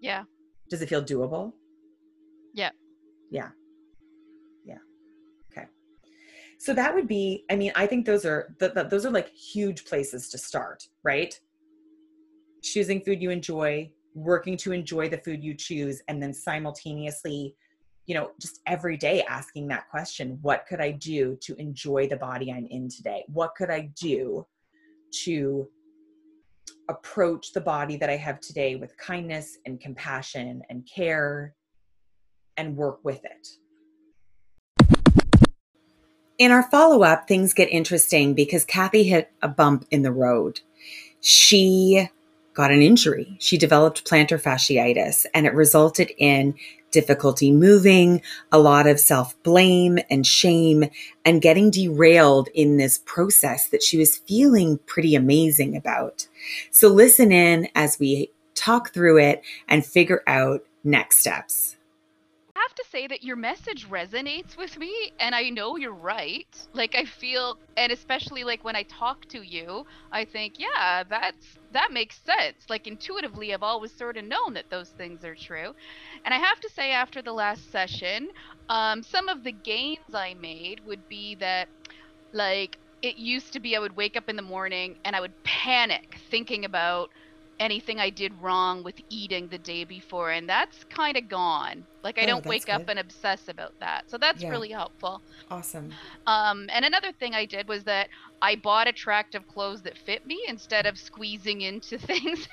Yeah. 0.00 0.24
Does 0.70 0.82
it 0.82 0.88
feel 0.88 1.02
doable? 1.02 1.52
Yeah. 2.52 2.70
Yeah 3.30 3.50
so 6.64 6.72
that 6.72 6.94
would 6.94 7.06
be 7.06 7.44
i 7.50 7.56
mean 7.56 7.70
i 7.74 7.86
think 7.86 8.06
those 8.06 8.24
are 8.24 8.54
the, 8.58 8.70
the, 8.70 8.84
those 8.84 9.04
are 9.04 9.10
like 9.10 9.28
huge 9.28 9.84
places 9.84 10.30
to 10.30 10.38
start 10.38 10.88
right? 11.02 11.38
Choosing 12.62 13.02
food 13.02 13.20
you 13.20 13.28
enjoy 13.28 13.90
working 14.14 14.56
to 14.56 14.72
enjoy 14.72 15.06
the 15.10 15.18
food 15.18 15.44
you 15.44 15.52
choose 15.54 16.00
and 16.08 16.22
then 16.22 16.32
simultaneously 16.32 17.54
you 18.06 18.14
know 18.14 18.30
just 18.40 18.60
every 18.66 18.96
day 18.96 19.22
asking 19.24 19.68
that 19.68 19.88
question 19.90 20.38
what 20.40 20.64
could 20.66 20.80
i 20.80 20.90
do 20.90 21.36
to 21.42 21.54
enjoy 21.56 22.08
the 22.08 22.16
body 22.16 22.50
i'm 22.50 22.66
in 22.70 22.88
today? 22.88 23.24
What 23.28 23.54
could 23.54 23.68
i 23.68 23.90
do 24.00 24.46
to 25.24 25.68
approach 26.88 27.52
the 27.52 27.60
body 27.60 27.98
that 27.98 28.08
i 28.08 28.16
have 28.16 28.40
today 28.40 28.76
with 28.76 28.96
kindness 28.96 29.58
and 29.66 29.78
compassion 29.78 30.62
and 30.70 30.88
care 30.90 31.54
and 32.56 32.74
work 32.74 33.00
with 33.04 33.22
it 33.24 33.48
in 36.38 36.50
our 36.50 36.64
follow 36.64 37.02
up, 37.02 37.28
things 37.28 37.54
get 37.54 37.68
interesting 37.70 38.34
because 38.34 38.64
Kathy 38.64 39.04
hit 39.04 39.30
a 39.42 39.48
bump 39.48 39.86
in 39.90 40.02
the 40.02 40.12
road. 40.12 40.60
She 41.20 42.08
got 42.54 42.70
an 42.70 42.82
injury. 42.82 43.36
She 43.40 43.58
developed 43.58 44.08
plantar 44.08 44.40
fasciitis, 44.40 45.26
and 45.34 45.46
it 45.46 45.54
resulted 45.54 46.12
in 46.18 46.54
difficulty 46.90 47.50
moving, 47.50 48.22
a 48.52 48.58
lot 48.58 48.86
of 48.86 49.00
self 49.00 49.40
blame 49.42 49.98
and 50.08 50.26
shame, 50.26 50.84
and 51.24 51.42
getting 51.42 51.70
derailed 51.70 52.48
in 52.54 52.76
this 52.76 52.98
process 53.04 53.68
that 53.68 53.82
she 53.82 53.98
was 53.98 54.18
feeling 54.18 54.78
pretty 54.86 55.14
amazing 55.14 55.76
about. 55.76 56.28
So, 56.70 56.88
listen 56.88 57.32
in 57.32 57.68
as 57.74 57.98
we 57.98 58.30
talk 58.54 58.92
through 58.94 59.18
it 59.18 59.42
and 59.68 59.84
figure 59.84 60.22
out 60.26 60.64
next 60.84 61.18
steps 61.18 61.73
have 62.68 62.74
to 62.76 62.84
say 62.90 63.06
that 63.06 63.22
your 63.22 63.36
message 63.36 63.86
resonates 63.88 64.56
with 64.56 64.76
me 64.78 64.92
and 65.18 65.34
I 65.34 65.50
know 65.50 65.76
you're 65.76 65.94
right. 65.94 66.46
Like 66.72 66.94
I 66.94 67.04
feel 67.04 67.56
and 67.76 67.92
especially 67.92 68.44
like 68.44 68.64
when 68.64 68.76
I 68.76 68.84
talk 68.84 69.26
to 69.28 69.42
you, 69.42 69.84
I 70.12 70.24
think, 70.24 70.54
yeah, 70.58 71.04
that's 71.08 71.58
that 71.72 71.92
makes 71.92 72.20
sense. 72.24 72.64
Like 72.70 72.86
intuitively 72.86 73.52
I've 73.54 73.62
always 73.62 73.92
sort 73.96 74.16
of 74.16 74.24
known 74.24 74.54
that 74.54 74.70
those 74.70 74.90
things 74.90 75.24
are 75.24 75.34
true. 75.36 75.72
And 76.24 76.34
I 76.34 76.38
have 76.38 76.60
to 76.60 76.70
say 76.70 76.92
after 76.92 77.22
the 77.22 77.32
last 77.32 77.70
session, 77.70 78.28
um, 78.68 79.02
some 79.02 79.28
of 79.28 79.42
the 79.44 79.52
gains 79.52 79.98
I 80.14 80.34
made 80.34 80.80
would 80.84 81.06
be 81.08 81.36
that 81.36 81.68
like 82.32 82.78
it 83.02 83.16
used 83.16 83.52
to 83.54 83.60
be 83.60 83.76
I 83.76 83.80
would 83.80 83.96
wake 83.96 84.16
up 84.16 84.28
in 84.28 84.36
the 84.36 84.42
morning 84.42 84.96
and 85.04 85.16
I 85.16 85.20
would 85.20 85.34
panic 85.44 86.18
thinking 86.30 86.64
about 86.64 87.10
anything 87.60 88.00
I 88.00 88.10
did 88.10 88.34
wrong 88.34 88.82
with 88.84 88.96
eating 89.10 89.48
the 89.48 89.58
day 89.58 89.84
before, 89.84 90.30
and 90.32 90.48
that's 90.48 90.84
kind 90.84 91.16
of 91.16 91.28
gone. 91.28 91.86
Like 92.04 92.18
I 92.18 92.24
oh, 92.24 92.26
don't 92.26 92.46
wake 92.46 92.66
good. 92.66 92.72
up 92.72 92.88
and 92.88 92.98
obsess 92.98 93.48
about 93.48 93.72
that, 93.80 94.10
so 94.10 94.18
that's 94.18 94.42
yeah. 94.42 94.50
really 94.50 94.68
helpful. 94.68 95.22
Awesome. 95.50 95.90
Um, 96.26 96.68
and 96.70 96.84
another 96.84 97.12
thing 97.12 97.34
I 97.34 97.46
did 97.46 97.66
was 97.66 97.82
that 97.84 98.08
I 98.42 98.56
bought 98.56 98.86
attractive 98.86 99.48
clothes 99.48 99.80
that 99.82 99.96
fit 99.96 100.26
me 100.26 100.44
instead 100.46 100.84
of 100.84 100.98
squeezing 100.98 101.62
into 101.62 101.98
things. 102.10 102.46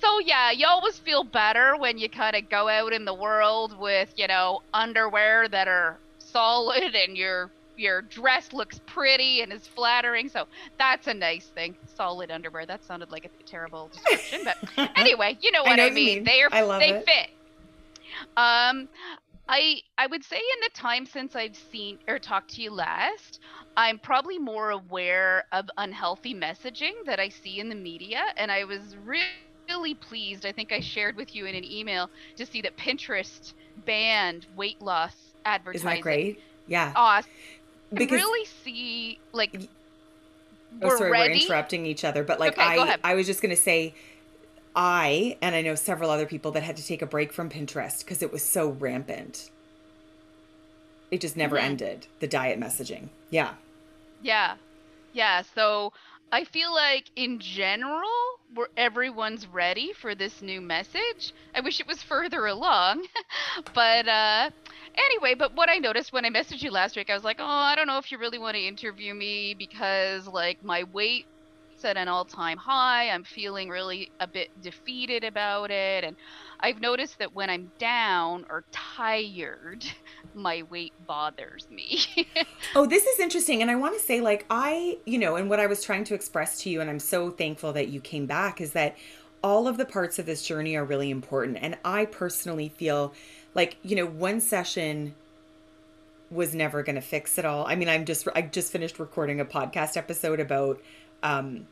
so 0.00 0.18
yeah, 0.20 0.50
you 0.50 0.66
always 0.66 0.98
feel 0.98 1.24
better 1.24 1.74
when 1.76 1.96
you 1.96 2.10
kind 2.10 2.36
of 2.36 2.50
go 2.50 2.68
out 2.68 2.92
in 2.92 3.06
the 3.06 3.14
world 3.14 3.78
with 3.78 4.12
you 4.16 4.26
know 4.26 4.60
underwear 4.74 5.48
that 5.48 5.66
are 5.66 5.96
solid 6.18 6.94
and 6.94 7.16
you're 7.16 7.50
your 7.80 8.02
dress 8.02 8.52
looks 8.52 8.78
pretty 8.86 9.40
and 9.40 9.52
is 9.52 9.66
flattering. 9.66 10.28
So 10.28 10.46
that's 10.78 11.06
a 11.06 11.14
nice 11.14 11.46
thing. 11.46 11.74
Solid 11.94 12.30
underwear. 12.30 12.66
That 12.66 12.84
sounded 12.84 13.10
like 13.10 13.24
a 13.24 13.30
terrible 13.46 13.88
description, 13.92 14.42
but 14.44 14.56
anyway, 14.96 15.38
you 15.40 15.50
know 15.50 15.62
what 15.62 15.72
I, 15.72 15.76
know 15.76 15.86
I 15.86 15.90
mean. 15.90 16.16
mean. 16.18 16.24
They 16.24 16.42
are 16.42 16.48
I 16.52 16.60
love 16.60 16.80
they 16.80 16.90
it. 16.90 17.06
fit. 17.06 17.30
Um 18.36 18.88
I 19.48 19.80
I 19.98 20.06
would 20.06 20.24
say 20.24 20.36
in 20.36 20.60
the 20.62 20.70
time 20.74 21.06
since 21.06 21.34
I've 21.34 21.56
seen 21.56 21.98
or 22.08 22.18
talked 22.18 22.54
to 22.54 22.62
you 22.62 22.70
last, 22.70 23.40
I'm 23.76 23.98
probably 23.98 24.38
more 24.38 24.70
aware 24.70 25.44
of 25.52 25.68
unhealthy 25.76 26.34
messaging 26.34 26.92
that 27.06 27.18
I 27.18 27.28
see 27.28 27.58
in 27.58 27.68
the 27.68 27.74
media, 27.74 28.22
and 28.36 28.50
I 28.50 28.64
was 28.64 28.96
really 29.04 29.24
really 29.68 29.94
pleased. 29.94 30.46
I 30.46 30.52
think 30.52 30.72
I 30.72 30.80
shared 30.80 31.16
with 31.16 31.34
you 31.34 31.46
in 31.46 31.54
an 31.54 31.64
email 31.64 32.10
to 32.36 32.44
see 32.44 32.60
that 32.62 32.76
Pinterest 32.76 33.52
banned 33.86 34.46
weight 34.56 34.80
loss 34.82 35.14
advertising. 35.44 35.88
Isn't 35.88 35.98
that 35.98 36.02
great? 36.02 36.40
Yeah. 36.66 36.92
Awesome. 36.96 37.30
Because 37.92 38.16
really 38.16 38.46
see 38.64 39.18
like 39.32 39.68
oh, 40.82 40.96
sorry, 40.96 41.10
ready. 41.10 41.34
we're 41.34 41.40
interrupting 41.44 41.86
each 41.86 42.04
other, 42.04 42.22
but 42.22 42.38
like 42.38 42.52
okay, 42.52 42.62
I, 42.62 42.98
I 43.02 43.14
was 43.14 43.26
just 43.26 43.42
gonna 43.42 43.56
say, 43.56 43.94
I 44.74 45.36
and 45.42 45.54
I 45.54 45.62
know 45.62 45.74
several 45.74 46.10
other 46.10 46.26
people 46.26 46.52
that 46.52 46.62
had 46.62 46.76
to 46.76 46.86
take 46.86 47.02
a 47.02 47.06
break 47.06 47.32
from 47.32 47.50
Pinterest 47.50 48.00
because 48.00 48.22
it 48.22 48.32
was 48.32 48.44
so 48.44 48.70
rampant. 48.70 49.50
It 51.10 51.20
just 51.20 51.36
never 51.36 51.56
mm-hmm. 51.56 51.66
ended. 51.66 52.06
The 52.20 52.28
diet 52.28 52.60
messaging. 52.60 53.08
Yeah. 53.30 53.54
Yeah. 54.22 54.56
Yeah. 55.12 55.42
So 55.54 55.92
I 56.30 56.44
feel 56.44 56.72
like 56.72 57.10
in 57.16 57.40
general, 57.40 58.08
where 58.54 58.68
everyone's 58.76 59.46
ready 59.46 59.92
for 59.92 60.14
this 60.14 60.42
new 60.42 60.60
message. 60.60 61.32
I 61.54 61.60
wish 61.60 61.80
it 61.80 61.86
was 61.86 62.02
further 62.02 62.46
along, 62.46 63.06
but 63.74 64.08
uh, 64.08 64.50
anyway. 64.94 65.34
But 65.34 65.54
what 65.54 65.68
I 65.68 65.76
noticed 65.76 66.12
when 66.12 66.24
I 66.24 66.30
messaged 66.30 66.62
you 66.62 66.70
last 66.70 66.96
week, 66.96 67.10
I 67.10 67.14
was 67.14 67.24
like, 67.24 67.38
oh, 67.40 67.44
I 67.44 67.74
don't 67.74 67.86
know 67.86 67.98
if 67.98 68.10
you 68.10 68.18
really 68.18 68.38
want 68.38 68.56
to 68.56 68.62
interview 68.62 69.14
me 69.14 69.54
because 69.54 70.26
like 70.26 70.64
my 70.64 70.84
weight 70.84 71.26
at 71.84 71.96
an 71.96 72.08
all-time 72.08 72.58
high. 72.58 73.10
I'm 73.10 73.24
feeling 73.24 73.68
really 73.68 74.10
a 74.20 74.26
bit 74.26 74.50
defeated 74.62 75.24
about 75.24 75.70
it, 75.70 76.04
and 76.04 76.16
I've 76.60 76.80
noticed 76.80 77.18
that 77.18 77.34
when 77.34 77.50
I'm 77.50 77.70
down 77.78 78.46
or 78.50 78.64
tired, 78.72 79.84
my 80.34 80.62
weight 80.70 80.92
bothers 81.06 81.68
me. 81.70 82.00
oh, 82.74 82.86
this 82.86 83.04
is 83.04 83.18
interesting. 83.18 83.62
And 83.62 83.70
I 83.70 83.76
want 83.76 83.94
to 83.98 84.00
say, 84.00 84.20
like, 84.20 84.46
I, 84.50 84.98
you 85.06 85.18
know, 85.18 85.36
and 85.36 85.48
what 85.48 85.60
I 85.60 85.66
was 85.66 85.82
trying 85.82 86.04
to 86.04 86.14
express 86.14 86.60
to 86.62 86.70
you, 86.70 86.80
and 86.80 86.90
I'm 86.90 87.00
so 87.00 87.30
thankful 87.30 87.72
that 87.72 87.88
you 87.88 88.00
came 88.00 88.26
back, 88.26 88.60
is 88.60 88.72
that 88.72 88.96
all 89.42 89.66
of 89.66 89.76
the 89.76 89.84
parts 89.84 90.18
of 90.18 90.26
this 90.26 90.44
journey 90.44 90.76
are 90.76 90.84
really 90.84 91.10
important. 91.10 91.58
And 91.60 91.78
I 91.84 92.04
personally 92.04 92.68
feel 92.68 93.14
like, 93.54 93.76
you 93.82 93.96
know, 93.96 94.06
one 94.06 94.40
session 94.40 95.14
was 96.30 96.54
never 96.54 96.82
going 96.82 96.94
to 96.94 97.00
fix 97.00 97.38
it 97.38 97.44
all. 97.44 97.66
I 97.66 97.74
mean, 97.74 97.88
I'm 97.88 98.04
just, 98.04 98.28
I 98.34 98.42
just 98.42 98.70
finished 98.70 98.98
recording 98.98 99.40
a 99.40 99.44
podcast 99.44 99.96
episode 99.96 100.38
about, 100.38 100.80
um, 101.22 101.66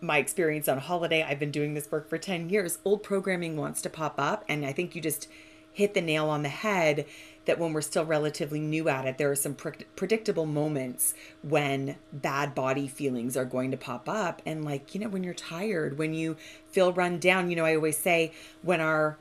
my 0.00 0.18
experience 0.18 0.68
on 0.68 0.78
holiday. 0.78 1.22
I've 1.22 1.38
been 1.38 1.50
doing 1.50 1.74
this 1.74 1.90
work 1.90 2.08
for 2.08 2.18
10 2.18 2.50
years. 2.50 2.78
Old 2.84 3.02
programming 3.02 3.56
wants 3.56 3.82
to 3.82 3.90
pop 3.90 4.14
up. 4.18 4.44
And 4.48 4.64
I 4.64 4.72
think 4.72 4.94
you 4.94 5.02
just 5.02 5.28
hit 5.72 5.94
the 5.94 6.00
nail 6.00 6.28
on 6.28 6.42
the 6.42 6.48
head 6.48 7.06
that 7.46 7.58
when 7.58 7.72
we're 7.72 7.82
still 7.82 8.04
relatively 8.04 8.60
new 8.60 8.88
at 8.88 9.06
it, 9.06 9.18
there 9.18 9.30
are 9.30 9.36
some 9.36 9.54
pre- 9.54 9.72
predictable 9.96 10.46
moments 10.46 11.14
when 11.42 11.96
bad 12.12 12.54
body 12.54 12.88
feelings 12.88 13.36
are 13.36 13.44
going 13.44 13.70
to 13.70 13.76
pop 13.76 14.08
up. 14.08 14.40
And, 14.46 14.64
like, 14.64 14.94
you 14.94 15.00
know, 15.00 15.08
when 15.08 15.24
you're 15.24 15.34
tired, 15.34 15.98
when 15.98 16.14
you 16.14 16.36
feel 16.70 16.92
run 16.92 17.18
down, 17.18 17.50
you 17.50 17.56
know, 17.56 17.64
I 17.64 17.74
always 17.74 17.98
say 17.98 18.32
when 18.62 18.80
our 18.80 19.18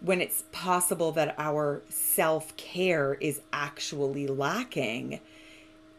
when 0.00 0.20
it's 0.20 0.44
possible 0.52 1.10
that 1.12 1.34
our 1.38 1.80
self 1.88 2.54
care 2.56 3.14
is 3.14 3.40
actually 3.52 4.26
lacking, 4.26 5.20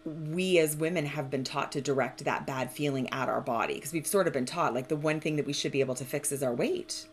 we 0.07 0.57
as 0.59 0.75
women 0.75 1.05
have 1.05 1.29
been 1.29 1.43
taught 1.43 1.71
to 1.73 1.81
direct 1.81 2.23
that 2.23 2.47
bad 2.47 2.71
feeling 2.71 3.09
at 3.11 3.29
our 3.29 3.41
body 3.41 3.75
because 3.75 3.93
we've 3.93 4.07
sort 4.07 4.27
of 4.27 4.33
been 4.33 4.45
taught 4.45 4.73
like 4.73 4.87
the 4.87 4.95
one 4.95 5.19
thing 5.19 5.35
that 5.35 5.45
we 5.45 5.53
should 5.53 5.71
be 5.71 5.81
able 5.81 5.95
to 5.95 6.05
fix 6.05 6.31
is 6.31 6.41
our 6.41 6.53
weight. 6.53 7.05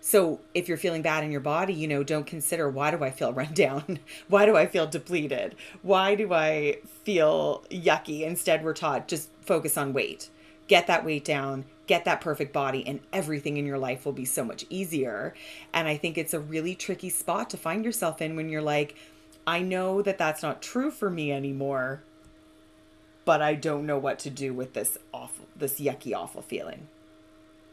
So 0.00 0.40
if 0.54 0.66
you're 0.66 0.78
feeling 0.78 1.02
bad 1.02 1.24
in 1.24 1.30
your 1.30 1.40
body, 1.40 1.74
you 1.74 1.86
know, 1.86 2.02
don't 2.02 2.26
consider 2.26 2.68
why 2.68 2.90
do 2.90 3.04
I 3.04 3.10
feel 3.10 3.32
run 3.34 3.52
down? 3.54 4.00
why 4.28 4.46
do 4.46 4.56
I 4.56 4.66
feel 4.66 4.86
depleted? 4.86 5.54
Why 5.82 6.14
do 6.14 6.32
I 6.32 6.78
feel 7.04 7.64
yucky? 7.70 8.22
Instead, 8.22 8.64
we're 8.64 8.74
taught 8.74 9.08
just 9.08 9.30
focus 9.42 9.76
on 9.76 9.92
weight. 9.92 10.30
Get 10.68 10.86
that 10.86 11.04
weight 11.04 11.24
down, 11.24 11.64
get 11.88 12.04
that 12.04 12.20
perfect 12.20 12.52
body, 12.52 12.86
and 12.86 13.00
everything 13.12 13.56
in 13.56 13.66
your 13.66 13.78
life 13.78 14.04
will 14.04 14.12
be 14.12 14.24
so 14.24 14.44
much 14.44 14.64
easier. 14.70 15.34
And 15.74 15.88
I 15.88 15.96
think 15.96 16.16
it's 16.16 16.32
a 16.32 16.38
really 16.38 16.76
tricky 16.76 17.10
spot 17.10 17.50
to 17.50 17.56
find 17.56 17.84
yourself 17.84 18.22
in 18.22 18.36
when 18.36 18.48
you're 18.48 18.62
like, 18.62 18.94
I 19.46 19.62
know 19.62 20.02
that 20.02 20.18
that's 20.18 20.42
not 20.42 20.62
true 20.62 20.90
for 20.90 21.10
me 21.10 21.32
anymore, 21.32 22.02
but 23.24 23.42
I 23.42 23.54
don't 23.54 23.86
know 23.86 23.98
what 23.98 24.18
to 24.20 24.30
do 24.30 24.52
with 24.52 24.74
this 24.74 24.98
awful, 25.12 25.46
this 25.56 25.80
yucky, 25.80 26.14
awful 26.14 26.42
feeling. 26.42 26.88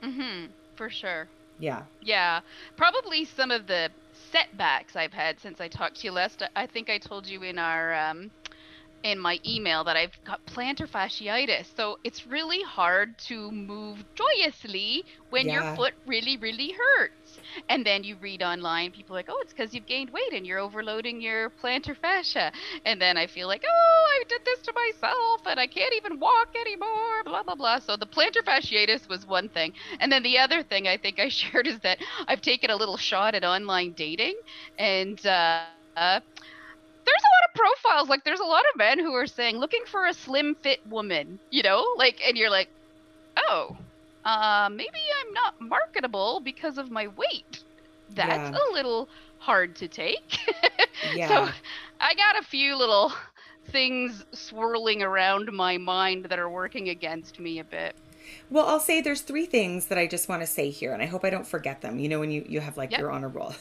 Mm-hmm. 0.01 0.47
For 0.75 0.89
sure. 0.89 1.27
Yeah. 1.59 1.83
Yeah. 2.01 2.41
Probably 2.75 3.25
some 3.25 3.51
of 3.51 3.67
the 3.67 3.89
setbacks 4.31 4.95
I've 4.95 5.13
had 5.13 5.39
since 5.39 5.59
I 5.59 5.67
talked 5.67 6.01
to 6.01 6.07
you 6.07 6.11
last. 6.11 6.43
I 6.55 6.65
think 6.67 6.89
I 6.89 6.97
told 6.97 7.27
you 7.27 7.43
in 7.43 7.57
our 7.57 7.93
um, 7.95 8.31
in 9.07 9.19
my 9.19 9.39
email 9.47 9.83
that 9.85 9.95
I've 9.95 10.11
got 10.25 10.45
plantar 10.45 10.87
fasciitis. 10.87 11.73
So 11.75 11.97
it's 12.03 12.27
really 12.27 12.61
hard 12.61 13.17
to 13.29 13.51
move 13.51 14.03
joyously 14.15 15.05
when 15.29 15.47
yeah. 15.47 15.53
your 15.53 15.75
foot 15.75 15.93
really, 16.05 16.35
really 16.37 16.73
hurts. 16.73 17.39
And 17.69 17.85
then 17.85 18.03
you 18.03 18.17
read 18.17 18.43
online, 18.43 18.91
people 18.91 19.15
are 19.15 19.19
like, 19.19 19.29
oh, 19.29 19.39
it's 19.41 19.53
because 19.53 19.73
you've 19.73 19.85
gained 19.85 20.09
weight 20.11 20.33
and 20.33 20.45
you're 20.45 20.59
overloading 20.59 21.21
your 21.21 21.49
plantar 21.49 21.95
fascia. 21.95 22.51
And 22.85 23.01
then 23.01 23.17
I 23.17 23.27
feel 23.27 23.47
like, 23.47 23.63
oh, 23.67 24.07
I 24.21 24.23
did 24.27 24.41
this 24.45 24.59
to 24.63 24.73
myself 24.73 25.41
and 25.45 25.59
I 25.59 25.67
can't 25.67 25.93
even 25.95 26.19
walk 26.19 26.49
anymore, 26.59 27.23
blah, 27.23 27.43
blah, 27.43 27.55
blah. 27.55 27.79
So 27.79 27.95
the 27.95 28.05
plantar 28.05 28.43
fasciitis 28.43 29.07
was 29.07 29.25
one 29.25 29.47
thing. 29.49 29.73
And 29.99 30.11
then 30.11 30.23
the 30.23 30.37
other 30.37 30.63
thing 30.63 30.87
I 30.87 30.97
think 30.97 31.19
I 31.19 31.29
shared 31.29 31.67
is 31.67 31.79
that 31.79 31.99
I've 32.27 32.41
taken 32.41 32.69
a 32.69 32.75
little 32.75 32.97
shot 32.97 33.35
at 33.35 33.45
online 33.45 33.93
dating 33.93 34.35
and, 34.77 35.25
uh 35.25 36.19
there's 37.07 37.23
a 37.23 37.31
lot 37.33 37.43
of 37.47 37.53
profiles. 37.55 38.09
Like, 38.09 38.23
there's 38.23 38.39
a 38.39 38.45
lot 38.45 38.63
of 38.71 38.77
men 38.77 38.99
who 38.99 39.13
are 39.13 39.27
saying, 39.27 39.57
looking 39.57 39.83
for 39.85 40.05
a 40.05 40.13
slim 40.13 40.55
fit 40.55 40.85
woman, 40.87 41.39
you 41.49 41.63
know? 41.63 41.85
Like, 41.97 42.21
and 42.27 42.37
you're 42.37 42.49
like, 42.49 42.69
oh, 43.37 43.75
uh, 44.25 44.69
maybe 44.69 44.99
I'm 45.21 45.33
not 45.33 45.59
marketable 45.61 46.41
because 46.43 46.77
of 46.77 46.91
my 46.91 47.07
weight. 47.07 47.63
That's 48.13 48.51
yeah. 48.51 48.57
a 48.69 48.73
little 48.73 49.07
hard 49.39 49.75
to 49.77 49.87
take. 49.87 50.39
yeah. 51.15 51.27
So 51.27 51.49
I 52.01 52.13
got 52.15 52.37
a 52.39 52.43
few 52.43 52.75
little 52.75 53.13
things 53.69 54.25
swirling 54.33 55.01
around 55.01 55.51
my 55.51 55.77
mind 55.77 56.25
that 56.25 56.39
are 56.39 56.49
working 56.49 56.89
against 56.89 57.39
me 57.39 57.59
a 57.59 57.63
bit. 57.63 57.95
Well, 58.49 58.65
I'll 58.65 58.79
say 58.79 59.01
there's 59.01 59.21
three 59.21 59.45
things 59.45 59.87
that 59.87 59.97
I 59.97 60.07
just 60.07 60.27
want 60.27 60.41
to 60.41 60.47
say 60.47 60.69
here, 60.69 60.93
and 60.93 61.01
I 61.01 61.05
hope 61.05 61.23
I 61.23 61.29
don't 61.29 61.47
forget 61.47 61.81
them. 61.81 61.99
You 61.99 62.09
know, 62.09 62.19
when 62.19 62.31
you, 62.31 62.45
you 62.47 62.59
have 62.59 62.77
like 62.77 62.91
yep. 62.91 62.99
your 62.99 63.11
honor 63.11 63.29
roll. 63.29 63.55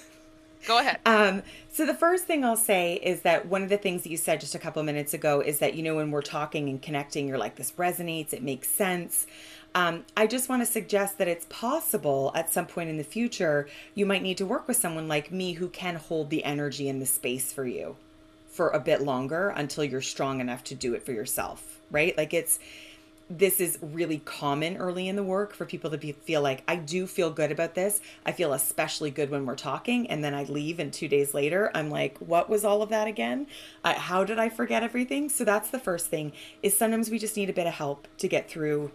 Go 0.67 0.79
ahead. 0.79 0.99
Um, 1.07 1.43
so 1.73 1.87
the 1.87 1.95
first 1.95 2.25
thing 2.25 2.45
I'll 2.45 2.57
say 2.57 2.95
is 2.95 3.23
that 3.23 3.47
one 3.47 3.63
of 3.63 3.69
the 3.69 3.79
things 3.79 4.03
that 4.03 4.11
you 4.11 4.17
said 4.17 4.41
just 4.41 4.57
a 4.57 4.59
couple 4.59 4.83
minutes 4.83 5.15
ago 5.15 5.41
is 5.41 5.61
that 5.61 5.75
you 5.75 5.83
know 5.83 5.95
when 5.95 6.11
we're 6.11 6.23
talking 6.23 6.69
and 6.69 6.83
connecting, 6.83 7.29
you're 7.29 7.39
like 7.39 7.55
this 7.55 7.73
resonates, 7.73 8.33
it 8.33 8.43
makes 8.43 8.69
sense. 8.69 9.27
Um, 9.77 10.05
I 10.17 10.27
just 10.27 10.49
want 10.49 10.63
to 10.63 10.67
suggest 10.67 11.19
that 11.19 11.29
it's 11.29 11.47
possible 11.49 12.33
at 12.35 12.53
some 12.53 12.67
point 12.67 12.91
in 12.91 12.97
the 12.97 13.05
future 13.05 13.69
you 13.95 14.07
might 14.07 14.23
need 14.23 14.39
to 14.39 14.47
work 14.47 14.67
with 14.67 14.77
someone 14.77 15.07
like 15.07 15.31
me 15.31 15.53
who 15.53 15.69
can 15.69 15.97
hold 15.97 16.31
the 16.31 16.45
energy 16.45 16.89
and 16.89 17.01
the 17.01 17.07
space 17.07 17.53
for 17.53 17.67
you 17.67 17.97
for 18.49 18.71
a 18.71 18.81
bit 18.81 19.03
longer 19.03 19.51
until 19.51 19.85
you're 19.85 20.01
strong 20.01 20.41
enough 20.41 20.65
to 20.65 20.75
do 20.75 20.95
it 20.95 21.05
for 21.05 21.13
yourself, 21.13 21.79
right? 21.91 22.17
Like 22.17 22.33
it's 22.33 22.59
this 23.29 23.61
is 23.61 23.79
really 23.83 24.19
common 24.19 24.77
early 24.77 25.09
in 25.09 25.17
the 25.17 25.23
work 25.23 25.53
for 25.53 25.65
people 25.65 25.91
to 25.91 25.99
be, 25.99 26.13
feel 26.13 26.43
like 26.43 26.63
I 26.69 26.77
do 26.77 27.07
feel 27.07 27.31
good 27.31 27.51
about 27.51 27.75
this. 27.75 28.01
I 28.25 28.33
feel 28.33 28.53
especially 28.53 29.11
good 29.11 29.31
when 29.31 29.47
we're 29.47 29.57
talking, 29.57 30.09
and 30.09 30.23
then 30.23 30.33
I 30.33 30.45
leave, 30.45 30.79
and 30.79 30.93
two 30.93 31.09
days 31.09 31.35
later, 31.35 31.71
I'm 31.75 31.91
like, 31.91 32.19
"What 32.19 32.49
was 32.49 32.65
all 32.65 32.83
of 32.83 32.89
that 32.91 33.09
again? 33.09 33.49
Uh, 33.83 33.95
how 33.95 34.25
did 34.25 34.39
I 34.39 34.49
forget 34.49 34.85
everything?" 34.85 35.29
So 35.29 35.45
that's 35.45 35.71
the 35.71 35.81
first 35.81 36.07
thing. 36.07 36.33
Is 36.63 36.77
sometimes 36.77 37.11
we 37.11 37.19
just 37.19 37.37
need 37.37 37.51
a 37.51 37.55
bit 37.55 37.67
of 37.67 37.75
help 37.75 38.07
to 38.19 38.29
get 38.29 38.49
through 38.49 38.93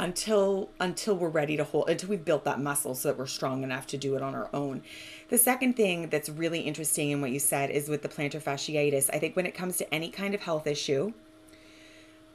until 0.00 0.68
until 0.80 1.16
we're 1.16 1.28
ready 1.28 1.56
to 1.56 1.64
hold 1.64 1.88
until 1.88 2.08
we've 2.08 2.24
built 2.24 2.44
that 2.44 2.60
muscle 2.60 2.94
so 2.94 3.08
that 3.08 3.18
we're 3.18 3.26
strong 3.26 3.62
enough 3.62 3.86
to 3.88 3.96
do 3.96 4.16
it 4.16 4.22
on 4.22 4.34
our 4.34 4.48
own. 4.52 4.82
The 5.28 5.38
second 5.38 5.74
thing 5.74 6.08
that's 6.08 6.28
really 6.28 6.60
interesting 6.60 7.10
in 7.10 7.20
what 7.20 7.30
you 7.30 7.38
said 7.38 7.70
is 7.70 7.88
with 7.88 8.02
the 8.02 8.08
plantar 8.08 8.42
fasciitis. 8.42 9.10
I 9.12 9.18
think 9.18 9.36
when 9.36 9.46
it 9.46 9.54
comes 9.54 9.76
to 9.78 9.94
any 9.94 10.10
kind 10.10 10.34
of 10.34 10.42
health 10.42 10.66
issue 10.66 11.12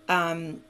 um, 0.09 0.61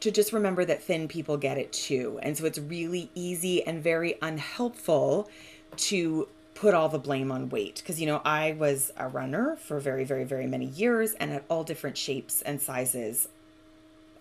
to 0.00 0.10
just 0.10 0.32
remember 0.32 0.64
that 0.64 0.82
thin 0.82 1.08
people 1.08 1.36
get 1.36 1.58
it 1.58 1.72
too. 1.72 2.18
And 2.22 2.36
so 2.36 2.44
it's 2.44 2.58
really 2.58 3.10
easy 3.14 3.66
and 3.66 3.82
very 3.82 4.16
unhelpful 4.22 5.28
to 5.76 6.28
put 6.56 6.72
all 6.72 6.88
the 6.88 6.98
blame 6.98 7.30
on 7.30 7.50
weight 7.50 7.76
because 7.76 8.00
you 8.00 8.06
know 8.06 8.22
I 8.24 8.52
was 8.52 8.90
a 8.96 9.06
runner 9.06 9.56
for 9.56 9.78
very 9.78 10.04
very 10.04 10.24
very 10.24 10.46
many 10.46 10.64
years 10.64 11.12
and 11.12 11.30
at 11.30 11.44
all 11.50 11.64
different 11.64 11.98
shapes 11.98 12.40
and 12.40 12.62
sizes 12.62 13.28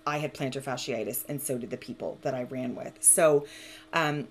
I 0.05 0.18
had 0.18 0.34
plantar 0.34 0.61
fasciitis 0.61 1.24
and 1.30 1.41
so 1.41 1.57
did 1.57 1.70
the 1.70 1.78
people 1.78 2.18
that 2.24 2.34
I 2.34 2.43
ran 2.43 2.76
with 2.76 2.97
so 2.99 3.47
um, 3.93 4.28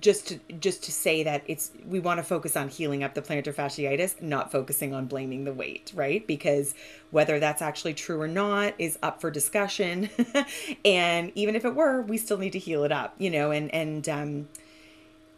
just 0.00 0.28
to 0.28 0.38
just 0.60 0.82
to 0.84 0.92
say 0.92 1.22
that 1.22 1.42
it's 1.46 1.70
we 1.86 1.98
want 1.98 2.18
to 2.18 2.22
focus 2.24 2.56
on 2.56 2.68
healing 2.68 3.02
up 3.02 3.14
the 3.14 3.22
plantar 3.22 3.54
fasciitis 3.54 4.20
not 4.20 4.52
focusing 4.52 4.94
on 4.94 5.06
blaming 5.06 5.44
the 5.44 5.52
weight 5.52 5.90
right 5.94 6.26
because 6.26 6.74
whether 7.10 7.40
that's 7.40 7.62
actually 7.62 7.94
true 7.94 8.20
or 8.20 8.28
not 8.28 8.74
is 8.78 8.98
up 9.02 9.20
for 9.20 9.30
discussion 9.30 10.10
and 10.84 11.32
even 11.34 11.56
if 11.56 11.64
it 11.64 11.74
were 11.74 12.02
we 12.02 12.18
still 12.18 12.38
need 12.38 12.52
to 12.52 12.58
heal 12.58 12.84
it 12.84 12.92
up 12.92 13.14
you 13.18 13.30
know 13.30 13.50
and 13.50 13.72
and 13.74 14.08
um 14.08 14.48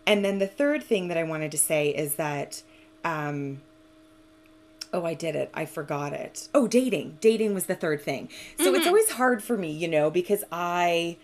And 0.07 0.25
then 0.25 0.39
the 0.39 0.49
third 0.49 0.83
thing 0.83 1.09
that 1.09 1.17
I 1.17 1.23
wanted 1.23 1.53
to 1.53 1.59
say 1.59 1.91
is 1.91 2.17
that, 2.17 2.63
um, 3.05 3.61
oh, 4.93 5.05
I 5.05 5.15
did 5.15 5.37
it. 5.37 5.51
I 5.55 5.67
forgot 5.67 6.13
it. 6.13 6.49
Oh, 6.53 6.67
dating. 6.67 7.19
Dating 7.21 7.55
was 7.55 7.67
the 7.67 7.77
third 7.77 8.03
thing. 8.03 8.29
So 8.59 8.65
mm-hmm. 8.65 8.77
it's 8.77 8.87
always 8.87 9.11
hard 9.11 9.43
for 9.43 9.57
me, 9.57 9.71
you 9.71 9.87
know, 9.87 10.11
because 10.11 10.43
I 10.51 11.17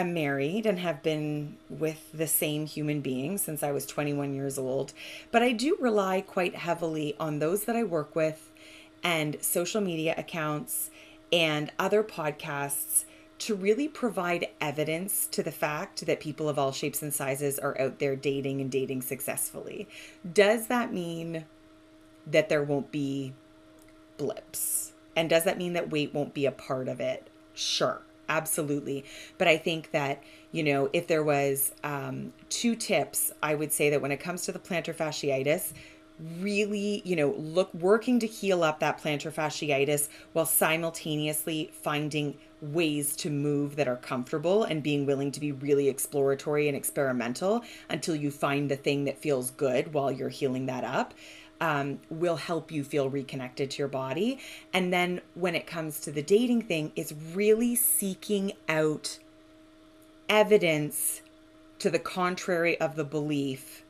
am 0.00 0.14
married 0.14 0.66
and 0.66 0.78
have 0.78 1.02
been 1.02 1.56
with 1.68 2.10
the 2.12 2.26
same 2.26 2.66
human 2.66 3.00
being 3.00 3.38
since 3.38 3.62
I 3.62 3.72
was 3.72 3.86
21 3.86 4.34
years 4.34 4.58
old. 4.58 4.92
But 5.30 5.42
I 5.42 5.52
do 5.52 5.76
rely 5.80 6.20
quite 6.20 6.54
heavily 6.54 7.14
on 7.18 7.38
those 7.38 7.64
that 7.64 7.76
I 7.76 7.84
work 7.84 8.14
with 8.14 8.50
and 9.02 9.36
social 9.40 9.80
media 9.80 10.14
accounts 10.16 10.90
and 11.32 11.70
other 11.78 12.02
podcasts 12.02 13.04
to 13.38 13.54
really 13.54 13.88
provide 13.88 14.46
evidence 14.60 15.26
to 15.26 15.42
the 15.42 15.50
fact 15.52 16.06
that 16.06 16.20
people 16.20 16.48
of 16.48 16.58
all 16.58 16.72
shapes 16.72 17.02
and 17.02 17.12
sizes 17.12 17.58
are 17.58 17.78
out 17.80 17.98
there 17.98 18.16
dating 18.16 18.60
and 18.60 18.70
dating 18.70 19.02
successfully. 19.02 19.88
Does 20.32 20.68
that 20.68 20.92
mean 20.92 21.44
that 22.26 22.48
there 22.48 22.62
won't 22.62 22.90
be 22.90 23.34
blips? 24.16 24.92
And 25.16 25.28
does 25.28 25.44
that 25.44 25.58
mean 25.58 25.74
that 25.74 25.90
weight 25.90 26.14
won't 26.14 26.34
be 26.34 26.46
a 26.46 26.52
part 26.52 26.88
of 26.88 27.00
it? 27.00 27.28
Sure, 27.52 28.00
absolutely. 28.28 29.04
But 29.38 29.48
I 29.48 29.56
think 29.56 29.90
that, 29.92 30.22
you 30.52 30.62
know, 30.62 30.90
if 30.92 31.06
there 31.06 31.22
was 31.22 31.72
um, 31.82 32.32
two 32.48 32.74
tips, 32.76 33.32
I 33.42 33.54
would 33.54 33.72
say 33.72 33.90
that 33.90 34.00
when 34.00 34.12
it 34.12 34.20
comes 34.20 34.42
to 34.42 34.52
the 34.52 34.58
plantar 34.58 34.94
fasciitis, 34.94 35.72
really, 36.40 37.02
you 37.04 37.16
know, 37.16 37.34
look 37.36 37.72
working 37.74 38.20
to 38.20 38.26
heal 38.26 38.62
up 38.62 38.80
that 38.80 39.02
plantar 39.02 39.32
fasciitis 39.32 40.08
while 40.32 40.46
simultaneously 40.46 41.70
finding 41.82 42.36
ways 42.60 43.16
to 43.16 43.30
move 43.30 43.76
that 43.76 43.88
are 43.88 43.96
comfortable 43.96 44.64
and 44.64 44.82
being 44.82 45.06
willing 45.06 45.32
to 45.32 45.40
be 45.40 45.52
really 45.52 45.88
exploratory 45.88 46.68
and 46.68 46.76
experimental 46.76 47.62
until 47.90 48.14
you 48.14 48.30
find 48.30 48.70
the 48.70 48.76
thing 48.76 49.04
that 49.04 49.18
feels 49.18 49.50
good 49.50 49.92
while 49.92 50.10
you're 50.10 50.28
healing 50.28 50.66
that 50.66 50.84
up. 50.84 51.14
Um, 51.64 52.00
will 52.10 52.36
help 52.36 52.70
you 52.70 52.84
feel 52.84 53.08
reconnected 53.08 53.70
to 53.70 53.78
your 53.78 53.88
body. 53.88 54.38
And 54.74 54.92
then 54.92 55.22
when 55.34 55.54
it 55.54 55.66
comes 55.66 55.98
to 56.00 56.12
the 56.12 56.20
dating 56.20 56.62
thing, 56.62 56.92
it's 56.94 57.14
really 57.32 57.74
seeking 57.74 58.52
out 58.68 59.18
evidence 60.28 61.22
to 61.78 61.88
the 61.88 61.98
contrary 61.98 62.78
of 62.80 62.96
the 62.96 63.04
belief 63.04 63.84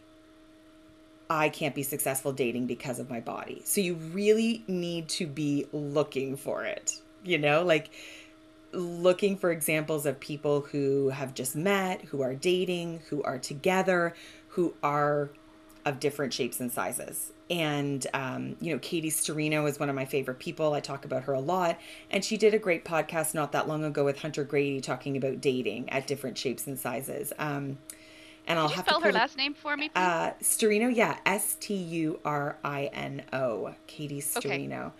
I 1.28 1.48
can't 1.48 1.74
be 1.74 1.82
successful 1.82 2.32
dating 2.32 2.66
because 2.66 2.98
of 2.98 3.10
my 3.10 3.20
body. 3.20 3.62
So 3.64 3.80
you 3.80 3.94
really 3.94 4.62
need 4.68 5.08
to 5.08 5.26
be 5.26 5.66
looking 5.72 6.36
for 6.36 6.64
it, 6.64 7.00
you 7.24 7.38
know, 7.38 7.64
like 7.64 7.90
looking 8.72 9.36
for 9.36 9.50
examples 9.50 10.06
of 10.06 10.20
people 10.20 10.60
who 10.60 11.08
have 11.08 11.34
just 11.34 11.56
met, 11.56 12.02
who 12.02 12.22
are 12.22 12.34
dating, 12.34 13.00
who 13.08 13.22
are 13.22 13.38
together, 13.38 14.14
who 14.48 14.74
are 14.82 15.30
of 15.84 16.00
different 16.00 16.32
shapes 16.32 16.60
and 16.60 16.72
sizes. 16.72 17.32
And, 17.50 18.06
um, 18.14 18.56
you 18.60 18.72
know, 18.72 18.78
Katie 18.78 19.10
Sturino 19.10 19.68
is 19.68 19.78
one 19.78 19.90
of 19.90 19.94
my 19.94 20.06
favorite 20.06 20.38
people. 20.38 20.72
I 20.72 20.80
talk 20.80 21.04
about 21.04 21.24
her 21.24 21.34
a 21.34 21.40
lot. 21.40 21.78
And 22.10 22.24
she 22.24 22.36
did 22.36 22.54
a 22.54 22.58
great 22.58 22.84
podcast 22.84 23.34
not 23.34 23.52
that 23.52 23.68
long 23.68 23.84
ago 23.84 24.04
with 24.04 24.20
Hunter 24.20 24.44
McGrady 24.44 24.82
talking 24.82 25.16
about 25.16 25.40
dating 25.40 25.90
at 25.90 26.06
different 26.06 26.38
shapes 26.38 26.66
and 26.66 26.78
sizes. 26.78 27.32
Um, 27.38 27.78
and 28.46 28.58
I'll 28.58 28.68
have 28.68 28.84
spell 28.84 29.00
to 29.00 29.00
spell 29.00 29.12
her 29.12 29.12
last 29.12 29.36
name 29.36 29.54
for 29.54 29.76
me. 29.76 29.88
Please? 29.88 30.00
Uh, 30.00 30.32
Sturino, 30.42 30.94
yeah, 30.94 31.18
S 31.24 31.56
T 31.60 31.74
U 31.74 32.20
R 32.24 32.56
I 32.62 32.90
N 32.92 33.22
O, 33.32 33.74
Katie 33.86 34.20
Sturino. 34.20 34.86
Okay. 34.86 34.94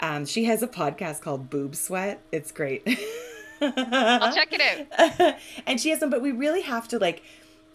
Um, 0.00 0.26
she 0.26 0.44
has 0.44 0.62
a 0.62 0.68
podcast 0.68 1.20
called 1.20 1.50
Boob 1.50 1.74
Sweat. 1.74 2.20
It's 2.32 2.52
great. 2.52 2.86
I'll 3.60 4.32
check 4.32 4.48
it 4.52 4.90
out. 4.98 5.36
and 5.66 5.80
she 5.80 5.90
has 5.90 6.00
them, 6.00 6.10
but 6.10 6.22
we 6.22 6.32
really 6.32 6.62
have 6.62 6.88
to 6.88 6.98
like, 6.98 7.22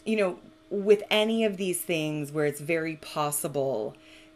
you 0.05 0.15
know, 0.15 0.39
with 0.75 1.03
any 1.09 1.43
of 1.43 1.57
these 1.57 1.81
things 1.81 2.31
where 2.31 2.45
it's 2.45 2.61
very 2.61 2.97
possible 2.97 3.95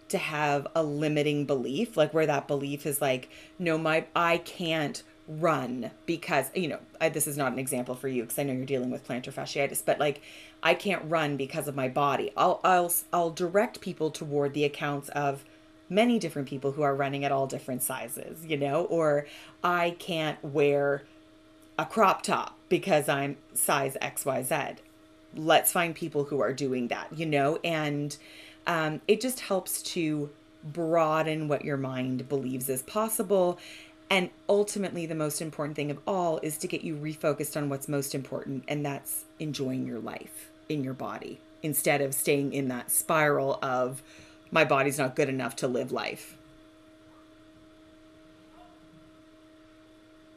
to 0.10 0.18
have 0.18 0.68
a 0.76 0.84
limiting 0.84 1.46
belief, 1.46 1.96
like 1.96 2.14
where 2.14 2.26
that 2.26 2.48
belief 2.48 2.86
is 2.86 3.02
like, 3.02 3.30
no, 3.58 3.78
my 3.78 4.06
I 4.16 4.38
can't 4.40 5.04
run 5.28 5.92
because 6.08 6.50
you 6.56 6.68
know 6.68 6.80
I, 7.00 7.10
this 7.10 7.28
is 7.28 7.38
not 7.38 7.54
an 7.54 7.60
example 7.60 7.94
for 7.94 8.08
you 8.08 8.24
because 8.24 8.40
I 8.40 8.44
know 8.44 8.54
you're 8.54 8.66
dealing 8.66 8.90
with 8.90 9.08
plantar 9.08 9.32
fasciitis, 9.32 9.84
but 9.86 10.00
like 10.00 10.22
I 10.64 10.74
can't 10.74 11.04
run 11.10 11.38
because 11.38 11.68
of 11.68 11.76
my 11.76 11.88
body. 11.88 12.32
I'll 12.36 12.60
I'll 12.64 12.92
I'll 13.14 13.30
direct 13.30 13.82
people 13.82 14.10
toward 14.10 14.54
the 14.54 14.64
accounts 14.64 15.10
of 15.10 15.44
many 15.90 16.20
different 16.20 16.48
people 16.48 16.72
who 16.72 16.82
are 16.82 16.96
running 16.96 17.26
at 17.26 17.32
all 17.32 17.48
different 17.48 17.84
sizes, 17.84 18.46
you 18.46 18.58
know, 18.58 18.86
or 18.86 19.26
I 19.64 19.96
can't 20.00 20.44
wear 20.44 21.04
a 21.78 21.86
crop 21.86 22.22
top 22.24 22.58
because 22.68 23.08
I'm 23.10 23.38
size 23.54 23.98
XYZ. 24.02 24.78
Let's 25.36 25.72
find 25.72 25.96
people 25.96 26.24
who 26.24 26.42
are 26.42 26.54
doing 26.54 26.88
that, 26.88 27.08
you 27.16 27.26
know, 27.26 27.60
and 27.64 28.16
um, 28.68 29.02
it 29.08 29.22
just 29.22 29.40
helps 29.42 29.82
to 29.84 30.30
broaden 30.64 31.48
what 31.48 31.64
your 31.64 31.78
mind 31.78 32.28
believes 32.28 32.68
is 32.68 32.82
possible 32.82 33.60
and 34.10 34.32
ultimately, 34.48 35.06
the 35.06 35.16
most 35.16 35.40
important 35.40 35.76
thing 35.76 35.92
of 35.92 36.00
all 36.08 36.40
is 36.42 36.58
to 36.60 36.68
get 36.68 36.84
you 36.84 36.96
refocused 36.96 37.56
on 37.56 37.70
what's 37.70 37.88
most 37.88 38.16
important, 38.16 38.64
and 38.68 38.84
that's 38.84 39.26
enjoying 39.38 39.86
your 39.86 40.00
life 40.00 40.50
in 40.68 40.84
your 40.84 40.96
body 40.96 41.40
instead 41.62 42.02
of 42.02 42.16
staying 42.16 42.54
in 42.54 42.70
that 42.70 42.90
spiral 42.90 43.60
of 43.62 44.02
my 44.52 44.66
body's 44.66 44.98
not 44.98 45.16
good 45.16 45.30
enough 45.30 45.56
to 45.58 45.68
live 45.68 45.92
life. 45.92 46.36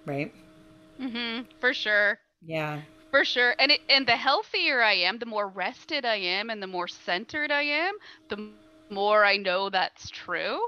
Right? 0.04 0.34
Mm-hmm. 1.00 1.44
For 1.58 1.72
sure. 1.72 2.18
Yeah. 2.44 2.82
For 3.12 3.24
sure. 3.24 3.54
And 3.60 3.70
it 3.70 3.80
and 3.88 4.08
the 4.08 4.16
healthier 4.16 4.82
I 4.82 4.94
am, 4.94 5.20
the 5.20 5.26
more 5.26 5.46
rested 5.46 6.04
I 6.04 6.16
am 6.16 6.50
and 6.50 6.60
the 6.60 6.66
more 6.66 6.88
centered 6.88 7.52
I 7.52 7.62
am, 7.62 7.94
the 8.28 8.48
more 8.90 9.24
I 9.24 9.36
know 9.36 9.70
that's 9.70 10.10
true 10.10 10.58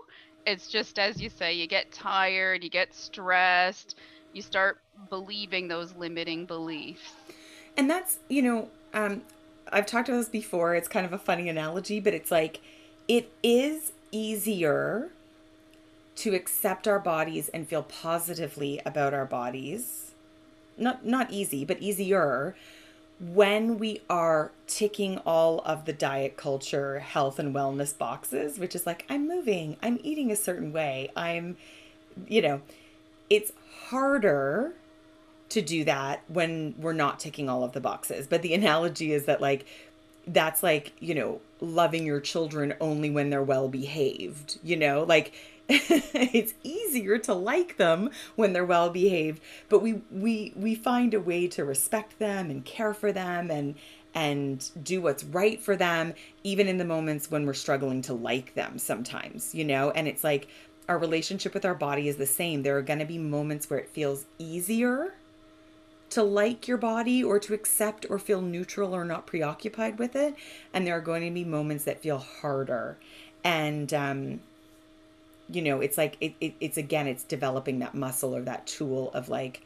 it's 0.47 0.69
just 0.69 0.99
as 0.99 1.21
you 1.21 1.29
say, 1.29 1.55
you 1.55 1.67
get 1.67 1.93
tired, 1.93 2.63
you 2.63 2.71
get 2.71 2.95
stressed, 2.95 3.97
you 4.33 4.43
start 4.43 4.79
believing 5.11 5.69
those 5.69 5.95
limiting 5.97 6.47
beliefs. 6.47 7.13
And 7.77 7.91
that's, 7.91 8.19
you 8.29 8.43
know, 8.43 8.69
um, 8.93 9.23
I've 9.73 9.87
talked 9.87 10.09
about 10.09 10.19
this 10.19 10.29
before. 10.29 10.75
It's 10.75 10.89
kind 10.89 11.07
of 11.07 11.13
a 11.13 11.19
funny 11.19 11.49
analogy, 11.49 12.01
but 12.01 12.15
it's 12.15 12.31
like 12.31 12.61
it 13.09 13.33
is 13.43 13.93
easier 14.13 15.11
to 16.17 16.35
accept 16.35 16.87
our 16.87 17.01
bodies 17.01 17.49
and 17.49 17.67
feel 17.67 17.83
positively 17.83 18.81
about 18.87 19.15
our 19.15 19.27
bodies. 19.27 20.14
Not 20.77 21.05
not 21.05 21.31
easy, 21.31 21.64
but 21.64 21.81
easier 21.81 22.55
when 23.20 23.79
we 23.79 24.01
are 24.11 24.51
ticking 24.66 25.18
all 25.18 25.61
of 25.61 25.85
the 25.85 25.93
diet 25.93 26.37
culture 26.37 26.99
health 26.99 27.39
and 27.39 27.55
wellness 27.55 27.97
boxes, 27.97 28.59
which 28.59 28.75
is 28.75 28.87
like, 28.87 29.05
I'm 29.09 29.29
moving, 29.29 29.77
I'm 29.83 29.99
eating 30.03 30.31
a 30.31 30.37
certain 30.37 30.72
way, 30.72 31.11
I'm, 31.16 31.57
you 32.27 32.43
know, 32.43 32.61
it's 33.31 33.53
harder 33.87 34.75
to 35.51 35.62
do 35.62 35.85
that 35.85 36.22
when 36.29 36.75
we're 36.79 36.93
not 36.93 37.20
ticking 37.20 37.49
all 37.49 37.62
of 37.62 37.72
the 37.72 37.81
boxes. 37.81 38.27
But 38.27 38.43
the 38.43 38.55
analogy 38.55 39.12
is 39.12 39.27
that, 39.27 39.41
like, 39.41 39.66
that's 40.27 40.62
like, 40.62 40.93
you 40.99 41.14
know, 41.14 41.41
loving 41.61 42.05
your 42.05 42.20
children 42.20 42.75
only 42.81 43.11
when 43.11 43.31
they're 43.31 43.43
well 43.43 43.68
behaved, 43.68 44.59
you 44.64 44.77
know, 44.77 45.05
like, 45.05 45.33
it's 45.69 46.55
easier 46.62 47.17
to 47.17 47.33
like 47.33 47.79
them 47.79 48.11
when 48.37 48.53
they're 48.53 48.67
well 48.67 48.91
behaved 48.91 49.41
but 49.71 49.81
we 49.81 50.03
we 50.11 50.53
we 50.55 50.75
find 50.75 51.15
a 51.15 51.21
way 51.21 51.47
to 51.47 51.65
respect 51.65 52.19
them 52.19 52.51
and 52.51 52.67
care 52.67 52.93
for 52.93 53.12
them 53.12 53.51
and 53.51 53.75
and 54.15 54.71
do 54.85 55.01
what's 55.01 55.25
right 55.25 55.61
for 55.61 55.75
them 55.75 56.12
even 56.45 56.69
in 56.69 56.77
the 56.77 56.85
moments 56.85 57.31
when 57.31 57.47
we're 57.47 57.55
struggling 57.55 58.03
to 58.03 58.12
like 58.12 58.55
them 58.55 58.79
sometimes 58.79 59.55
you 59.55 59.65
know? 59.65 59.91
And 59.91 60.07
it's 60.07 60.25
like 60.25 60.49
our 60.89 60.99
relationship 60.99 61.55
with 61.55 61.65
our 61.65 61.75
body 61.75 62.09
is 62.09 62.17
the 62.17 62.27
same. 62.27 62.62
There 62.62 62.77
are 62.77 62.83
going 62.83 62.99
to 62.99 63.07
be 63.07 63.19
moments 63.19 63.71
where 63.71 63.79
it 63.79 63.89
feels 63.89 64.27
easier 64.39 65.15
to 66.11 66.23
like 66.23 66.69
your 66.69 66.77
body 66.77 67.25
or 67.25 67.39
to 67.41 67.55
accept 67.55 68.07
or 68.11 68.19
feel 68.19 68.43
neutral 68.43 68.95
or 68.95 69.05
not 69.05 69.27
preoccupied 69.27 69.99
with 69.99 70.15
it 70.15 70.35
and 70.73 70.87
there 70.87 70.97
are 70.97 71.01
going 71.01 71.25
to 71.25 71.31
be 71.31 71.45
moments 71.45 71.85
that 71.85 72.03
feel 72.03 72.19
harder. 72.19 72.99
And 73.43 73.93
um 73.93 74.41
you 75.49 75.63
know 75.63 75.81
it's 75.81 75.99
like 75.99 76.17
it, 76.21 76.35
it, 76.41 76.55
it's 76.61 76.77
again 76.77 77.07
it's 77.07 77.25
developing 77.25 77.79
that 77.81 77.95
muscle 77.95 78.35
or 78.35 78.43
that 78.43 78.67
tool 78.67 79.11
of 79.13 79.29
like 79.29 79.63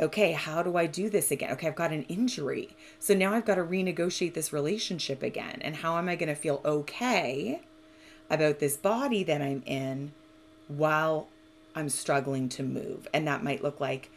okay 0.00 0.32
how 0.32 0.62
do 0.62 0.76
i 0.76 0.86
do 0.86 1.10
this 1.10 1.30
again? 1.30 1.52
Okay 1.52 1.66
i've 1.68 1.74
got 1.74 1.92
an 1.92 2.04
injury. 2.04 2.70
So 2.98 3.14
now 3.14 3.32
i've 3.32 3.44
got 3.44 3.56
to 3.56 3.64
renegotiate 3.64 4.34
this 4.34 4.52
relationship 4.52 5.22
again. 5.22 5.58
And 5.60 5.76
how 5.76 5.98
am 5.98 6.08
i 6.08 6.16
going 6.16 6.28
to 6.28 6.34
feel 6.34 6.60
okay 6.64 7.60
about 8.30 8.58
this 8.58 8.76
body 8.76 9.22
that 9.24 9.42
i'm 9.42 9.62
in 9.66 10.12
while 10.68 11.28
i'm 11.74 11.88
struggling 11.88 12.48
to 12.50 12.62
move? 12.62 13.08
And 13.12 13.26
that 13.26 13.42
might 13.42 13.62
look 13.62 13.80
like 13.80 14.10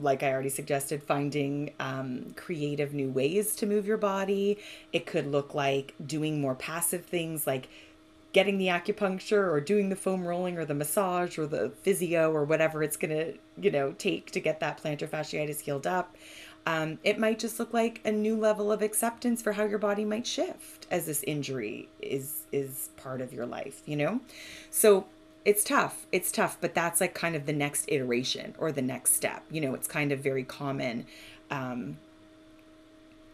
like 0.00 0.22
I 0.22 0.32
already 0.32 0.48
suggested, 0.48 1.02
finding 1.02 1.72
um, 1.80 2.34
creative 2.36 2.92
new 2.92 3.08
ways 3.08 3.56
to 3.56 3.66
move 3.66 3.86
your 3.86 3.96
body. 3.96 4.58
It 4.92 5.06
could 5.06 5.26
look 5.26 5.54
like 5.54 5.94
doing 6.04 6.40
more 6.40 6.54
passive 6.54 7.04
things 7.04 7.46
like 7.46 7.68
getting 8.36 8.58
the 8.58 8.66
acupuncture 8.66 9.50
or 9.50 9.62
doing 9.62 9.88
the 9.88 9.96
foam 9.96 10.28
rolling 10.28 10.58
or 10.58 10.66
the 10.66 10.74
massage 10.74 11.38
or 11.38 11.46
the 11.46 11.70
physio 11.80 12.30
or 12.30 12.44
whatever 12.44 12.82
it's 12.82 12.98
going 12.98 13.08
to, 13.08 13.32
you 13.58 13.70
know, 13.70 13.92
take 13.92 14.30
to 14.30 14.38
get 14.38 14.60
that 14.60 14.76
plantar 14.76 15.08
fasciitis 15.08 15.60
healed 15.60 15.86
up. 15.86 16.14
Um, 16.66 16.98
it 17.02 17.18
might 17.18 17.38
just 17.38 17.58
look 17.58 17.72
like 17.72 18.02
a 18.04 18.12
new 18.12 18.36
level 18.36 18.70
of 18.70 18.82
acceptance 18.82 19.40
for 19.40 19.52
how 19.52 19.64
your 19.64 19.78
body 19.78 20.04
might 20.04 20.26
shift 20.26 20.86
as 20.90 21.06
this 21.06 21.22
injury 21.22 21.88
is 22.02 22.42
is 22.52 22.90
part 22.98 23.22
of 23.22 23.32
your 23.32 23.46
life, 23.46 23.80
you 23.86 23.96
know? 23.96 24.20
So 24.68 25.06
it's 25.46 25.64
tough. 25.64 26.06
It's 26.12 26.30
tough, 26.30 26.58
but 26.60 26.74
that's 26.74 27.00
like 27.00 27.14
kind 27.14 27.36
of 27.36 27.46
the 27.46 27.54
next 27.54 27.86
iteration 27.88 28.54
or 28.58 28.70
the 28.70 28.82
next 28.82 29.14
step. 29.14 29.44
You 29.50 29.62
know, 29.62 29.72
it's 29.72 29.88
kind 29.88 30.12
of 30.12 30.18
very 30.18 30.44
common 30.44 31.06
um, 31.50 31.96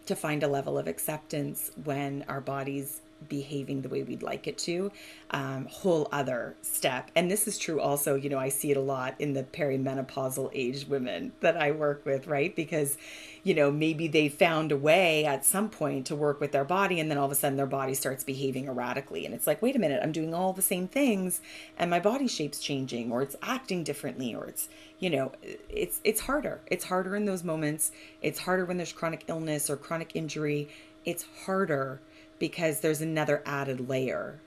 to 0.07 0.15
find 0.15 0.45
a 0.45 0.49
level 0.49 0.79
of 0.79 0.87
acceptance 0.87 1.73
when 1.83 2.25
our 2.29 2.41
bodies 2.41 3.01
behaving 3.29 3.83
the 3.83 3.89
way 3.89 4.03
we'd 4.03 4.23
like 4.23 4.47
it 4.47 4.59
to 4.59 4.91
um, 5.31 5.67
whole 5.71 6.09
other 6.13 6.55
step. 6.63 7.11
And 7.15 7.31
this 7.31 7.47
is 7.49 7.59
true 7.59 7.81
also 7.81 8.15
you 8.15 8.29
know 8.29 8.39
i 8.39 8.49
see 8.49 8.71
it 8.71 8.77
a 8.77 8.81
lot 8.81 9.15
in 9.19 9.33
the 9.33 9.43
perimenopausal 9.43 10.51
aged 10.53 10.89
women 10.89 11.33
that 11.41 11.57
i 11.57 11.71
work 11.71 12.05
with 12.05 12.27
right? 12.27 12.55
Because 12.55 12.97
you 13.43 13.55
know 13.55 13.71
maybe 13.71 14.09
they 14.09 14.29
found 14.29 14.73
a 14.73 14.77
way 14.77 15.25
at 15.25 15.45
some 15.45 15.69
point 15.69 16.07
to 16.07 16.17
work 16.17 16.41
with 16.41 16.53
their 16.53 16.65
body 16.65 17.01
and 17.01 17.11
then 17.11 17.19
all 17.19 17.27
of 17.27 17.33
a 17.33 17.35
sudden 17.35 17.57
their 17.57 17.67
body 17.67 17.95
starts 17.95 18.25
behaving 18.25 18.67
erratically. 18.67 19.25
And 19.25 19.35
it's 19.35 19.47
like 19.47 19.63
wait 19.63 19.77
a 19.77 19.79
minute 19.79 20.01
i'm 20.03 20.13
doing 20.13 20.35
all 20.35 20.53
the 20.53 20.63
same 20.63 20.89
things 20.89 21.41
and 21.79 21.91
my 21.91 22.01
body 22.01 22.29
shape's 22.29 22.59
changing 22.59 23.11
or 23.13 23.23
it's 23.23 23.37
acting 23.43 23.85
differently 23.85 24.35
or 24.35 24.47
it's 24.47 24.69
you 24.99 25.11
know 25.11 25.33
it's 25.69 26.01
it's 26.05 26.21
harder. 26.21 26.61
It's 26.69 26.85
harder 26.85 27.17
in 27.17 27.25
those 27.25 27.43
moments. 27.43 27.93
It's 28.21 28.39
harder 28.39 28.65
when 28.65 28.77
there's 28.77 28.93
chronic 28.93 29.25
illness 29.29 29.69
or 29.69 29.77
chronic 29.77 30.13
injury. 30.15 30.69
It's 31.05 31.27
harder 31.45 32.01
because 32.43 32.81
there's 32.81 33.01
another 33.01 33.41
added 33.47 33.89
layer. 33.89 34.41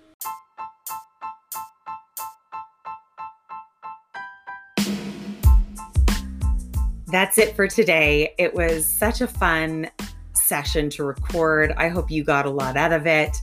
That's 7.08 7.38
it 7.38 7.56
for 7.56 7.70
today. 7.70 8.34
It 8.38 8.54
was 8.54 8.86
such 8.86 9.22
a 9.22 9.28
fun 9.28 9.90
session 10.34 10.90
to 10.90 11.06
record. 11.06 11.72
I 11.78 11.88
hope 11.88 12.12
you 12.12 12.26
got 12.26 12.46
a 12.46 12.50
lot 12.50 12.76
out 12.76 12.92
of 12.92 13.08
it. 13.08 13.38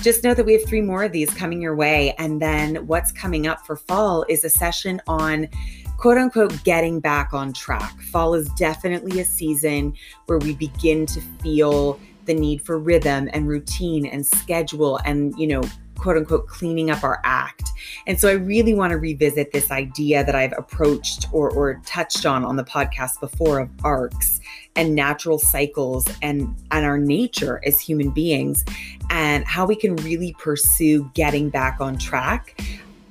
Just 0.00 0.24
know 0.24 0.34
that 0.34 0.44
we 0.44 0.54
have 0.54 0.66
three 0.66 0.80
more 0.80 1.04
of 1.04 1.12
these 1.12 1.30
coming 1.30 1.62
your 1.62 1.76
way. 1.76 2.12
And 2.18 2.42
then 2.42 2.84
what's 2.88 3.12
coming 3.12 3.46
up 3.46 3.64
for 3.64 3.76
fall 3.76 4.26
is 4.28 4.42
a 4.42 4.50
session 4.50 5.00
on 5.06 5.48
quote 5.96 6.18
unquote 6.18 6.64
getting 6.64 6.98
back 6.98 7.32
on 7.32 7.52
track. 7.52 8.00
Fall 8.10 8.34
is 8.34 8.48
definitely 8.54 9.20
a 9.20 9.24
season 9.24 9.94
where 10.26 10.38
we 10.38 10.54
begin 10.54 11.06
to 11.06 11.20
feel 11.40 12.00
the 12.26 12.34
need 12.34 12.62
for 12.62 12.78
rhythm 12.78 13.28
and 13.32 13.48
routine 13.48 14.06
and 14.06 14.26
schedule 14.26 14.98
and, 15.04 15.34
you 15.38 15.46
know, 15.46 15.62
quote 16.02 16.16
unquote 16.16 16.48
cleaning 16.48 16.90
up 16.90 17.04
our 17.04 17.20
act. 17.24 17.70
And 18.06 18.18
so 18.18 18.28
I 18.28 18.32
really 18.32 18.74
want 18.74 18.90
to 18.90 18.98
revisit 18.98 19.52
this 19.52 19.70
idea 19.70 20.24
that 20.24 20.34
I've 20.34 20.52
approached 20.58 21.26
or, 21.32 21.50
or 21.50 21.80
touched 21.86 22.26
on 22.26 22.44
on 22.44 22.56
the 22.56 22.64
podcast 22.64 23.20
before 23.20 23.60
of 23.60 23.70
arcs 23.84 24.40
and 24.74 24.94
natural 24.94 25.38
cycles 25.38 26.04
and, 26.20 26.54
and 26.72 26.84
our 26.84 26.98
nature 26.98 27.60
as 27.64 27.80
human 27.80 28.10
beings 28.10 28.64
and 29.10 29.44
how 29.44 29.64
we 29.64 29.76
can 29.76 29.94
really 29.96 30.34
pursue 30.38 31.08
getting 31.14 31.50
back 31.50 31.80
on 31.80 31.96
track 31.98 32.60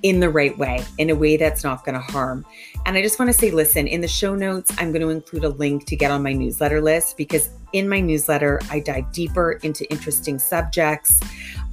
in 0.04 0.20
the 0.20 0.30
right 0.30 0.58
way, 0.58 0.84
in 0.98 1.10
a 1.10 1.16
way 1.16 1.38
that's 1.38 1.64
not 1.64 1.86
going 1.86 1.94
to 1.94 2.02
harm. 2.02 2.44
And 2.86 2.98
I 2.98 3.02
just 3.04 3.20
want 3.20 3.30
to 3.32 3.38
say 3.38 3.52
listen, 3.52 3.88
in 3.88 4.02
the 4.02 4.08
show 4.08 4.36
notes, 4.36 4.74
I'm 4.80 4.92
going 4.92 5.04
to 5.04 5.10
include 5.10 5.44
a 5.44 5.50
link 5.50 5.86
to 5.86 5.96
get 5.96 6.12
on 6.12 6.24
my 6.24 6.34
newsletter 6.34 6.82
list 6.82 7.18
because 7.18 7.50
in 7.74 7.88
my 7.90 8.00
newsletter, 8.00 8.60
I 8.70 8.80
dive 8.80 9.12
deeper 9.12 9.54
into 9.64 9.90
interesting 9.92 10.40
subjects. 10.40 11.20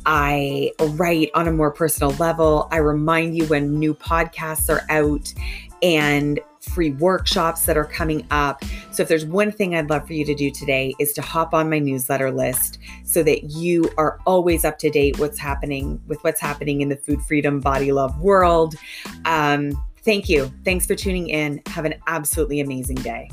I 0.06 0.72
write 0.80 1.30
on 1.34 1.48
a 1.48 1.52
more 1.52 1.70
personal 1.70 2.12
level. 2.12 2.68
I 2.70 2.78
remind 2.78 3.36
you 3.36 3.44
when 3.46 3.78
new 3.78 3.94
podcasts 3.94 4.68
are 4.70 4.84
out 4.90 5.32
and 5.82 6.40
free 6.60 6.90
workshops 6.92 7.66
that 7.66 7.76
are 7.76 7.84
coming 7.84 8.26
up. 8.30 8.62
So 8.90 9.02
if 9.02 9.08
there's 9.08 9.24
one 9.24 9.50
thing 9.52 9.74
I'd 9.74 9.90
love 9.90 10.06
for 10.06 10.12
you 10.12 10.24
to 10.24 10.34
do 10.34 10.50
today 10.50 10.94
is 10.98 11.12
to 11.14 11.22
hop 11.22 11.54
on 11.54 11.70
my 11.70 11.78
newsletter 11.78 12.30
list 12.30 12.78
so 13.04 13.22
that 13.22 13.44
you 13.44 13.90
are 13.96 14.18
always 14.26 14.64
up 14.64 14.78
to 14.80 14.90
date 14.90 15.18
what's 15.18 15.38
happening 15.38 16.00
with 16.06 16.22
what's 16.24 16.40
happening 16.40 16.80
in 16.80 16.88
the 16.88 16.96
food 16.96 17.22
freedom 17.22 17.60
body 17.60 17.92
love 17.92 18.18
world. 18.20 18.74
Um, 19.24 19.72
thank 20.04 20.28
you. 20.28 20.52
Thanks 20.64 20.86
for 20.86 20.94
tuning 20.94 21.28
in. 21.28 21.62
Have 21.66 21.84
an 21.84 21.94
absolutely 22.06 22.60
amazing 22.60 22.96
day. 22.96 23.30